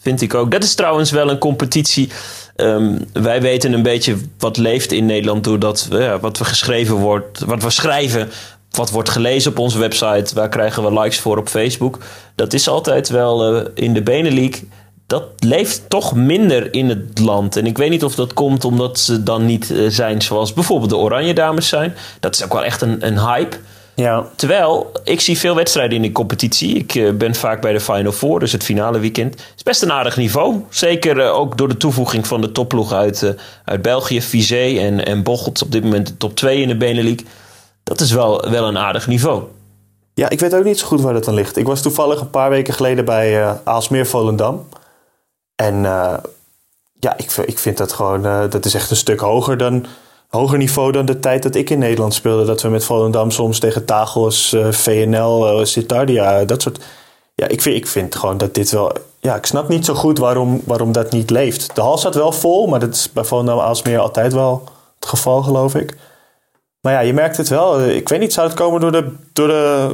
vind 0.00 0.20
ik 0.20 0.34
ook. 0.34 0.50
Dat 0.50 0.62
is 0.62 0.74
trouwens 0.74 1.10
wel 1.10 1.30
een 1.30 1.38
competitie. 1.38 2.08
Ehm, 2.56 2.98
wij 3.12 3.40
weten 3.40 3.72
een 3.72 3.82
beetje 3.82 4.16
wat 4.38 4.56
leeft 4.56 4.92
in 4.92 5.06
Nederland 5.06 5.44
doordat 5.44 5.88
ja, 5.90 6.18
wat 6.18 6.38
we 6.38 6.44
geschreven 6.44 6.94
wordt, 6.94 7.40
wat 7.40 7.62
we 7.62 7.70
schrijven, 7.70 8.28
wat 8.70 8.90
wordt 8.90 9.08
gelezen 9.10 9.50
op 9.50 9.58
onze 9.58 9.78
website, 9.78 10.34
waar 10.34 10.48
krijgen 10.48 10.82
we 10.82 11.00
likes 11.00 11.20
voor 11.20 11.38
op 11.38 11.48
Facebook. 11.48 11.98
Dat 12.34 12.52
is 12.52 12.68
altijd 12.68 13.08
wel 13.08 13.56
eh, 13.56 13.66
in 13.74 13.94
de 13.94 14.02
Benelink. 14.02 14.60
Dat 15.06 15.24
leeft 15.38 15.82
toch 15.88 16.14
minder 16.14 16.74
in 16.74 16.88
het 16.88 17.18
land. 17.18 17.56
En 17.56 17.66
ik 17.66 17.78
weet 17.78 17.90
niet 17.90 18.04
of 18.04 18.14
dat 18.14 18.32
komt 18.32 18.64
omdat 18.64 18.98
ze 18.98 19.22
dan 19.22 19.46
niet 19.46 19.70
eh, 19.70 19.86
zijn 19.88 20.22
zoals 20.22 20.52
bijvoorbeeld 20.52 20.90
de 20.90 20.96
Oranje 20.96 21.34
Dames 21.34 21.68
zijn. 21.68 21.94
Dat 22.20 22.34
is 22.34 22.44
ook 22.44 22.52
wel 22.52 22.64
echt 22.64 22.80
een, 22.80 23.06
een 23.06 23.18
hype. 23.18 23.56
Ja, 23.96 24.26
Terwijl, 24.34 24.92
ik 25.04 25.20
zie 25.20 25.38
veel 25.38 25.54
wedstrijden 25.54 25.96
in 25.96 26.02
die 26.02 26.12
competitie. 26.12 26.74
Ik 26.74 26.94
eh, 26.94 27.12
ben 27.12 27.34
vaak 27.34 27.60
bij 27.60 27.72
de 27.72 27.80
Final 27.80 28.12
Four, 28.12 28.40
dus 28.40 28.52
het 28.52 28.64
finale 28.64 28.98
weekend. 28.98 29.34
Het 29.34 29.52
is 29.56 29.62
best 29.62 29.82
een 29.82 29.92
aardig 29.92 30.16
niveau. 30.16 30.64
Zeker 30.68 31.20
eh, 31.20 31.34
ook 31.34 31.56
door 31.58 31.68
de 31.68 31.76
toevoeging 31.76 32.26
van 32.26 32.40
de 32.40 32.52
topploeg 32.52 32.92
uit, 32.92 33.22
eh, 33.22 33.30
uit 33.64 33.82
België, 33.82 34.22
Vizé 34.22 34.78
en, 34.78 35.04
en 35.04 35.22
Bocholt. 35.22 35.62
Op 35.62 35.72
dit 35.72 35.82
moment 35.82 36.06
de 36.06 36.16
top 36.16 36.36
2 36.36 36.60
in 36.60 36.68
de 36.68 36.76
Benelux. 36.76 37.22
Dat 37.82 38.00
is 38.00 38.12
wel, 38.12 38.50
wel 38.50 38.68
een 38.68 38.78
aardig 38.78 39.06
niveau. 39.06 39.42
Ja, 40.14 40.28
ik 40.28 40.40
weet 40.40 40.54
ook 40.54 40.64
niet 40.64 40.78
zo 40.78 40.86
goed 40.86 41.00
waar 41.00 41.12
dat 41.12 41.28
aan 41.28 41.34
ligt. 41.34 41.56
Ik 41.56 41.66
was 41.66 41.82
toevallig 41.82 42.20
een 42.20 42.30
paar 42.30 42.50
weken 42.50 42.74
geleden 42.74 43.04
bij 43.04 43.58
Aalsmeer 43.64 44.06
Volendam. 44.06 44.68
En 45.54 45.82
ja, 47.00 47.16
ik, 47.16 47.32
ik 47.32 47.58
vind 47.58 47.76
dat 47.76 47.92
gewoon, 47.92 48.22
dat 48.50 48.64
is 48.64 48.74
echt 48.74 48.90
een 48.90 48.96
stuk 48.96 49.20
hoger 49.20 49.56
dan, 49.56 49.86
hoger 50.28 50.58
niveau 50.58 50.92
dan 50.92 51.06
de 51.06 51.18
tijd 51.20 51.42
dat 51.42 51.54
ik 51.54 51.70
in 51.70 51.78
Nederland 51.78 52.14
speelde. 52.14 52.44
Dat 52.44 52.62
we 52.62 52.68
met 52.68 52.84
Volendam 52.84 53.30
soms 53.30 53.58
tegen 53.58 53.84
Tagos, 53.84 54.52
eh, 54.52 54.72
VNL, 54.72 55.48
eh 55.48 55.64
Citardia, 55.64 56.44
dat 56.44 56.62
soort. 56.62 56.84
Ja, 57.34 57.48
ik 57.48 57.62
vind, 57.62 57.76
ik 57.76 57.86
vind 57.86 58.14
gewoon 58.14 58.38
dat 58.38 58.54
dit 58.54 58.70
wel, 58.70 58.92
ja, 59.20 59.36
ik 59.36 59.46
snap 59.46 59.68
niet 59.68 59.84
zo 59.84 59.94
goed 59.94 60.18
waarom, 60.18 60.60
waarom 60.64 60.92
dat 60.92 61.12
niet 61.12 61.30
leeft. 61.30 61.74
De 61.74 61.80
hal 61.80 61.98
staat 61.98 62.14
wel 62.14 62.32
vol, 62.32 62.66
maar 62.66 62.80
dat 62.80 62.94
is 62.94 63.12
bij 63.12 63.24
Volendam 63.24 63.58
Aalsmeer 63.58 63.98
altijd 63.98 64.32
wel 64.32 64.62
het 64.98 65.08
geval, 65.08 65.42
geloof 65.42 65.74
ik. 65.74 65.96
Maar 66.80 66.92
ja, 66.92 67.00
je 67.00 67.12
merkt 67.12 67.36
het 67.36 67.48
wel. 67.48 67.88
Ik 67.88 68.08
weet 68.08 68.20
niet, 68.20 68.32
zou 68.32 68.46
het 68.46 68.56
komen 68.56 68.80
door, 68.80 68.92
de, 68.92 69.12
door 69.32 69.48
de, 69.48 69.90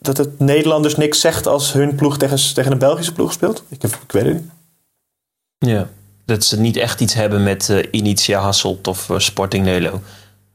dat 0.00 0.16
het 0.16 0.38
Nederlanders 0.38 0.96
niks 0.96 1.20
zegt 1.20 1.46
als 1.46 1.72
hun 1.72 1.94
ploeg 1.94 2.18
tegen, 2.18 2.54
tegen 2.54 2.72
een 2.72 2.78
Belgische 2.78 3.12
ploeg 3.12 3.32
speelt? 3.32 3.62
Ik, 3.68 3.82
ik 3.82 4.12
weet 4.12 4.24
het 4.24 4.34
niet. 4.34 4.50
Ja. 5.58 5.88
Dat 6.26 6.44
ze 6.44 6.60
niet 6.60 6.76
echt 6.76 7.00
iets 7.00 7.14
hebben 7.14 7.42
met 7.42 7.68
eh, 7.68 7.84
Initia 7.90 8.40
Hasselt 8.40 8.86
of 8.88 9.10
eh, 9.10 9.18
Sporting 9.18 9.64
Nelo. 9.64 10.00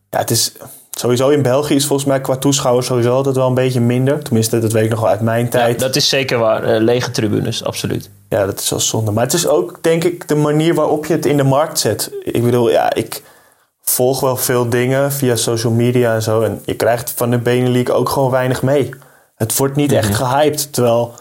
Ja, 0.10 0.18
het 0.20 0.32
is 0.32 0.52
sowieso 0.92 1.30
in 1.30 1.42
België 1.42 1.76
is 1.76 1.86
volgens 1.86 2.08
mij 2.08 2.22
qua 2.22 2.38
toeschouwers 2.38 2.88
sowieso 2.88 3.14
altijd 3.14 3.36
wel 3.36 3.48
een 3.48 3.54
beetje 3.54 3.82
minder. 3.82 4.24
Tenminste, 4.24 4.60
dat 4.60 4.72
weet 4.72 4.84
ik 4.84 4.90
nog 4.90 5.00
wel 5.00 5.10
uit 5.10 5.22
mijn 5.22 5.44
Ja, 5.46 5.50
tijd. 5.50 5.80
dat 5.80 5.96
is 5.96 6.10
zeker 6.10 6.38
waar. 6.40 6.64
Eh, 6.64 6.82
lege 6.82 7.12
tribunes, 7.12 7.64
absoluut. 7.64 8.10
Ja, 8.30 8.46
dat 8.46 8.60
is 8.60 8.70
wel 8.70 8.80
zonde. 8.80 9.12
Maar 9.12 9.24
het 9.24 9.34
is 9.34 9.48
ook, 9.48 9.78
denk 9.82 10.04
ik, 10.04 10.28
de 10.28 10.36
manier 10.36 10.74
waarop 10.74 11.06
je 11.06 11.14
het 11.14 11.26
in 11.26 11.38
de 11.38 11.44
markt 11.44 11.80
zet. 11.80 12.12
Ik 12.24 12.44
bedoel, 12.44 12.70
ja, 12.70 12.94
ik 12.94 13.24
volg 13.82 14.20
wel 14.20 14.38
veel 14.38 14.70
dingen 14.70 15.12
via 15.12 15.36
social 15.36 15.74
media 15.74 16.14
en 16.14 16.22
zo. 16.22 16.42
En 16.42 16.62
je 16.66 16.76
krijgt 16.76 17.14
van 17.16 17.30
de 17.30 17.38
Benelux 17.38 17.92
ook 17.92 18.10
gewoon 18.10 18.32
weinig 18.32 18.62
mee. 18.62 18.90
Het 19.36 19.58
wordt 19.58 19.76
niet 19.76 19.92
echt 19.92 20.16
gehyped. 20.16 20.74
Terwijl, 20.74 21.14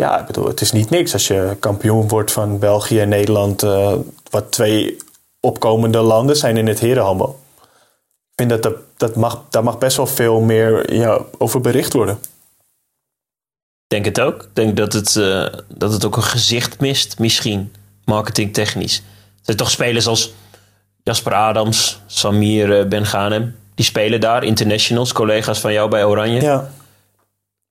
ja, 0.00 0.20
ik 0.20 0.26
bedoel, 0.26 0.46
het 0.46 0.60
is 0.60 0.72
niet 0.72 0.90
niks 0.90 1.12
als 1.12 1.26
je 1.26 1.56
kampioen 1.60 2.08
wordt 2.08 2.32
van 2.32 2.58
België 2.58 3.00
en 3.00 3.08
Nederland. 3.08 3.62
eh, 3.62 3.94
wat 4.30 4.52
twee 4.52 4.96
opkomende 5.40 5.98
landen 6.00 6.36
zijn 6.36 6.56
in 6.56 6.66
het 6.66 6.78
herenhandel. 6.78 7.40
Ik 8.30 8.36
vind 8.36 8.50
dat, 8.50 8.62
dat, 8.62 8.76
dat 8.96 9.16
mag, 9.16 9.42
daar 9.50 9.64
mag 9.64 9.78
best 9.78 9.96
wel 9.96 10.06
veel 10.06 10.40
meer 10.40 10.94
ja, 10.94 11.20
over 11.38 11.60
bericht 11.60 11.92
worden. 11.92 12.18
Ik 13.84 13.86
denk 13.86 14.04
het 14.04 14.20
ook. 14.20 14.42
Ik 14.42 14.54
denk 14.54 14.76
dat 14.76 14.92
het, 14.92 15.16
eh, 15.16 15.46
dat 15.68 15.92
het 15.92 16.04
ook 16.04 16.16
een 16.16 16.22
gezicht 16.22 16.80
mist, 16.80 17.18
misschien, 17.18 17.72
marketingtechnisch. 18.04 18.96
Er 18.96 19.42
zijn 19.42 19.56
toch 19.56 19.70
spelers 19.70 20.06
als 20.06 20.32
Jasper 21.02 21.34
Adams, 21.34 22.00
Samir 22.06 22.78
eh, 22.78 22.86
Ben 22.86 23.06
Ghanem. 23.06 23.56
Die 23.74 23.84
spelen 23.84 24.20
daar, 24.20 24.44
internationals, 24.44 25.12
collega's 25.12 25.60
van 25.60 25.72
jou 25.72 25.90
bij 25.90 26.04
Oranje. 26.04 26.40
Ja, 26.40 26.70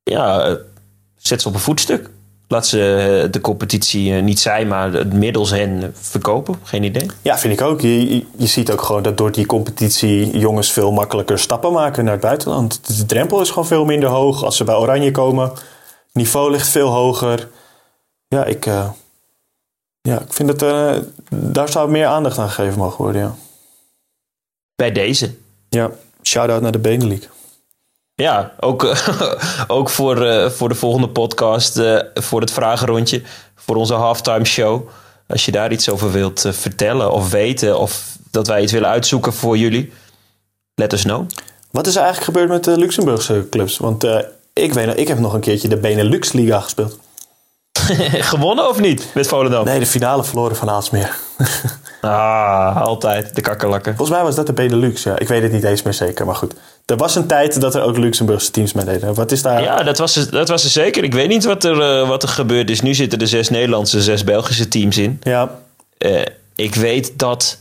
Ja, 0.04 0.58
zet 1.18 1.42
ze 1.42 1.48
op 1.48 1.54
een 1.54 1.60
voetstuk. 1.60 2.10
Laat 2.52 2.68
ze 2.68 2.96
eh, 3.24 3.32
de 3.32 3.42
competitie 3.42 4.16
eh, 4.16 4.24
niet 4.24 4.40
zij, 4.40 4.66
maar 4.66 4.92
het 4.94 5.14
middels 5.14 5.50
hen 5.50 5.92
verkopen. 5.96 6.60
Geen 6.64 6.84
idee. 6.84 7.10
Ja, 7.22 7.38
vind 7.38 7.54
ik 7.54 7.62
ook. 7.62 7.82
Je, 7.82 8.16
je, 8.16 8.26
je 8.38 8.48
ziet 8.48 8.72
ook 8.72 8.82
gewoon 8.82 9.04
dat 9.04 9.18
door 9.18 9.32
die 9.32 9.46
competitie 9.46 10.38
jongens 10.38 10.72
veel 10.72 10.92
makkelijker 10.92 11.40
stappen 11.40 11.72
maken 11.72 12.04
naar 12.04 12.14
het 12.14 12.22
buitenland. 12.22 12.98
De 12.98 13.06
drempel 13.06 13.42
is 13.42 13.50
gewoon 13.50 13.68
veel 13.68 13.86
minder 13.86 14.10
hoog. 14.10 14.44
Als 14.44 14.58
ze 14.58 14.64
bij 14.64 14.76
Oranje 14.76 15.12
komen, 15.12 15.52
niveau 16.14 16.52
ligt 16.52 16.68
veel 16.70 16.88
hoger. 16.88 17.50
Ja, 18.28 18.46
ik, 18.46 18.66
eh, 18.66 18.90
ja, 20.02 20.20
ik 20.20 20.34
vind 20.34 20.60
dat 20.60 21.04
daar 21.30 21.70
zou 21.70 21.92
meer 21.92 22.06
aandacht 22.06 22.38
aan 22.38 22.50
gegeven 22.50 22.80
mogen 22.80 23.04
worden. 23.04 23.22
Ja, 23.22 23.36
Bij 24.76 24.92
deze. 24.92 25.36
ja 25.70 25.92
shout-out 26.24 26.62
naar 26.62 26.72
de 26.72 26.80
Benelux. 26.80 27.28
Ja, 28.20 28.52
ook, 28.60 28.96
ook 29.68 29.90
voor, 29.90 30.26
eh, 30.26 30.50
voor 30.50 30.70
de 30.70 30.76
volgende 30.76 31.10
podcast, 31.10 31.78
eh, 31.78 32.00
voor 32.14 32.42
het 32.42 32.52
vragenrondje, 32.52 33.22
voor 33.56 33.76
onze 33.76 33.94
halftime 33.94 34.46
show. 34.46 34.88
Als 35.28 35.46
je 35.46 35.52
daar 35.52 35.72
iets 35.72 35.90
over 35.90 36.12
wilt 36.12 36.46
eh, 36.46 36.52
vertellen 36.52 37.12
of 37.12 37.30
weten, 37.30 37.80
of 37.80 38.04
dat 38.32 38.48
wij 38.48 38.62
iets 38.62 38.72
willen 38.72 38.90
uitzoeken 38.90 39.34
voor 39.34 39.58
jullie, 39.58 39.94
let 40.76 40.94
us 40.94 41.02
know. 41.04 41.28
Wat 41.72 41.88
is 41.88 41.96
er 41.96 42.02
eigenlijk 42.02 42.32
gebeurd 42.32 42.50
met 42.50 42.64
de 42.64 42.78
Luxemburgse 42.78 43.48
clubs? 43.50 43.78
Want 43.78 44.04
ik, 44.54 44.74
weet, 44.74 44.86
nog- 44.86 44.96
ik 44.96 45.08
heb 45.08 45.20
nog 45.20 45.34
een 45.34 45.40
keertje 45.40 45.68
de 45.68 45.78
Benelux-liga 45.78 46.60
gespeeld. 46.60 47.00
Gewonnen 48.32 48.70
of 48.70 48.80
niet 48.80 49.08
met 49.14 49.28
Volendam? 49.28 49.66
Nee, 49.66 49.80
de 49.80 49.86
finale 49.86 50.24
verloren 50.24 50.56
van 50.56 50.70
Aalsmeer. 50.70 51.16
Ah, 52.02 52.82
altijd, 52.82 53.36
de 53.36 53.42
kakkerlakken. 53.42 53.96
Volgens 53.96 54.18
mij 54.18 54.26
was 54.26 54.36
dat 54.36 54.46
de 54.46 54.54
Benelux, 54.54 55.04
ja. 55.04 55.20
Ik 55.20 55.28
weet 55.28 55.42
het 55.42 55.52
niet 55.52 55.64
eens 55.64 55.82
meer 55.84 55.94
zeker, 55.94 56.26
maar 56.26 56.36
goed. 56.36 56.54
Er 56.86 56.96
was 56.98 57.16
een 57.16 57.28
tijd 57.28 57.62
dat 57.62 57.76
er 57.76 57.82
ook 57.82 57.98
Luxemburgse 57.98 58.52
teams 58.52 58.74
mee 58.74 58.86
deden. 58.86 59.14
Wat 59.14 59.32
is 59.32 59.42
daar... 59.42 59.62
Ja, 59.64 59.84
dat 59.84 59.98
was, 59.98 60.16
er- 60.16 60.32
dat 60.32 60.48
was 60.50 60.64
er 60.64 60.70
zeker. 60.70 61.04
Ik 61.04 61.14
weet 61.14 61.28
niet 61.28 61.44
wat 61.46 61.64
er, 61.64 61.82
eh, 61.82 62.08
wat 62.08 62.24
er 62.24 62.30
gebeurd 62.30 62.70
is. 62.70 62.82
Nu 62.82 62.94
zitten 62.94 63.20
er 63.20 63.28
zes 63.28 63.50
Nederlandse, 63.50 64.02
zes 64.02 64.24
Belgische 64.24 64.68
teams 64.68 64.98
in. 64.98 65.18
Ja, 65.24 65.50
Eh, 65.98 66.22
ik 66.56 66.76
weet 66.76 67.20
dat 67.20 67.58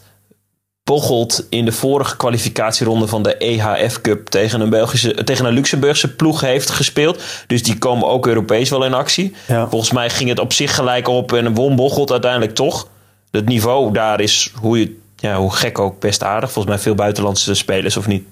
Bocholt 0.85 1.47
in 1.51 1.65
de 1.65 1.73
vorige 1.73 2.17
kwalificatieronde 2.17 3.07
van 3.07 3.23
de 3.23 3.37
EHF 3.37 4.01
Cup 4.01 4.27
tegen 4.29 4.61
een, 4.61 4.71
Belgische, 4.71 5.25
tegen 5.25 5.45
een 5.45 5.53
Luxemburgse 5.55 6.15
ploeg 6.15 6.41
heeft 6.41 6.71
gespeeld. 6.71 7.23
Dus 7.47 7.63
die 7.63 7.79
komen 7.79 8.09
ook 8.09 8.27
Europees 8.27 8.71
wel 8.71 8.85
in 8.85 8.95
actie. 8.95 9.35
Ja. 9.47 9.69
Volgens 9.69 9.93
mij 9.93 10.11
ging 10.11 10.29
het 10.29 10.39
op 10.41 10.53
zich 10.53 10.75
gelijk 10.75 11.09
op 11.09 11.33
en 11.33 11.55
won 11.55 11.77
Bocholt 11.77 12.11
uiteindelijk 12.11 12.55
toch. 12.55 12.87
Het 13.31 13.47
niveau 13.47 13.93
daar 13.93 14.21
is, 14.21 14.53
hoe, 14.61 14.79
je, 14.79 14.99
ja, 15.17 15.37
hoe 15.37 15.53
gek 15.53 15.79
ook, 15.79 16.01
best 16.01 16.23
aardig. 16.23 16.53
Volgens 16.53 16.75
mij 16.75 16.83
veel 16.83 16.95
buitenlandse 16.95 17.55
spelers, 17.55 17.97
of 17.97 18.07
niet? 18.07 18.27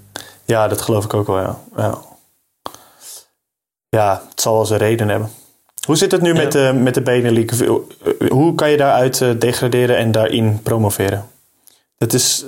ja, 0.45 0.69
dat 0.69 0.81
geloof 0.81 1.05
ik 1.05 1.15
ook 1.15 1.27
wel, 1.27 1.39
ja. 1.39 1.59
Ja, 1.77 1.99
ja 3.89 4.23
het 4.31 4.41
zal 4.41 4.55
wel 4.55 4.67
zijn 4.67 4.81
reden 4.81 5.09
hebben. 5.09 5.31
Hoe 5.87 5.97
zit 5.97 6.13
het 6.13 6.23
nu 6.23 6.33
met, 6.33 6.53
de 6.53 6.73
met 6.75 6.95
de 6.95 7.01
Benelux? 7.01 7.61
Hoe 8.29 8.55
kan 8.55 8.71
je 8.71 8.77
daaruit 8.77 9.21
eh, 9.21 9.31
degraderen 9.39 9.97
en 9.97 10.13
daarin 10.13 10.61
promoveren? 10.63 11.29
Dat 11.99 12.13
is... 12.13 12.45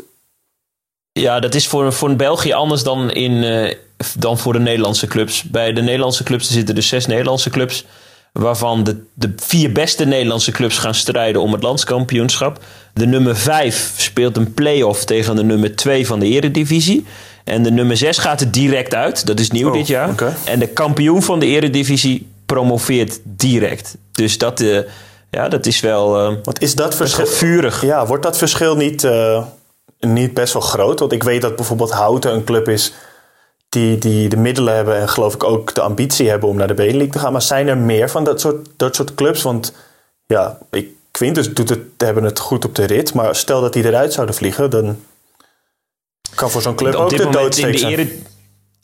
Ja, 1.12 1.40
dat 1.40 1.54
is 1.54 1.68
voor, 1.68 1.92
voor 1.92 2.16
België 2.16 2.52
anders 2.52 2.82
dan, 2.82 3.10
in, 3.10 3.44
eh, 3.44 3.74
dan 4.18 4.38
voor 4.38 4.52
de 4.52 4.58
Nederlandse 4.58 5.06
clubs. 5.06 5.42
Bij 5.42 5.72
de 5.72 5.82
Nederlandse 5.82 6.22
clubs 6.22 6.46
er 6.46 6.54
zitten 6.54 6.74
dus 6.74 6.88
zes 6.88 7.06
Nederlandse 7.06 7.50
clubs. 7.50 7.84
Waarvan 8.32 8.84
de, 8.84 9.04
de 9.14 9.32
vier 9.36 9.72
beste 9.72 10.04
Nederlandse 10.04 10.50
clubs 10.50 10.78
gaan 10.78 10.94
strijden 10.94 11.42
om 11.42 11.52
het 11.52 11.62
landskampioenschap. 11.62 12.58
De 12.94 13.06
nummer 13.06 13.36
vijf 13.36 13.92
speelt 13.96 14.36
een 14.36 14.54
play-off 14.54 15.04
tegen 15.04 15.36
de 15.36 15.44
nummer 15.44 15.76
twee 15.76 16.06
van 16.06 16.18
de 16.18 16.26
eredivisie. 16.26 17.04
En 17.44 17.62
de 17.62 17.70
nummer 17.70 17.96
zes 17.96 18.18
gaat 18.18 18.40
er 18.40 18.50
direct 18.50 18.94
uit. 18.94 19.26
Dat 19.26 19.40
is 19.40 19.50
nieuw 19.50 19.68
Oh, 19.68 19.72
dit 19.72 19.86
jaar. 19.86 20.34
En 20.44 20.58
de 20.58 20.66
kampioen 20.68 21.22
van 21.22 21.40
de 21.40 21.46
eredivisie 21.46 22.26
promoveert 22.46 23.20
direct. 23.24 23.96
Dus 24.12 24.38
dat, 24.38 24.60
eh, 24.60 24.78
ja, 25.30 25.48
dat 25.48 25.66
is 25.66 25.80
wel, 25.80 26.18
eh, 26.18 26.34
Wat 26.42 26.60
is 26.60 26.74
dat 26.74 26.94
verschil? 26.94 27.26
vurig. 27.26 27.82
Ja, 27.82 28.06
wordt 28.06 28.22
dat 28.22 28.38
verschil 28.38 28.76
niet, 28.76 29.04
eh, 29.04 29.42
niet 30.00 30.34
best 30.34 30.52
wel 30.52 30.62
groot? 30.62 31.00
Want 31.00 31.12
ik 31.12 31.22
weet 31.22 31.42
dat 31.42 31.56
bijvoorbeeld 31.56 31.90
Houten 31.90 32.32
een 32.32 32.44
club 32.44 32.68
is 32.68 32.92
die, 33.68 33.98
die 33.98 34.28
de 34.28 34.36
middelen 34.36 34.74
hebben 34.74 34.96
en 34.96 35.08
geloof 35.08 35.34
ik 35.34 35.44
ook 35.44 35.74
de 35.74 35.80
ambitie 35.80 36.28
hebben 36.28 36.48
om 36.48 36.56
naar 36.56 36.66
de 36.66 36.74
Benelux 36.74 37.12
te 37.12 37.18
gaan. 37.18 37.32
Maar 37.32 37.42
zijn 37.42 37.68
er 37.68 37.76
meer 37.76 38.10
van 38.10 38.24
dat 38.24 38.40
soort, 38.40 38.68
dat 38.76 38.94
soort 38.96 39.14
clubs? 39.14 39.42
Want 39.42 39.72
ja, 40.26 40.58
ik, 40.70 40.88
Quintus 41.10 41.54
doet 41.54 41.68
het, 41.68 41.80
hebben 41.96 42.24
het 42.24 42.38
goed 42.38 42.64
op 42.64 42.74
de 42.74 42.84
rit. 42.84 43.14
Maar 43.14 43.36
stel 43.36 43.60
dat 43.60 43.72
die 43.72 43.84
eruit 43.84 44.12
zouden 44.12 44.34
vliegen, 44.34 44.70
dan 44.70 44.96
kan 46.34 46.50
voor 46.50 46.62
zo'n 46.62 46.74
club 46.74 46.94
Op 46.94 47.00
ook 47.00 47.10
dit 47.10 47.18
de 47.18 47.28
doodsteek 47.28 47.78
zijn. 47.78 47.92
ere, 47.92 48.08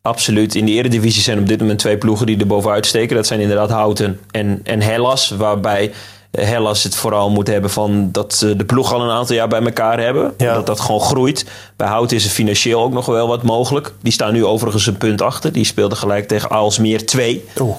Absoluut. 0.02 0.54
In 0.54 0.66
de 0.66 0.72
eredivisie 0.72 1.22
zijn 1.22 1.38
op 1.38 1.46
dit 1.46 1.60
moment 1.60 1.78
twee 1.78 1.98
ploegen 1.98 2.26
die 2.26 2.38
er 2.38 2.46
bovenuit 2.46 2.86
steken. 2.86 3.16
Dat 3.16 3.26
zijn 3.26 3.40
inderdaad 3.40 3.70
Houten 3.70 4.20
en, 4.30 4.60
en 4.64 4.80
Hellas. 4.82 5.30
Waarbij 5.30 5.92
Hellas 6.40 6.82
het 6.82 6.94
vooral 6.94 7.30
moet 7.30 7.46
hebben 7.46 7.70
van 7.70 8.08
dat 8.12 8.34
ze 8.34 8.56
de 8.56 8.64
ploeg 8.64 8.92
al 8.92 9.00
een 9.02 9.10
aantal 9.10 9.34
jaar 9.36 9.48
bij 9.48 9.62
elkaar 9.62 10.00
hebben. 10.00 10.34
Ja. 10.38 10.54
Dat 10.54 10.66
dat 10.66 10.80
gewoon 10.80 11.00
groeit. 11.00 11.46
Bij 11.76 11.88
Houten 11.88 12.16
is 12.16 12.24
er 12.24 12.30
financieel 12.30 12.82
ook 12.82 12.92
nog 12.92 13.06
wel 13.06 13.28
wat 13.28 13.42
mogelijk. 13.42 13.92
Die 14.02 14.12
staan 14.12 14.32
nu 14.32 14.44
overigens 14.44 14.86
een 14.86 14.96
punt 14.96 15.22
achter. 15.22 15.52
Die 15.52 15.64
speelden 15.64 15.98
gelijk 15.98 16.28
tegen 16.28 16.50
Aalsmeer 16.50 17.06
2. 17.06 17.44
Oeh. 17.60 17.76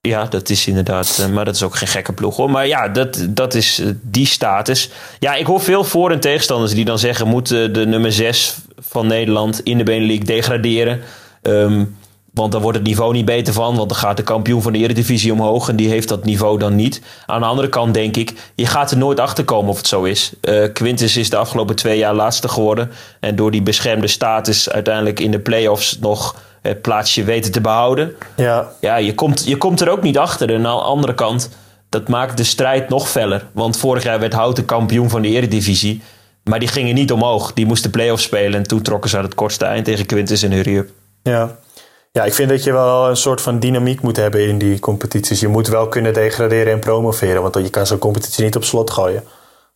Ja, 0.00 0.24
dat 0.24 0.48
is 0.48 0.66
inderdaad. 0.66 1.18
eh, 1.20 1.28
maar 1.28 1.44
dat 1.44 1.54
is 1.54 1.62
ook 1.62 1.76
geen 1.76 1.88
gekke 1.88 2.12
ploeg 2.12 2.36
hoor. 2.36 2.50
Maar 2.50 2.66
ja, 2.66 2.88
dat, 2.88 3.26
dat 3.28 3.54
is 3.54 3.78
eh, 3.78 3.86
die 4.02 4.26
status. 4.26 4.90
Ja, 5.18 5.34
ik 5.34 5.46
hoor 5.46 5.60
veel 5.60 5.84
voor- 5.84 6.10
en 6.10 6.20
tegenstanders 6.20 6.72
die 6.74 6.84
dan 6.84 6.98
zeggen: 6.98 7.26
moet 7.28 7.50
eh, 7.50 7.72
de 7.72 7.86
nummer 7.86 8.12
6 8.12 8.56
van 8.78 9.06
Nederland 9.06 9.60
in 9.62 9.78
de 9.78 9.84
Benelux 9.84 10.24
degraderen? 10.24 11.00
Ehm, 11.42 11.84
want 12.38 12.52
dan 12.52 12.62
wordt 12.62 12.78
het 12.78 12.86
niveau 12.86 13.12
niet 13.12 13.24
beter 13.24 13.52
van. 13.52 13.76
Want 13.76 13.88
dan 13.88 13.98
gaat 13.98 14.16
de 14.16 14.22
kampioen 14.22 14.62
van 14.62 14.72
de 14.72 14.78
Eredivisie 14.78 15.32
omhoog. 15.32 15.68
En 15.68 15.76
die 15.76 15.88
heeft 15.88 16.08
dat 16.08 16.24
niveau 16.24 16.58
dan 16.58 16.74
niet. 16.74 17.02
Aan 17.26 17.40
de 17.40 17.46
andere 17.46 17.68
kant 17.68 17.94
denk 17.94 18.16
ik, 18.16 18.32
je 18.54 18.66
gaat 18.66 18.90
er 18.90 18.96
nooit 18.96 19.20
achter 19.20 19.44
komen 19.44 19.70
of 19.70 19.76
het 19.76 19.86
zo 19.86 20.02
is. 20.02 20.32
Eh 20.40 20.72
Quintus 20.72 21.16
is 21.16 21.30
de 21.30 21.36
afgelopen 21.36 21.76
twee 21.76 21.98
jaar 21.98 22.14
laatste 22.14 22.48
geworden. 22.48 22.90
En 23.20 23.36
door 23.36 23.50
die 23.50 23.62
beschermde 23.62 24.06
status 24.06 24.70
uiteindelijk 24.70 25.20
in 25.20 25.30
de 25.30 25.38
play-offs 25.38 25.98
nog 25.98 26.36
het 26.62 26.82
plaatsje 26.82 27.24
weten 27.24 27.52
te 27.52 27.60
behouden 27.60 28.14
Ja, 28.36 28.68
ja, 28.80 28.96
je 28.96 29.14
komt, 29.14 29.44
je 29.46 29.56
komt 29.56 29.80
er 29.80 29.88
ook 29.88 30.02
niet 30.02 30.18
achter. 30.18 30.48
En 30.48 30.66
aan 30.66 30.76
de 30.76 30.82
andere 30.82 31.14
kant, 31.14 31.50
dat 31.88 32.08
maakt 32.08 32.36
de 32.36 32.44
strijd 32.44 32.88
nog 32.88 33.08
feller. 33.08 33.46
Want 33.52 33.76
vorig 33.76 34.02
jaar 34.02 34.20
werd 34.20 34.32
Houten 34.32 34.64
kampioen 34.64 35.10
van 35.10 35.22
de 35.22 35.28
Eredivisie. 35.28 36.02
Maar 36.44 36.58
die 36.58 36.68
gingen 36.68 36.94
niet 36.94 37.12
omhoog. 37.12 37.52
Die 37.52 37.66
moesten 37.66 37.90
play-offs 37.90 38.22
spelen. 38.22 38.54
En 38.54 38.66
toen 38.66 38.82
trokken 38.82 39.10
ze 39.10 39.16
aan 39.16 39.24
het 39.24 39.34
kortste 39.34 39.64
eind 39.64 39.84
tegen 39.84 40.06
Quintus 40.06 40.42
en 40.42 40.52
Hurry 40.52 40.76
Up. 40.76 40.90
ja. 41.22 41.58
Ja, 42.18 42.24
ik 42.24 42.34
vind 42.34 42.48
dat 42.48 42.64
je 42.64 42.72
wel 42.72 43.08
een 43.08 43.16
soort 43.16 43.40
van 43.40 43.58
dynamiek 43.58 44.00
moet 44.00 44.16
hebben 44.16 44.48
in 44.48 44.58
die 44.58 44.78
competities. 44.78 45.40
Je 45.40 45.48
moet 45.48 45.68
wel 45.68 45.88
kunnen 45.88 46.14
degraderen 46.14 46.72
en 46.72 46.78
promoveren. 46.78 47.42
Want 47.42 47.54
je 47.54 47.70
kan 47.70 47.86
zo'n 47.86 47.98
competitie 47.98 48.44
niet 48.44 48.56
op 48.56 48.64
slot 48.64 48.90
gooien. 48.90 49.24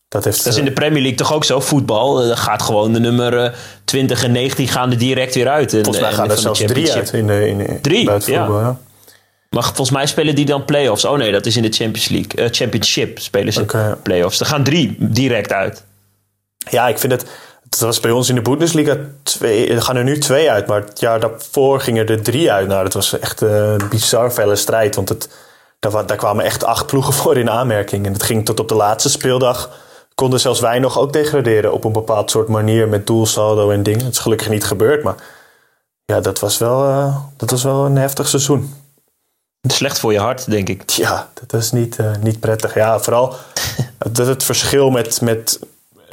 Dat 0.08 0.24
heeft... 0.24 0.44
Dat 0.44 0.52
is 0.52 0.58
in 0.58 0.64
de 0.64 0.72
Premier 0.72 1.00
League 1.00 1.18
toch 1.18 1.32
ook 1.32 1.44
zo. 1.44 1.60
Voetbal, 1.60 2.22
eh, 2.22 2.36
gaat 2.36 2.62
gewoon 2.62 2.92
de 2.92 3.00
nummer 3.00 3.38
eh, 3.38 3.52
20 3.84 4.24
en 4.24 4.32
19 4.32 4.68
gaan 4.68 4.90
er 4.90 4.98
direct 4.98 5.34
weer 5.34 5.48
uit. 5.48 5.72
En, 5.72 5.84
Volgens 5.84 6.00
mij 6.00 6.10
en 6.10 6.16
gaan 6.16 6.30
er 6.30 6.38
zelfs 6.38 6.62
drie 6.66 6.92
uit 6.92 7.12
in 7.12 7.26
de, 7.26 7.48
in 7.48 7.58
de, 7.58 7.78
Drie, 7.80 8.04
bij 8.04 8.14
het 8.14 8.24
voetbal. 8.24 8.60
Ja. 8.60 8.78
Maar 9.50 9.62
volgens 9.62 9.90
mij 9.90 10.06
spelen 10.06 10.34
die 10.34 10.44
dan 10.44 10.64
play-offs. 10.64 11.04
Oh 11.04 11.18
nee, 11.18 11.32
dat 11.32 11.46
is 11.46 11.56
in 11.56 11.62
de 11.62 11.72
Champions 11.72 12.08
League. 12.08 12.44
Eh, 12.44 12.46
Championship 12.50 13.18
spelen 13.18 13.52
ze 13.52 13.60
Oké. 13.60 13.98
play-offs. 14.02 14.40
Er 14.40 14.46
gaan 14.46 14.64
drie 14.64 14.96
direct 14.98 15.52
uit. 15.52 15.84
Ja, 16.70 16.88
ik 16.88 16.98
vind 16.98 17.12
het. 17.12 17.26
Het 17.72 17.80
was 17.80 18.00
bij 18.00 18.10
ons 18.10 18.28
in 18.28 18.34
de 18.34 18.42
Bundesliga 18.42 18.96
twee. 19.22 19.68
Er 19.68 19.82
gaan 19.82 19.96
er 19.96 20.04
nu 20.04 20.18
twee 20.18 20.50
uit, 20.50 20.66
maar 20.66 20.80
het 20.80 21.00
jaar 21.00 21.20
daarvoor 21.20 21.80
gingen 21.80 22.06
er 22.06 22.22
drie 22.22 22.52
uit. 22.52 22.68
Nou, 22.68 22.82
dat 22.82 22.92
was 22.92 23.18
echt 23.18 23.42
eh, 23.42 23.72
een 23.72 23.88
bizar 23.88 24.30
felle 24.30 24.56
strijd. 24.56 24.94
Want 24.94 25.08
het, 25.08 25.28
daar, 25.78 26.06
daar 26.06 26.16
kwamen 26.16 26.44
echt 26.44 26.64
acht 26.64 26.86
ploegen 26.86 27.12
voor 27.22 27.36
in 27.36 27.50
aanmerking. 27.50 28.06
En 28.06 28.12
het 28.12 28.22
ging 28.22 28.44
tot 28.44 28.60
op 28.60 28.68
de 28.68 28.74
laatste 28.74 29.10
speeldag. 29.10 29.70
Konden 30.14 30.40
zelfs 30.40 30.60
wij 30.60 30.78
nog 30.78 30.98
ook 30.98 31.12
degraderen 31.12 31.72
op 31.72 31.84
een 31.84 31.92
bepaald 31.92 32.30
soort 32.30 32.48
manier 32.48 32.88
met 32.88 33.06
doelsaldo 33.06 33.70
en 33.70 33.82
dingen. 33.82 34.04
Het 34.04 34.12
is 34.12 34.18
gelukkig 34.18 34.48
niet 34.48 34.64
gebeurd, 34.64 35.02
maar 35.02 35.16
ja, 36.04 36.20
dat 36.20 36.40
was 36.40 36.58
wel, 36.58 36.88
eh, 36.88 37.16
dat 37.36 37.50
was 37.50 37.62
wel 37.62 37.84
een 37.84 37.96
heftig 37.96 38.28
seizoen. 38.28 38.74
Slecht 39.68 39.98
voor 39.98 40.12
je 40.12 40.18
hart, 40.18 40.50
denk 40.50 40.68
ik. 40.68 40.90
Ja, 40.90 41.28
dat 41.46 41.60
is 41.60 41.72
niet, 41.72 41.98
eh, 41.98 42.10
niet 42.20 42.40
prettig. 42.40 42.74
Ja, 42.74 43.00
vooral 43.00 43.34
dat 44.12 44.26
het 44.26 44.44
verschil 44.44 44.90
met, 44.90 45.20
met 45.20 45.58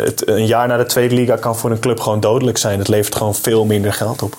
het, 0.04 0.28
een 0.28 0.46
jaar 0.46 0.68
naar 0.68 0.78
de 0.78 0.86
tweede 0.86 1.16
liga 1.16 1.36
kan 1.36 1.56
voor 1.56 1.72
een 1.72 1.80
club 1.80 2.00
gewoon 2.00 2.20
dodelijk 2.20 2.58
zijn. 2.58 2.80
Het 2.80 2.88
levert 2.88 3.16
gewoon 3.16 3.36
veel 3.36 3.66
minder 3.66 3.94
geld 3.94 4.22
op. 4.22 4.36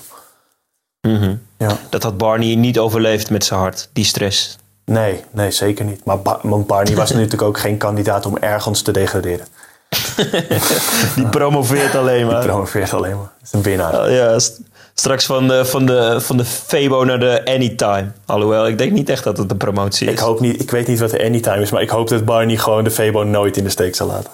Mhm. 1.07 1.35
Ja. 1.57 1.77
Dat 1.89 2.03
had 2.03 2.17
Barney 2.17 2.55
niet 2.55 2.79
overleefd 2.79 3.29
met 3.29 3.43
zijn 3.45 3.59
hart, 3.59 3.89
die 3.93 4.05
stress. 4.05 4.55
Nee, 4.85 5.23
nee, 5.31 5.51
zeker 5.51 5.85
niet. 5.85 6.05
Maar 6.05 6.19
Ba- 6.19 6.39
Barney 6.43 6.95
was 6.95 7.11
natuurlijk 7.13 7.41
ook 7.41 7.59
geen 7.59 7.77
kandidaat 7.77 8.25
om 8.25 8.37
ergens 8.37 8.81
te 8.81 8.91
degraderen. 8.91 9.45
Die 11.15 11.27
promoveert 11.29 11.95
alleen 11.95 12.27
maar. 12.27 12.45
Promoveert 12.45 12.93
alleen 12.93 13.15
maar. 13.17 13.31
Dat 13.39 13.43
is 13.47 13.53
een 13.53 13.61
winnaar. 13.61 14.03
Oh, 14.05 14.11
ja, 14.11 14.39
st- 14.39 14.59
straks 14.93 15.25
van 15.25 15.47
de, 15.47 15.65
van, 15.65 15.85
de, 15.85 16.15
van 16.21 16.37
de 16.37 16.45
Febo 16.45 17.03
naar 17.03 17.19
de 17.19 17.41
Anytime. 17.45 18.11
Alhoewel, 18.25 18.67
ik 18.67 18.77
denk 18.77 18.91
niet 18.91 19.09
echt 19.09 19.23
dat 19.23 19.37
het 19.37 19.51
een 19.51 19.57
promotie 19.57 20.07
is. 20.07 20.13
Ik 20.13 20.19
hoop 20.19 20.39
niet, 20.39 20.61
ik 20.61 20.71
weet 20.71 20.87
niet 20.87 20.99
wat 20.99 21.09
de 21.09 21.23
anytime 21.23 21.61
is, 21.61 21.71
maar 21.71 21.81
ik 21.81 21.89
hoop 21.89 22.07
dat 22.07 22.25
Barney 22.25 22.57
gewoon 22.57 22.83
de 22.83 22.91
Febo 22.91 23.23
nooit 23.23 23.57
in 23.57 23.63
de 23.63 23.69
steek 23.69 23.95
zal 23.95 24.07
laten. 24.07 24.31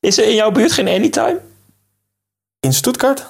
Is 0.00 0.18
er 0.18 0.24
in 0.24 0.34
jouw 0.34 0.50
buurt 0.50 0.72
geen 0.72 0.88
Anytime? 0.88 1.40
In 2.60 2.72
Stuttgart? 2.72 3.26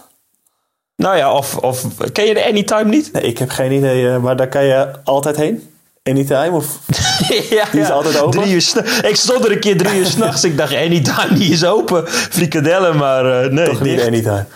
Nou 0.96 1.16
ja, 1.16 1.32
of, 1.32 1.56
of 1.56 1.84
ken 2.12 2.24
je 2.24 2.34
de 2.34 2.44
Anytime 2.46 2.84
niet? 2.84 3.12
Nee, 3.12 3.22
ik 3.22 3.38
heb 3.38 3.50
geen 3.50 3.72
idee, 3.72 4.08
eh, 4.08 4.18
maar 4.18 4.36
daar 4.36 4.48
kan 4.48 4.64
je 4.64 4.90
altijd 5.04 5.36
heen. 5.36 5.70
Anytime? 6.02 6.50
Of... 6.50 6.78
ja, 7.50 7.66
Die 7.72 7.80
is 7.80 7.90
altijd 7.90 8.20
open? 8.20 8.40
Drie 8.40 8.52
uur 8.54 9.02
ik 9.08 9.16
stond 9.16 9.44
er 9.44 9.52
een 9.52 9.60
keer 9.60 9.76
drie 9.76 9.98
uur 9.98 10.06
s'nachts. 10.06 10.44
Ik 10.44 10.56
dacht, 10.56 10.74
Anytime, 10.74 11.34
die 11.34 11.52
is 11.52 11.64
open. 11.64 12.08
Frikadellen, 12.08 12.96
maar 12.96 13.42
eh, 13.42 13.50
nee. 13.50 13.66
Toch 13.66 13.80
niet 13.80 13.96
dicht. 13.96 14.06
anytime. 14.06 14.46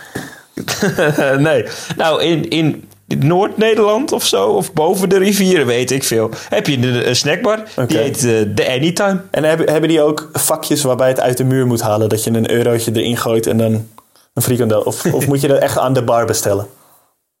nee. 1.49 1.65
Nou, 1.97 2.23
in, 2.23 2.49
in 2.49 2.89
Noord-Nederland 3.17 4.11
of 4.11 4.25
zo, 4.25 4.47
of 4.47 4.73
boven 4.73 5.09
de 5.09 5.17
rivieren, 5.17 5.65
weet 5.65 5.91
ik 5.91 6.03
veel, 6.03 6.29
heb 6.49 6.67
je 6.67 7.05
een, 7.07 7.15
snackbar. 7.15 7.63
Die 7.87 7.97
heet 7.97 8.17
eh, 8.17 8.55
de 8.55 8.67
Anytime. 8.69 9.21
En 9.31 9.43
hebben, 9.43 9.69
hebben 9.69 9.89
die 9.89 10.01
ook 10.01 10.29
vakjes 10.33 10.81
waarbij 10.81 11.07
het 11.07 11.19
uit 11.19 11.37
de 11.37 11.43
muur 11.43 11.67
moet 11.67 11.81
halen? 11.81 12.09
Dat 12.09 12.23
je 12.23 12.31
een 12.31 12.51
eurotje 12.51 12.91
erin 12.93 13.17
gooit 13.17 13.47
en 13.47 13.57
dan 13.57 13.87
een 14.33 14.41
frikandel? 14.41 14.81
Of, 14.81 15.05
of 15.13 15.27
moet 15.27 15.41
je 15.41 15.47
dat 15.47 15.59
echt 15.59 15.77
aan 15.77 15.93
de 15.93 16.03
bar 16.03 16.25
bestellen? 16.25 16.67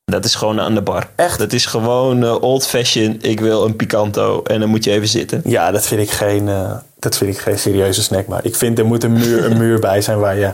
Dat 0.05 0.25
is 0.25 0.35
gewoon 0.35 0.59
aan 0.59 0.75
de 0.75 0.81
bar. 0.81 1.09
Echt? 1.15 1.39
Dat 1.39 1.53
is 1.53 1.65
gewoon 1.65 2.23
eh, 2.23 2.41
old 2.41 2.67
fashion. 2.67 3.17
Ik 3.21 3.39
wil 3.39 3.65
een 3.65 3.75
picanto 3.75 4.43
en 4.43 4.59
dan 4.59 4.69
moet 4.69 4.83
je 4.83 4.91
even 4.91 5.07
zitten. 5.07 5.41
Ja, 5.45 5.71
dat 5.71 5.85
vind 5.85 6.01
ik 6.01 6.09
geen, 6.09 6.47
eh, 6.47 6.71
dat 6.99 7.17
vind 7.17 7.33
ik 7.33 7.39
geen 7.39 7.59
serieuze 7.59 8.03
snack. 8.03 8.27
Maar 8.27 8.45
ik 8.45 8.55
vind 8.55 8.79
er 8.79 8.85
moet 8.85 9.03
een 9.03 9.13
muur, 9.13 9.45
een 9.45 9.57
muur 9.57 9.79
bij 9.79 10.01
zijn 10.01 10.19
waar 10.19 10.37
je, 10.37 10.51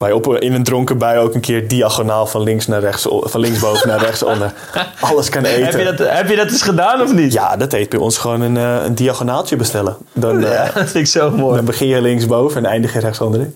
waar 0.00 0.08
je 0.08 0.14
op, 0.14 0.34
in 0.36 0.52
een 0.54 0.62
dronken 0.62 0.98
bui 0.98 1.18
ook 1.18 1.34
een 1.34 1.40
keer 1.40 1.68
diagonaal 1.68 2.26
van 2.26 2.42
links 2.42 2.66
naar 2.66 2.80
rechts, 2.80 3.06
van 3.10 3.40
linksboven 3.40 3.88
naar 3.88 3.98
rechtsonder 4.00 4.52
alles 5.00 5.28
kan 5.28 5.44
eten. 5.44 5.64
Heb 5.64 5.78
je, 5.78 5.84
dat, 5.96 6.08
heb 6.10 6.28
je 6.28 6.36
dat 6.36 6.50
eens 6.50 6.62
gedaan 6.62 7.00
of 7.02 7.12
niet? 7.12 7.32
Ja, 7.32 7.56
dat 7.56 7.72
heet 7.72 7.88
bij 7.88 7.98
ons 7.98 8.18
gewoon 8.18 8.40
een, 8.40 8.56
eh, 8.56 8.84
een 8.84 8.94
diagonaaltje 8.94 9.56
bestellen. 9.56 9.96
Dan, 10.12 10.44
eh, 10.44 10.52
Ja, 10.52 10.64
dat 10.64 10.72
vind 10.90 10.94
ik 10.94 11.06
zo 11.06 11.30
mooi. 11.30 11.56
dan 11.56 11.64
begin 11.64 11.86
je 11.88 12.00
linksboven 12.00 12.64
en 12.64 12.70
eindig 12.70 12.92
je 12.92 12.98
rechtsonderin. 13.00 13.54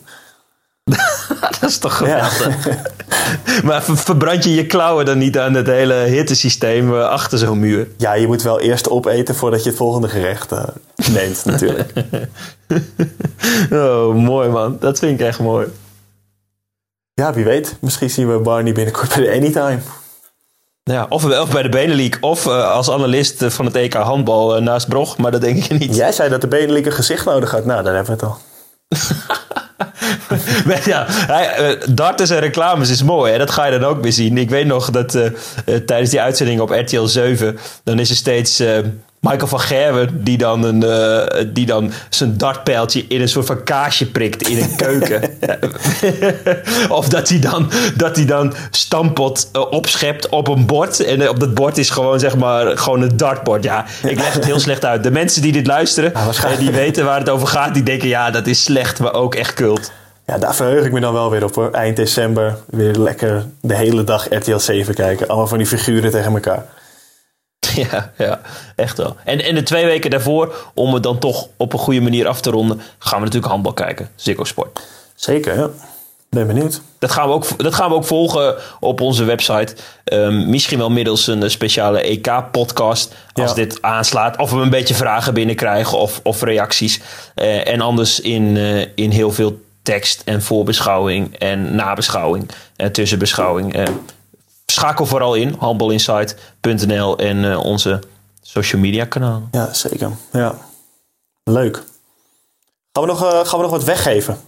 dat 1.60 1.70
is 1.70 1.78
toch 1.78 2.06
Ja. 2.06 2.22
geweldig. 2.24 2.68
maar 3.64 3.82
ver- 3.82 3.96
verbrand 3.96 4.44
je 4.44 4.54
je 4.54 4.66
klauwen 4.66 5.04
dan 5.04 5.18
niet 5.18 5.38
aan 5.38 5.54
het 5.54 5.66
hele 5.66 5.94
hittesysteem 5.94 6.94
eh, 6.94 7.08
achter 7.08 7.38
zo'n 7.38 7.58
muur? 7.60 7.88
Ja, 7.96 8.14
je 8.14 8.26
moet 8.26 8.42
wel 8.42 8.60
eerst 8.60 8.88
opeten 8.90 9.34
voordat 9.34 9.62
je 9.62 9.68
het 9.68 9.78
volgende 9.78 10.08
gerecht 10.08 10.52
eh, 10.52 10.62
neemt 11.12 11.44
natuurlijk. 11.44 11.92
Oh, 13.72 14.14
mooi 14.14 14.48
man. 14.48 14.76
Dat 14.80 14.98
vind 14.98 15.20
ik 15.20 15.26
echt 15.26 15.38
mooi. 15.40 15.66
Ja, 17.14 17.32
wie 17.32 17.44
weet. 17.44 17.76
Misschien 17.80 18.10
zien 18.10 18.32
we 18.32 18.38
Barney 18.38 18.72
binnenkort 18.72 19.14
bij 19.14 19.24
de 19.24 19.32
Anytime. 19.32 19.78
Ja, 20.82 21.06
of, 21.08 21.24
of 21.24 21.50
bij 21.50 21.62
de 21.62 21.68
Benelink, 21.68 22.18
of 22.20 22.46
eh, 22.46 22.70
als 22.70 22.90
analist 22.90 23.42
eh, 23.42 23.50
van 23.50 23.64
het 23.64 23.74
EK 23.74 23.94
handbal 23.94 24.56
eh, 24.56 24.62
naast 24.62 24.88
Brog, 24.88 25.16
maar 25.16 25.30
dat 25.30 25.40
denk 25.40 25.64
ik 25.64 25.78
niet. 25.78 25.96
Jij 25.96 26.12
zei 26.12 26.28
dat 26.28 26.40
de 26.40 26.48
Benelink 26.48 26.86
een 26.86 26.92
gezicht 26.92 27.24
nodig 27.24 27.50
had. 27.50 27.64
Nou, 27.64 27.82
daar 27.82 27.94
hebben 27.94 28.18
we 28.18 28.26
het 28.26 28.30
al. 28.30 28.38
Ja, 30.84 31.04
hij, 31.08 31.48
eh, 31.48 31.88
darters 31.90 32.30
en 32.30 32.38
reclames 32.38 32.90
is 32.90 33.02
mooi. 33.02 33.32
Hè? 33.32 33.38
Dat 33.38 33.50
ga 33.50 33.64
je 33.64 33.78
dan 33.78 33.88
ook 33.90 34.02
weer 34.02 34.12
zien. 34.12 34.38
Ik 34.38 34.50
weet 34.50 34.66
nog 34.66 34.90
dat 34.90 35.10
tijdens 35.86 36.10
die 36.10 36.20
uitzending 36.20 36.60
op 36.60 36.70
RTL 36.70 37.04
7... 37.04 37.58
dan 37.84 37.98
is 37.98 38.10
er 38.10 38.16
steeds 38.16 38.62
Michael 39.24 39.46
van 39.46 39.60
Gerwen... 39.60 40.24
die 40.24 40.38
dan, 40.38 40.64
een, 40.64 40.82
eh, 40.82 41.44
die 41.46 41.66
dan 41.66 41.92
zijn 42.08 42.36
dartpijltje 42.36 43.04
in 43.08 43.20
een 43.20 43.28
soort 43.28 43.46
van 43.46 43.62
kaasje 43.62 44.10
prikt 44.10 44.48
in 44.48 44.58
een 44.58 44.76
keuken. 44.76 45.30
of 46.98 47.08
dat 47.08 47.28
hij 47.28 47.38
dan, 47.38 47.70
dat 47.96 48.16
hij 48.16 48.24
dan 48.24 48.54
stampot 48.70 49.48
eh, 49.52 49.70
opschept 49.70 50.28
op 50.28 50.48
een 50.48 50.66
bord. 50.66 51.00
En 51.00 51.20
eh, 51.20 51.28
op 51.28 51.40
dat 51.40 51.54
bord 51.54 51.78
is 51.78 51.90
gewoon, 51.90 52.20
zeg 52.20 52.36
maar, 52.36 52.78
gewoon 52.78 53.02
een 53.02 53.16
dartbord. 53.16 53.64
Ja, 53.64 53.84
ik 54.02 54.18
leg 54.18 54.32
het 54.32 54.44
heel 54.44 54.60
slecht 54.60 54.84
uit. 54.84 55.02
De 55.02 55.10
mensen 55.10 55.42
die 55.42 55.52
dit 55.52 55.66
luisteren 55.66 56.14
en 56.14 56.58
die 56.58 56.70
weten 56.70 57.04
waar 57.04 57.18
het 57.18 57.28
over 57.28 57.46
gaat... 57.46 57.74
die 57.74 57.82
denken, 57.82 58.08
ja, 58.08 58.30
dat 58.30 58.46
is 58.46 58.62
slecht, 58.62 58.98
maar 58.98 59.14
ook 59.14 59.34
echt 59.34 59.54
kult. 59.54 59.92
Ja, 60.26 60.38
daar 60.38 60.54
verheug 60.54 60.84
ik 60.84 60.92
me 60.92 61.00
dan 61.00 61.12
wel 61.12 61.30
weer 61.30 61.44
op 61.44 61.54
hoor. 61.54 61.70
Eind 61.70 61.96
december 61.96 62.56
weer 62.66 62.94
lekker 62.94 63.46
de 63.60 63.74
hele 63.74 64.04
dag 64.04 64.26
RTL 64.30 64.58
7 64.58 64.94
kijken. 64.94 65.28
Allemaal 65.28 65.46
van 65.46 65.58
die 65.58 65.66
figuren 65.66 66.10
tegen 66.10 66.32
elkaar. 66.32 66.64
Ja, 67.90 68.12
ja, 68.18 68.40
echt 68.76 68.96
wel. 68.96 69.16
En, 69.24 69.44
en 69.44 69.54
de 69.54 69.62
twee 69.62 69.84
weken 69.84 70.10
daarvoor, 70.10 70.54
om 70.74 70.94
het 70.94 71.02
dan 71.02 71.18
toch 71.18 71.48
op 71.56 71.72
een 71.72 71.78
goede 71.78 72.00
manier 72.00 72.26
af 72.26 72.40
te 72.40 72.50
ronden, 72.50 72.80
gaan 72.98 73.18
we 73.18 73.24
natuurlijk 73.24 73.52
handbal 73.52 73.72
kijken. 73.72 74.08
Ziggo 74.14 74.44
Sport. 74.44 74.80
Zeker, 75.14 75.54
ja. 75.58 75.68
Ben 76.30 76.46
benieuwd. 76.46 76.80
Dat 76.98 77.10
gaan, 77.12 77.28
we 77.28 77.34
ook, 77.34 77.62
dat 77.62 77.74
gaan 77.74 77.88
we 77.88 77.94
ook 77.94 78.04
volgen 78.04 78.54
op 78.80 79.00
onze 79.00 79.24
website. 79.24 79.74
Ehm, 80.04 80.50
misschien 80.50 80.78
wel 80.78 80.90
middels 80.90 81.26
een 81.26 81.50
speciale 81.50 82.00
EK-podcast. 82.00 83.14
Als 83.32 83.48
Ja. 83.50 83.54
dit 83.54 83.82
aanslaat. 83.82 84.36
Of 84.36 84.50
we 84.50 84.56
een 84.60 84.70
beetje 84.70 84.94
vragen 84.94 85.34
binnenkrijgen 85.34 85.98
of, 85.98 86.20
of 86.22 86.42
reacties. 86.42 87.00
Eh, 87.34 87.68
en 87.68 87.80
anders 87.80 88.20
in, 88.20 88.56
eh, 88.56 88.86
in 88.94 89.10
heel 89.10 89.32
veel 89.32 89.60
tekst 89.82 90.22
en 90.24 90.42
voorbeschouwing 90.42 91.36
en 91.38 91.74
nabeschouwing 91.74 92.50
en 92.76 92.92
tussenbeschouwing. 92.92 93.74
Eh, 93.74 93.84
schakel 94.74 95.06
vooral 95.06 95.34
in, 95.34 95.54
handbalinsight.nl 95.58 97.18
en 97.18 97.50
eh, 97.50 97.64
onze 97.64 98.00
social 98.42 98.80
media 98.80 99.04
kanalen. 99.04 99.48
Ja, 99.52 99.72
zeker. 99.72 100.10
Ja. 100.32 100.54
Leuk. 101.44 101.82
Gaan 102.92 103.02
we 103.02 103.06
nog, 103.06 103.24
eh, 103.24 103.30
gaan 103.30 103.56
we 103.58 103.62
nog 103.64 103.70
wat 103.70 103.84
weggeven? 103.84 104.38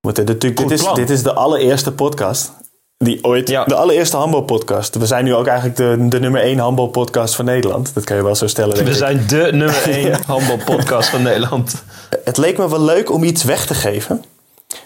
Natuurlijk, 0.00 0.40
dit, 0.40 0.60
Goed 0.60 0.70
is, 0.70 0.86
dit 0.94 1.10
is 1.10 1.22
de 1.22 1.32
allereerste 1.32 1.92
podcast. 1.92 2.52
Die 2.98 3.24
ooit, 3.24 3.48
Ja. 3.48 3.64
De 3.64 3.74
allereerste 3.74 4.16
handbalpodcast. 4.16 4.94
We 4.94 5.06
zijn 5.06 5.24
nu 5.24 5.34
ook 5.34 5.46
eigenlijk 5.46 5.76
de, 5.76 6.08
de 6.08 6.20
nummer 6.20 6.40
één 6.40 6.58
handbalpodcast 6.58 7.34
van 7.34 7.44
Nederland. 7.44 7.94
Dat 7.94 8.04
kan 8.04 8.16
je 8.16 8.22
wel 8.22 8.34
zo 8.34 8.46
stellen. 8.46 8.74
denk 8.74 8.86
We 8.86 8.92
ik. 8.92 8.98
zijn 8.98 9.26
de 9.26 9.48
nummer 9.52 9.82
1 9.96 10.18
handbalpodcast 10.26 11.08
van 11.08 11.22
Nederland. 11.22 11.82
Het 12.24 12.36
leek 12.36 12.58
me 12.58 12.68
wel 12.68 12.80
leuk 12.80 13.10
om 13.12 13.24
iets 13.24 13.42
weg 13.44 13.66
te 13.66 13.74
geven. 13.74 14.24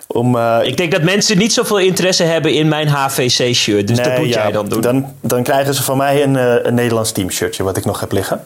Om, 0.06 0.36
eh, 0.36 0.58
Ik 0.62 0.76
denk 0.76 0.92
dat 0.92 1.02
mensen 1.02 1.38
niet 1.38 1.52
zoveel 1.52 1.78
interesse 1.78 2.22
hebben 2.22 2.52
in 2.52 2.68
mijn 2.68 2.88
HVC-shirt. 2.88 3.88
Dus 3.88 3.98
dat 3.98 4.18
moet 4.18 4.28
ja, 4.28 4.42
jij 4.42 4.52
dan 4.52 4.68
doen. 4.68 4.80
Dan, 4.80 5.14
dan 5.20 5.42
krijgen 5.42 5.74
ze 5.74 5.82
van 5.82 5.96
mij 5.96 6.22
een, 6.22 6.36
eh, 6.36 6.54
een 6.62 6.74
Nederlands 6.74 7.12
teamshirtje 7.12 7.62
wat 7.62 7.76
ik 7.76 7.84
nog 7.84 8.00
heb 8.00 8.12
liggen. 8.12 8.44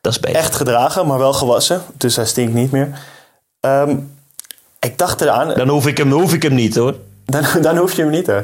Dat 0.00 0.12
is 0.12 0.20
beter. 0.20 0.38
Echt 0.38 0.56
gedragen, 0.56 1.06
maar 1.06 1.18
wel 1.18 1.32
gewassen. 1.32 1.82
Dus 1.96 2.16
hij 2.16 2.24
stinkt 2.24 2.54
niet 2.54 2.70
meer. 2.70 2.98
Ehm, 3.60 3.96
ik 4.80 4.98
dacht 4.98 5.20
eraan, 5.20 5.54
Dan 5.54 5.68
hoef 5.68 5.86
ik 5.86 5.98
hem, 5.98 6.12
hoef 6.12 6.34
ik 6.34 6.42
hem 6.42 6.54
niet 6.54 6.76
hoor. 6.76 6.94
Dan, 7.26 7.44
dan 7.60 7.76
hoef 7.76 7.92
je 7.92 8.02
hem 8.02 8.10
niet, 8.10 8.26
hè? 8.26 8.40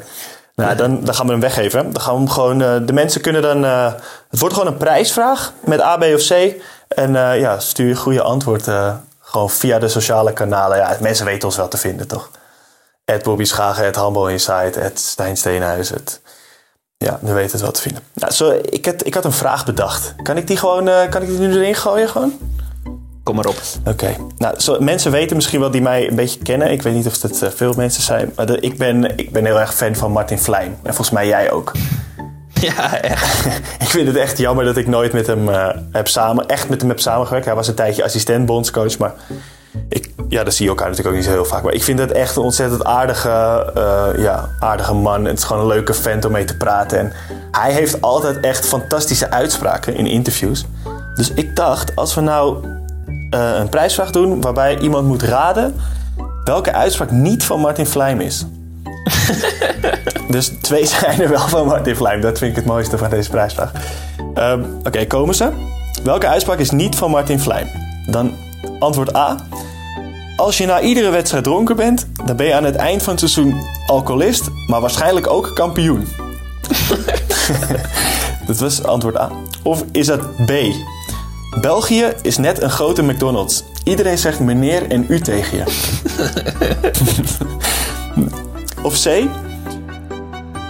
Nou, 0.54 0.76
dan, 0.76 1.04
dan 1.04 1.14
gaan 1.14 1.26
we 1.26 1.32
hem 1.32 1.40
weggeven. 1.40 1.92
Dan 1.92 2.02
gaan 2.02 2.12
we 2.12 2.18
hem 2.20 2.28
gewoon, 2.28 2.62
eh, 2.62 2.76
de 2.86 2.92
mensen 2.92 3.20
kunnen 3.20 3.42
dan... 3.42 3.62
het 3.62 4.38
wordt 4.38 4.54
gewoon 4.54 4.72
een 4.72 4.78
prijsvraag 4.78 5.52
met 5.64 5.80
A, 5.80 5.96
B 5.96 6.02
of 6.02 6.26
C. 6.26 6.32
En 6.88 7.12
ja, 7.12 7.58
stuur 7.58 7.88
je 7.88 7.96
goede 7.96 8.22
antwoord 8.22 8.68
gewoon 9.28 9.50
via 9.50 9.78
de 9.78 9.88
sociale 9.88 10.32
kanalen. 10.32 10.76
Ja, 10.78 10.96
mensen 11.00 11.26
weten 11.26 11.48
ons 11.48 11.56
wel 11.56 11.68
te 11.68 11.76
vinden, 11.76 12.06
toch? 12.08 12.30
Het 13.04 13.22
Bobby 13.22 13.44
Schagen, 13.44 13.84
het 13.84 13.96
Handball 13.96 14.30
Insight, 14.32 14.74
het 14.74 14.98
Stijn 15.00 15.36
Steenhuis. 15.36 15.88
Het, 15.88 16.20
ja, 16.96 17.18
we 17.22 17.32
weten 17.32 17.50
het 17.52 17.60
wel 17.60 17.70
te 17.70 17.80
vinden. 17.80 18.02
Nou, 18.14 18.32
zo, 18.32 18.58
ik, 18.62 18.86
had, 18.86 19.06
ik 19.06 19.14
had 19.14 19.24
een 19.24 19.32
vraag 19.32 19.64
bedacht. 19.64 20.14
Kan 20.22 20.36
ik 20.36 20.46
die 20.46 20.56
gewoon, 20.56 20.88
eh, 20.88 21.08
kan 21.10 21.22
ik 21.22 21.28
die 21.28 21.38
nu 21.38 21.54
erin 21.54 21.74
gooien 21.74 22.08
gewoon? 22.08 22.38
Kom 23.22 23.36
maar 23.36 23.46
op. 23.46 23.56
Oké. 23.86 24.16
Nou, 24.38 24.60
zo, 24.60 24.80
mensen 24.80 25.10
weten 25.10 25.36
misschien 25.36 25.60
wel 25.60 25.70
die 25.70 25.82
mij 25.82 26.08
een 26.08 26.14
beetje 26.16 26.38
kennen. 26.42 26.70
Ik 26.70 26.82
weet 26.82 26.94
niet 26.94 27.06
of 27.06 27.22
het 27.22 27.42
eh, 27.42 27.50
veel 27.50 27.72
mensen 27.76 28.02
zijn. 28.02 28.32
Maar 28.36 28.46
de- 28.46 28.60
ik, 28.60 28.78
ben, 28.78 29.18
ik 29.18 29.32
ben 29.32 29.44
heel 29.44 29.60
erg 29.60 29.74
fan 29.74 29.94
van 29.94 30.12
Martin 30.12 30.38
Vlijm. 30.38 30.70
En 30.82 30.94
volgens 30.94 31.10
mij 31.10 31.26
jij 31.26 31.50
ook. 31.50 31.72
Ja, 32.60 33.00
echt. 33.00 33.46
ik 33.84 33.88
vind 33.88 34.06
het 34.06 34.16
echt 34.16 34.38
jammer 34.38 34.64
dat 34.64 34.76
ik 34.76 34.86
nooit 34.86 35.12
met 35.12 35.26
hem 35.26 35.48
eh, 35.48 35.68
heb 35.92 36.08
samen, 36.08 36.46
echt 36.46 36.68
met 36.68 36.80
hem 36.80 36.88
heb 36.88 37.00
samengewerkt. 37.00 37.46
Hij 37.46 37.54
was 37.54 37.68
een 37.68 37.74
tijdje 37.74 38.04
assistent 38.04 38.46
bondscoach, 38.46 38.98
maar 38.98 39.14
ik, 39.88 40.10
ja, 40.28 40.44
dat 40.44 40.54
zie 40.54 40.64
je 40.64 40.70
elkaar 40.70 40.88
natuurlijk 40.88 41.14
ook 41.14 41.20
niet 41.20 41.30
zo 41.30 41.36
heel 41.36 41.44
vaak. 41.44 41.62
Maar 41.62 41.72
ik 41.72 41.82
vind 41.82 41.98
het 41.98 42.12
echt 42.12 42.36
een 42.36 42.42
ontzettend 42.42 42.84
aardige, 42.84 43.30
eh, 43.74 44.22
ja, 44.22 44.48
aardige 44.60 44.94
man. 44.94 45.24
Het 45.24 45.38
is 45.38 45.44
gewoon 45.44 45.62
een 45.62 45.68
leuke 45.68 45.94
vent 45.94 46.24
om 46.24 46.32
mee 46.32 46.44
te 46.44 46.56
praten. 46.56 46.98
En 46.98 47.12
hij 47.50 47.72
heeft 47.72 48.00
altijd 48.00 48.40
echt 48.40 48.66
fantastische 48.66 49.30
uitspraken 49.30 49.94
in 49.94 50.06
interviews. 50.06 50.64
Dus 51.14 51.32
ik 51.32 51.56
dacht, 51.56 51.96
als 51.96 52.14
we 52.14 52.20
nou 52.20 52.64
eh, 53.30 53.56
een 53.58 53.68
prijsvraag 53.68 54.10
doen 54.10 54.40
waarbij 54.40 54.78
iemand 54.78 55.06
moet 55.06 55.22
raden 55.22 55.74
welke 56.44 56.72
uitspraak 56.72 57.10
niet 57.10 57.44
van 57.44 57.60
Martin 57.60 57.86
Vlijm 57.86 58.20
is. 58.20 58.46
dus 60.28 60.52
twee 60.60 60.86
zijn 61.00 61.20
er 61.20 61.28
wel 61.28 61.48
van 61.48 61.66
Martin 61.66 61.96
Vlijm. 61.96 62.20
Dat 62.20 62.38
vind 62.38 62.50
ik 62.50 62.56
het 62.56 62.66
mooiste 62.66 62.98
van 62.98 63.10
deze 63.10 63.30
prijsvraag. 63.30 63.72
Ehm, 64.34 64.62
Oké, 64.84 65.06
komen 65.06 65.34
ze? 65.34 65.50
Welke 66.02 66.26
uitspraak 66.26 66.58
is 66.58 66.70
niet 66.70 66.96
van 66.96 67.10
Martin 67.10 67.40
Vlijm? 67.40 67.66
Dan 68.06 68.34
antwoord 68.78 69.16
A. 69.16 69.36
Als 70.36 70.58
je 70.58 70.66
na 70.66 70.80
iedere 70.80 71.10
wedstrijd 71.10 71.44
dronken 71.44 71.76
bent, 71.76 72.06
dan 72.24 72.36
ben 72.36 72.46
je 72.46 72.54
aan 72.54 72.64
het 72.64 72.76
eind 72.76 73.02
van 73.02 73.14
het 73.14 73.30
seizoen 73.30 73.60
alcoholist, 73.86 74.42
maar 74.66 74.80
waarschijnlijk 74.80 75.26
ook 75.26 75.50
kampioen. 75.54 76.06
Dat 78.46 78.58
was 78.58 78.84
antwoord 78.84 79.18
A. 79.18 79.30
Of 79.62 79.84
is 79.92 80.06
dat 80.06 80.46
B? 80.46 80.52
België 81.60 82.12
is 82.22 82.36
net 82.36 82.62
een 82.62 82.70
grote 82.70 83.02
McDonald's. 83.02 83.64
Iedereen 83.84 84.18
zegt 84.18 84.40
meneer 84.40 84.90
en 84.90 85.04
u 85.08 85.20
tegen 85.20 85.56
je. 85.56 85.64
Of 88.86 89.02
C? 89.02 89.06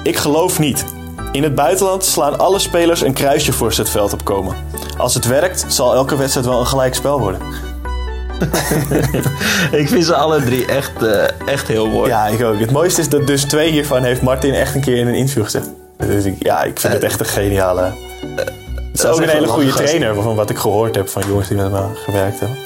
Ik 0.03 0.17
geloof 0.17 0.59
niet. 0.59 0.85
In 1.33 1.43
het 1.43 1.55
buitenland 1.55 2.05
slaan 2.05 2.39
alle 2.39 2.59
spelers 2.59 3.01
een 3.01 3.13
kruisje 3.13 3.53
voor 3.53 3.73
ze 3.73 3.81
het 3.81 3.91
veld 3.91 4.13
opkomen. 4.13 4.57
Als 4.97 5.15
het 5.15 5.25
werkt, 5.25 5.65
zal 5.69 5.95
elke 5.95 6.17
wedstrijd 6.17 6.47
wel 6.47 6.61
een 6.61 6.67
gelijk 6.67 6.95
spel 6.95 7.21
worden. 7.21 7.41
Ik 9.81 9.89
vind 9.89 10.05
ze 10.05 10.15
alle 10.15 10.43
drie 10.43 10.67
echt, 10.67 11.03
eh, 11.03 11.25
echt 11.47 11.69
heel 11.69 11.89
mooi. 11.89 12.11
Ja, 12.11 12.27
ik 12.27 12.43
ook. 12.43 12.61
Het 12.61 12.71
mooiste 12.71 13.01
is 13.01 13.09
dat 13.09 13.27
dus 13.27 13.45
twee 13.45 13.71
hiervan 13.71 14.03
heeft 14.03 14.23
Martin 14.23 14.55
echt 14.55 14.75
een 14.75 14.81
keer 14.81 14.97
in 14.97 15.07
een 15.07 15.15
interview 15.15 15.45
gezegd. 15.45 15.69
Dus 15.97 16.25
ik, 16.25 16.37
ja, 16.39 16.63
ik 16.63 16.81
vind 16.81 16.93
het 16.93 17.03
echt 17.03 17.21
een 17.21 17.27
geniale... 17.27 17.83
Het 17.83 18.53
is 18.93 19.01
dat 19.01 19.15
ook 19.15 19.21
is 19.21 19.27
een 19.27 19.35
hele 19.35 19.47
goede 19.47 19.73
trainer, 19.73 20.15
van 20.15 20.35
wat 20.35 20.51
ik 20.51 20.57
gehoord 20.57 20.95
heb 20.95 21.09
van 21.09 21.23
jongens 21.29 21.49
die 21.49 21.57
met 21.57 21.73
hem 21.73 21.95
gewerkt 21.95 22.41
hebben. 22.41 22.66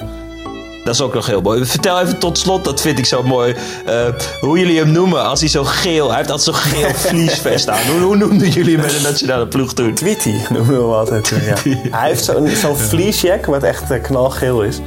Dat 0.84 0.94
is 0.94 1.00
ook 1.00 1.14
nog 1.14 1.26
heel 1.26 1.40
mooi. 1.40 1.64
Vertel 1.64 2.00
even 2.00 2.18
tot 2.18 2.38
slot, 2.38 2.64
dat 2.64 2.80
vind 2.80 2.98
ik 2.98 3.06
zo 3.06 3.22
mooi. 3.22 3.54
eh, 3.86 3.94
hoe 4.40 4.58
jullie 4.58 4.78
hem 4.78 4.90
noemen 4.92 5.24
als 5.24 5.40
hij 5.40 5.48
zo 5.48 5.64
geel... 5.64 6.08
Hij 6.08 6.16
heeft 6.16 6.30
altijd 6.30 6.56
zo'n 6.56 6.72
geel 6.72 6.94
vliesvest 7.10 7.68
aan. 7.68 7.86
Hoe, 7.90 8.00
hoe 8.00 8.16
noemden 8.16 8.48
jullie 8.48 8.72
hem 8.76 8.86
bij 8.86 8.94
de 8.94 9.00
nationale 9.02 9.46
ploeg 9.46 9.74
toen? 9.74 9.94
Tweety 9.94 10.34
noemen 10.48 10.74
we 10.76 10.82
hem 10.82 10.92
altijd. 10.92 11.28
Ja. 11.28 11.54
Hij 11.98 12.08
heeft 12.08 12.24
zo'n 12.24 12.48
zo'n 12.48 12.76
fleecejack 12.76 13.46
wat 13.46 13.62
echt 13.62 13.90
eh, 13.90 14.02
knalgeel 14.02 14.62
is. 14.62 14.80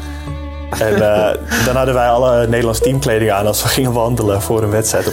En 0.80 0.94
eh, 0.94 1.38
dan 1.66 1.76
hadden 1.76 1.94
wij 1.94 2.08
alle 2.08 2.48
Nederlands 2.48 2.80
teamkleding 2.80 3.32
aan 3.32 3.48
als 3.48 3.62
we 3.64 3.68
gingen 3.68 3.92
wandelen 3.94 4.42
voor 4.42 4.64
een 4.64 4.70
wedstrijd. 4.70 5.12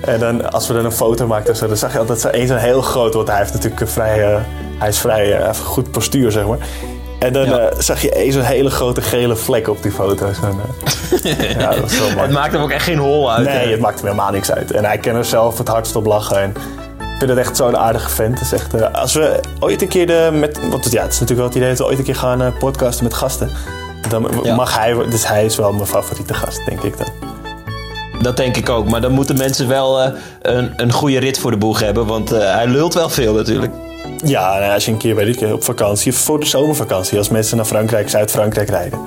En 0.00 0.18
dan, 0.20 0.52
als 0.52 0.66
we 0.68 0.74
dan 0.74 0.84
een 0.84 0.92
foto 0.92 1.26
maakten, 1.26 1.56
zo, 1.56 1.66
dan 1.66 1.76
zag 1.76 1.92
je 1.92 1.98
altijd 1.98 2.20
zo 2.20 2.28
één 2.28 2.46
zo'n 2.46 2.56
heel 2.56 2.82
groot, 2.82 3.14
want 3.14 3.28
hij 3.28 3.38
heeft 3.38 3.52
natuurlijk 3.52 3.80
een 3.80 3.88
vrij, 3.88 4.32
eh, 4.34 4.40
hij 4.78 4.88
is 4.88 4.98
vrij 4.98 5.32
eh, 5.38 5.46
een 5.46 5.54
goed 5.54 5.90
postuur, 5.90 6.32
zeg 6.32 6.46
maar. 6.46 6.58
En 7.24 7.32
dan 7.32 7.44
Ja. 7.44 7.58
eh, 7.58 7.78
zag 7.78 8.02
je 8.02 8.10
één 8.10 8.32
zo'n 8.32 8.42
hele 8.42 8.70
grote 8.70 9.00
gele 9.02 9.36
vlek 9.36 9.68
op 9.68 9.82
die 9.82 9.92
foto. 9.92 10.26
Zo'n, 10.40 10.60
eh, 11.22 11.50
ja, 11.60 11.70
dat 11.74 11.90
is 11.90 11.98
wel 11.98 12.08
mooi. 12.08 12.20
Het 12.20 12.30
maakt 12.30 12.52
hem 12.52 12.62
ook 12.62 12.70
echt 12.70 12.84
geen 12.84 12.98
hol 12.98 13.32
uit. 13.32 13.46
Nee, 13.46 13.58
hè? 13.64 13.70
het 13.70 13.80
maakt 13.80 13.98
hem 14.00 14.04
helemaal 14.10 14.30
niks 14.30 14.50
uit. 14.52 14.70
En 14.72 14.84
hij 14.84 14.98
kan 14.98 15.14
er 15.14 15.24
zelf 15.24 15.58
het 15.58 15.68
hardst 15.68 15.96
op 15.96 16.06
lachen. 16.06 16.40
En 16.42 16.50
ik 16.98 17.18
vind 17.18 17.30
het 17.30 17.38
echt 17.38 17.56
zo'n 17.56 17.76
aardige 17.76 18.10
vent. 18.10 18.40
Is 18.40 18.52
echt, 18.52 18.74
eh, 18.74 18.92
als 18.92 19.14
we 19.14 19.40
ooit 19.60 19.82
een 19.82 19.88
keer 19.88 20.06
de, 20.06 20.28
met... 20.32 20.58
Want 20.70 20.92
ja, 20.92 21.02
het 21.02 21.12
is 21.12 21.20
natuurlijk 21.20 21.38
wel 21.38 21.46
het 21.46 21.54
idee 21.56 21.68
dat 21.68 21.78
we 21.78 21.84
ooit 21.84 21.98
een 21.98 22.04
keer 22.04 22.16
gaan 22.16 22.54
podcasten 22.58 23.04
met 23.04 23.14
gasten. 23.14 23.50
Dan 24.08 24.30
Ja. 24.42 24.54
mag 24.54 24.78
hij... 24.78 24.94
Dus 25.10 25.28
hij 25.28 25.44
is 25.44 25.56
wel 25.56 25.72
mijn 25.72 25.86
favoriete 25.86 26.34
gast, 26.34 26.60
denk 26.66 26.82
ik 26.82 26.98
dan. 26.98 27.06
Dat 28.22 28.36
denk 28.36 28.56
ik 28.56 28.68
ook. 28.68 28.88
Maar 28.88 29.00
dan 29.00 29.12
moeten 29.12 29.36
mensen 29.36 29.68
wel 29.68 30.02
een, 30.42 30.72
een 30.76 30.92
goede 30.92 31.18
rit 31.18 31.38
voor 31.38 31.50
de 31.50 31.56
boeg 31.56 31.80
hebben. 31.80 32.06
Want 32.06 32.30
hij 32.30 32.66
lult 32.66 32.94
wel 32.94 33.08
veel 33.08 33.34
natuurlijk. 33.34 33.72
Ja, 34.24 34.58
nou, 34.58 34.72
als 34.72 34.84
je 34.84 34.90
een 34.90 34.96
keer, 34.96 35.14
weet 35.14 35.42
ik, 35.42 35.52
op 35.52 35.64
vakantie... 35.64 36.12
voor 36.12 36.40
de 36.40 36.46
zomervakantie, 36.46 37.18
als 37.18 37.28
mensen 37.28 37.56
naar 37.56 37.66
Frankrijk, 37.66 38.08
Zuid-Frankrijk 38.08 38.68
rijden. 38.68 38.98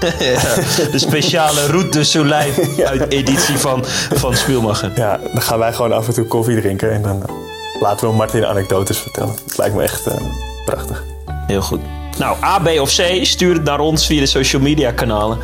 De 0.92 0.98
speciale 0.98 1.66
Route 1.66 1.98
de 1.98 2.04
Soleil 2.04 2.52
uit 2.90 3.12
editie 3.12 3.58
van, 3.58 3.84
van 4.14 4.36
Spielmacher. 4.36 4.92
Ja, 4.94 5.20
dan 5.32 5.42
gaan 5.42 5.58
wij 5.58 5.72
gewoon 5.72 5.92
af 5.92 6.06
en 6.06 6.14
toe 6.14 6.24
koffie 6.24 6.60
drinken. 6.60 6.92
En 6.92 7.02
dan 7.02 7.22
laten 7.80 8.08
we 8.08 8.14
Martin 8.14 8.46
anekdotes 8.46 8.98
vertellen. 8.98 9.34
Dat 9.46 9.58
lijkt 9.58 9.74
me 9.74 9.82
echt 9.82 10.06
eh, 10.06 10.14
prachtig. 10.64 11.04
Heel 11.46 11.60
goed. 11.60 11.80
Nou, 12.18 12.36
A, 12.44 12.58
B 12.58 12.80
of 12.80 12.94
C, 12.94 13.18
stuur 13.22 13.54
het 13.54 13.64
naar 13.64 13.80
ons 13.80 14.06
via 14.06 14.20
de 14.20 14.26
social 14.26 14.62
media 14.62 14.92
kanalen. 14.92 15.38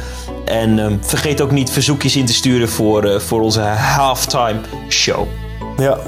En 0.45 0.79
ehm, 0.79 0.97
vergeet 1.01 1.41
ook 1.41 1.51
niet 1.51 1.71
verzoekjes 1.71 2.17
in 2.17 2.27
te 2.27 2.33
sturen 2.33 2.69
voor, 2.69 3.05
eh, 3.05 3.19
voor 3.19 3.41
onze 3.41 3.61
halftime 3.61 4.61
show. 4.89 5.27
Ja, 5.77 5.99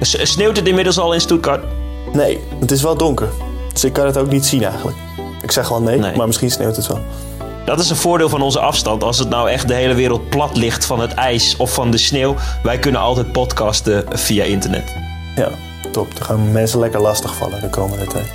Sneeuwt 0.00 0.56
het 0.56 0.68
inmiddels 0.68 0.98
al 0.98 1.12
in 1.12 1.20
Stuttgart? 1.20 1.64
nee, 2.12 2.40
het 2.60 2.70
is 2.70 2.82
wel 2.82 2.96
donker. 2.96 3.28
Dus 3.72 3.84
ik 3.84 3.92
kan 3.92 4.06
het 4.06 4.16
ook 4.18 4.30
niet 4.30 4.46
zien 4.46 4.64
eigenlijk. 4.64 4.96
Ik 5.42 5.50
zeg 5.50 5.68
wel 5.68 5.82
nee, 5.82 5.98
Nee. 5.98 6.16
maar 6.16 6.26
misschien 6.26 6.50
sneeuwt 6.50 6.76
het 6.76 6.86
wel. 6.86 7.00
Dat 7.64 7.78
is 7.78 7.90
een 7.90 7.96
voordeel 7.96 8.28
van 8.28 8.42
onze 8.42 8.60
afstand. 8.60 9.04
Als 9.04 9.18
het 9.18 9.28
nou 9.28 9.50
echt 9.50 9.68
de 9.68 9.74
hele 9.74 9.94
wereld 9.94 10.28
plat 10.28 10.56
ligt 10.56 10.84
van 10.84 11.00
het 11.00 11.14
ijs 11.14 11.56
of 11.56 11.74
van 11.74 11.90
de 11.90 11.98
sneeuw. 11.98 12.34
Wij 12.62 12.78
kunnen 12.78 13.00
altijd 13.00 13.32
podcasten 13.32 14.04
via 14.08 14.44
internet. 14.44 14.94
Ja, 15.36 15.48
top. 15.92 16.14
Dan 16.16 16.24
gaan 16.26 16.52
mensen 16.52 16.78
lekker 16.78 17.00
lastig 17.00 17.34
vallen 17.34 17.60
de 17.60 17.70
komende 17.70 18.04
tijd. 18.06 18.26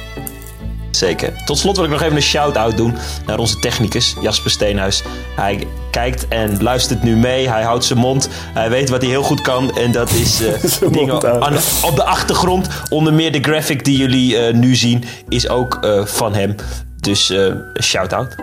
Zeker. 1.03 1.33
Tot 1.45 1.57
slot 1.57 1.75
wil 1.75 1.85
ik 1.85 1.91
nog 1.91 2.01
even 2.01 2.15
een 2.15 2.21
shout-out 2.21 2.77
doen 2.77 2.95
naar 3.25 3.39
onze 3.39 3.59
technicus 3.59 4.15
Jasper 4.21 4.51
Steenhuis. 4.51 5.03
Hij 5.35 5.67
kijkt 5.91 6.27
en 6.27 6.63
luistert 6.63 7.03
nu 7.03 7.15
mee. 7.15 7.49
Hij 7.49 7.63
houdt 7.63 7.85
zijn 7.85 7.99
mond. 7.99 8.29
Hij 8.53 8.69
weet 8.69 8.89
wat 8.89 9.01
hij 9.01 9.09
heel 9.09 9.23
goed 9.23 9.41
kan. 9.41 9.77
En 9.77 9.91
dat 9.91 10.09
is 10.11 10.41
eh, 10.45 10.53
dingen 10.91 11.41
aan- 11.41 11.57
op 11.83 11.95
de 11.95 12.03
achtergrond. 12.03 12.67
Onder 12.89 13.13
meer 13.13 13.31
de 13.31 13.39
graphic 13.41 13.85
die 13.85 13.97
jullie 13.97 14.37
eh, 14.37 14.53
nu 14.53 14.75
zien 14.75 15.03
is 15.29 15.49
ook 15.49 15.77
eh, 15.81 16.05
van 16.05 16.33
hem. 16.33 16.55
Dus 16.99 17.29
een 17.29 17.61
shout-out. 17.81 18.35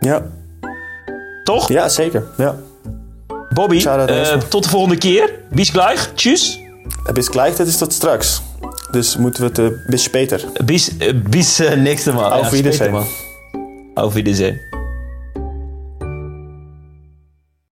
Ja, 0.00 0.22
Toch? 1.44 1.68
ja 1.68 1.88
zeker. 1.88 2.22
Ja. 2.36 2.54
Bobby, 3.48 3.84
tot 4.48 4.62
de 4.62 4.68
volgende 4.68 4.96
keer. 4.96 5.30
Bis 5.50 5.70
gleich. 5.70 6.10
Tschüss. 6.14 6.58
Bis 7.12 7.28
gleich, 7.28 7.56
dat 7.56 7.66
is 7.66 7.76
tot 7.76 7.92
straks. 7.92 8.42
Dus 8.94 9.16
moeten 9.16 9.42
we 9.42 9.48
het 9.48 9.72
uh, 9.72 9.78
bis 9.86 10.02
später. 10.02 10.44
Bis, 10.64 10.96
eh, 10.98 11.14
bis 11.30 11.58
eh, 11.58 11.76
nächste 11.76 12.12
Mal. 12.12 12.32
Auf 12.32 12.52
Wiedersehen. 12.52 12.74
später 12.74 12.92
mal. 12.92 13.06
Auf 13.94 14.14
Wiedersehen. 14.14 14.73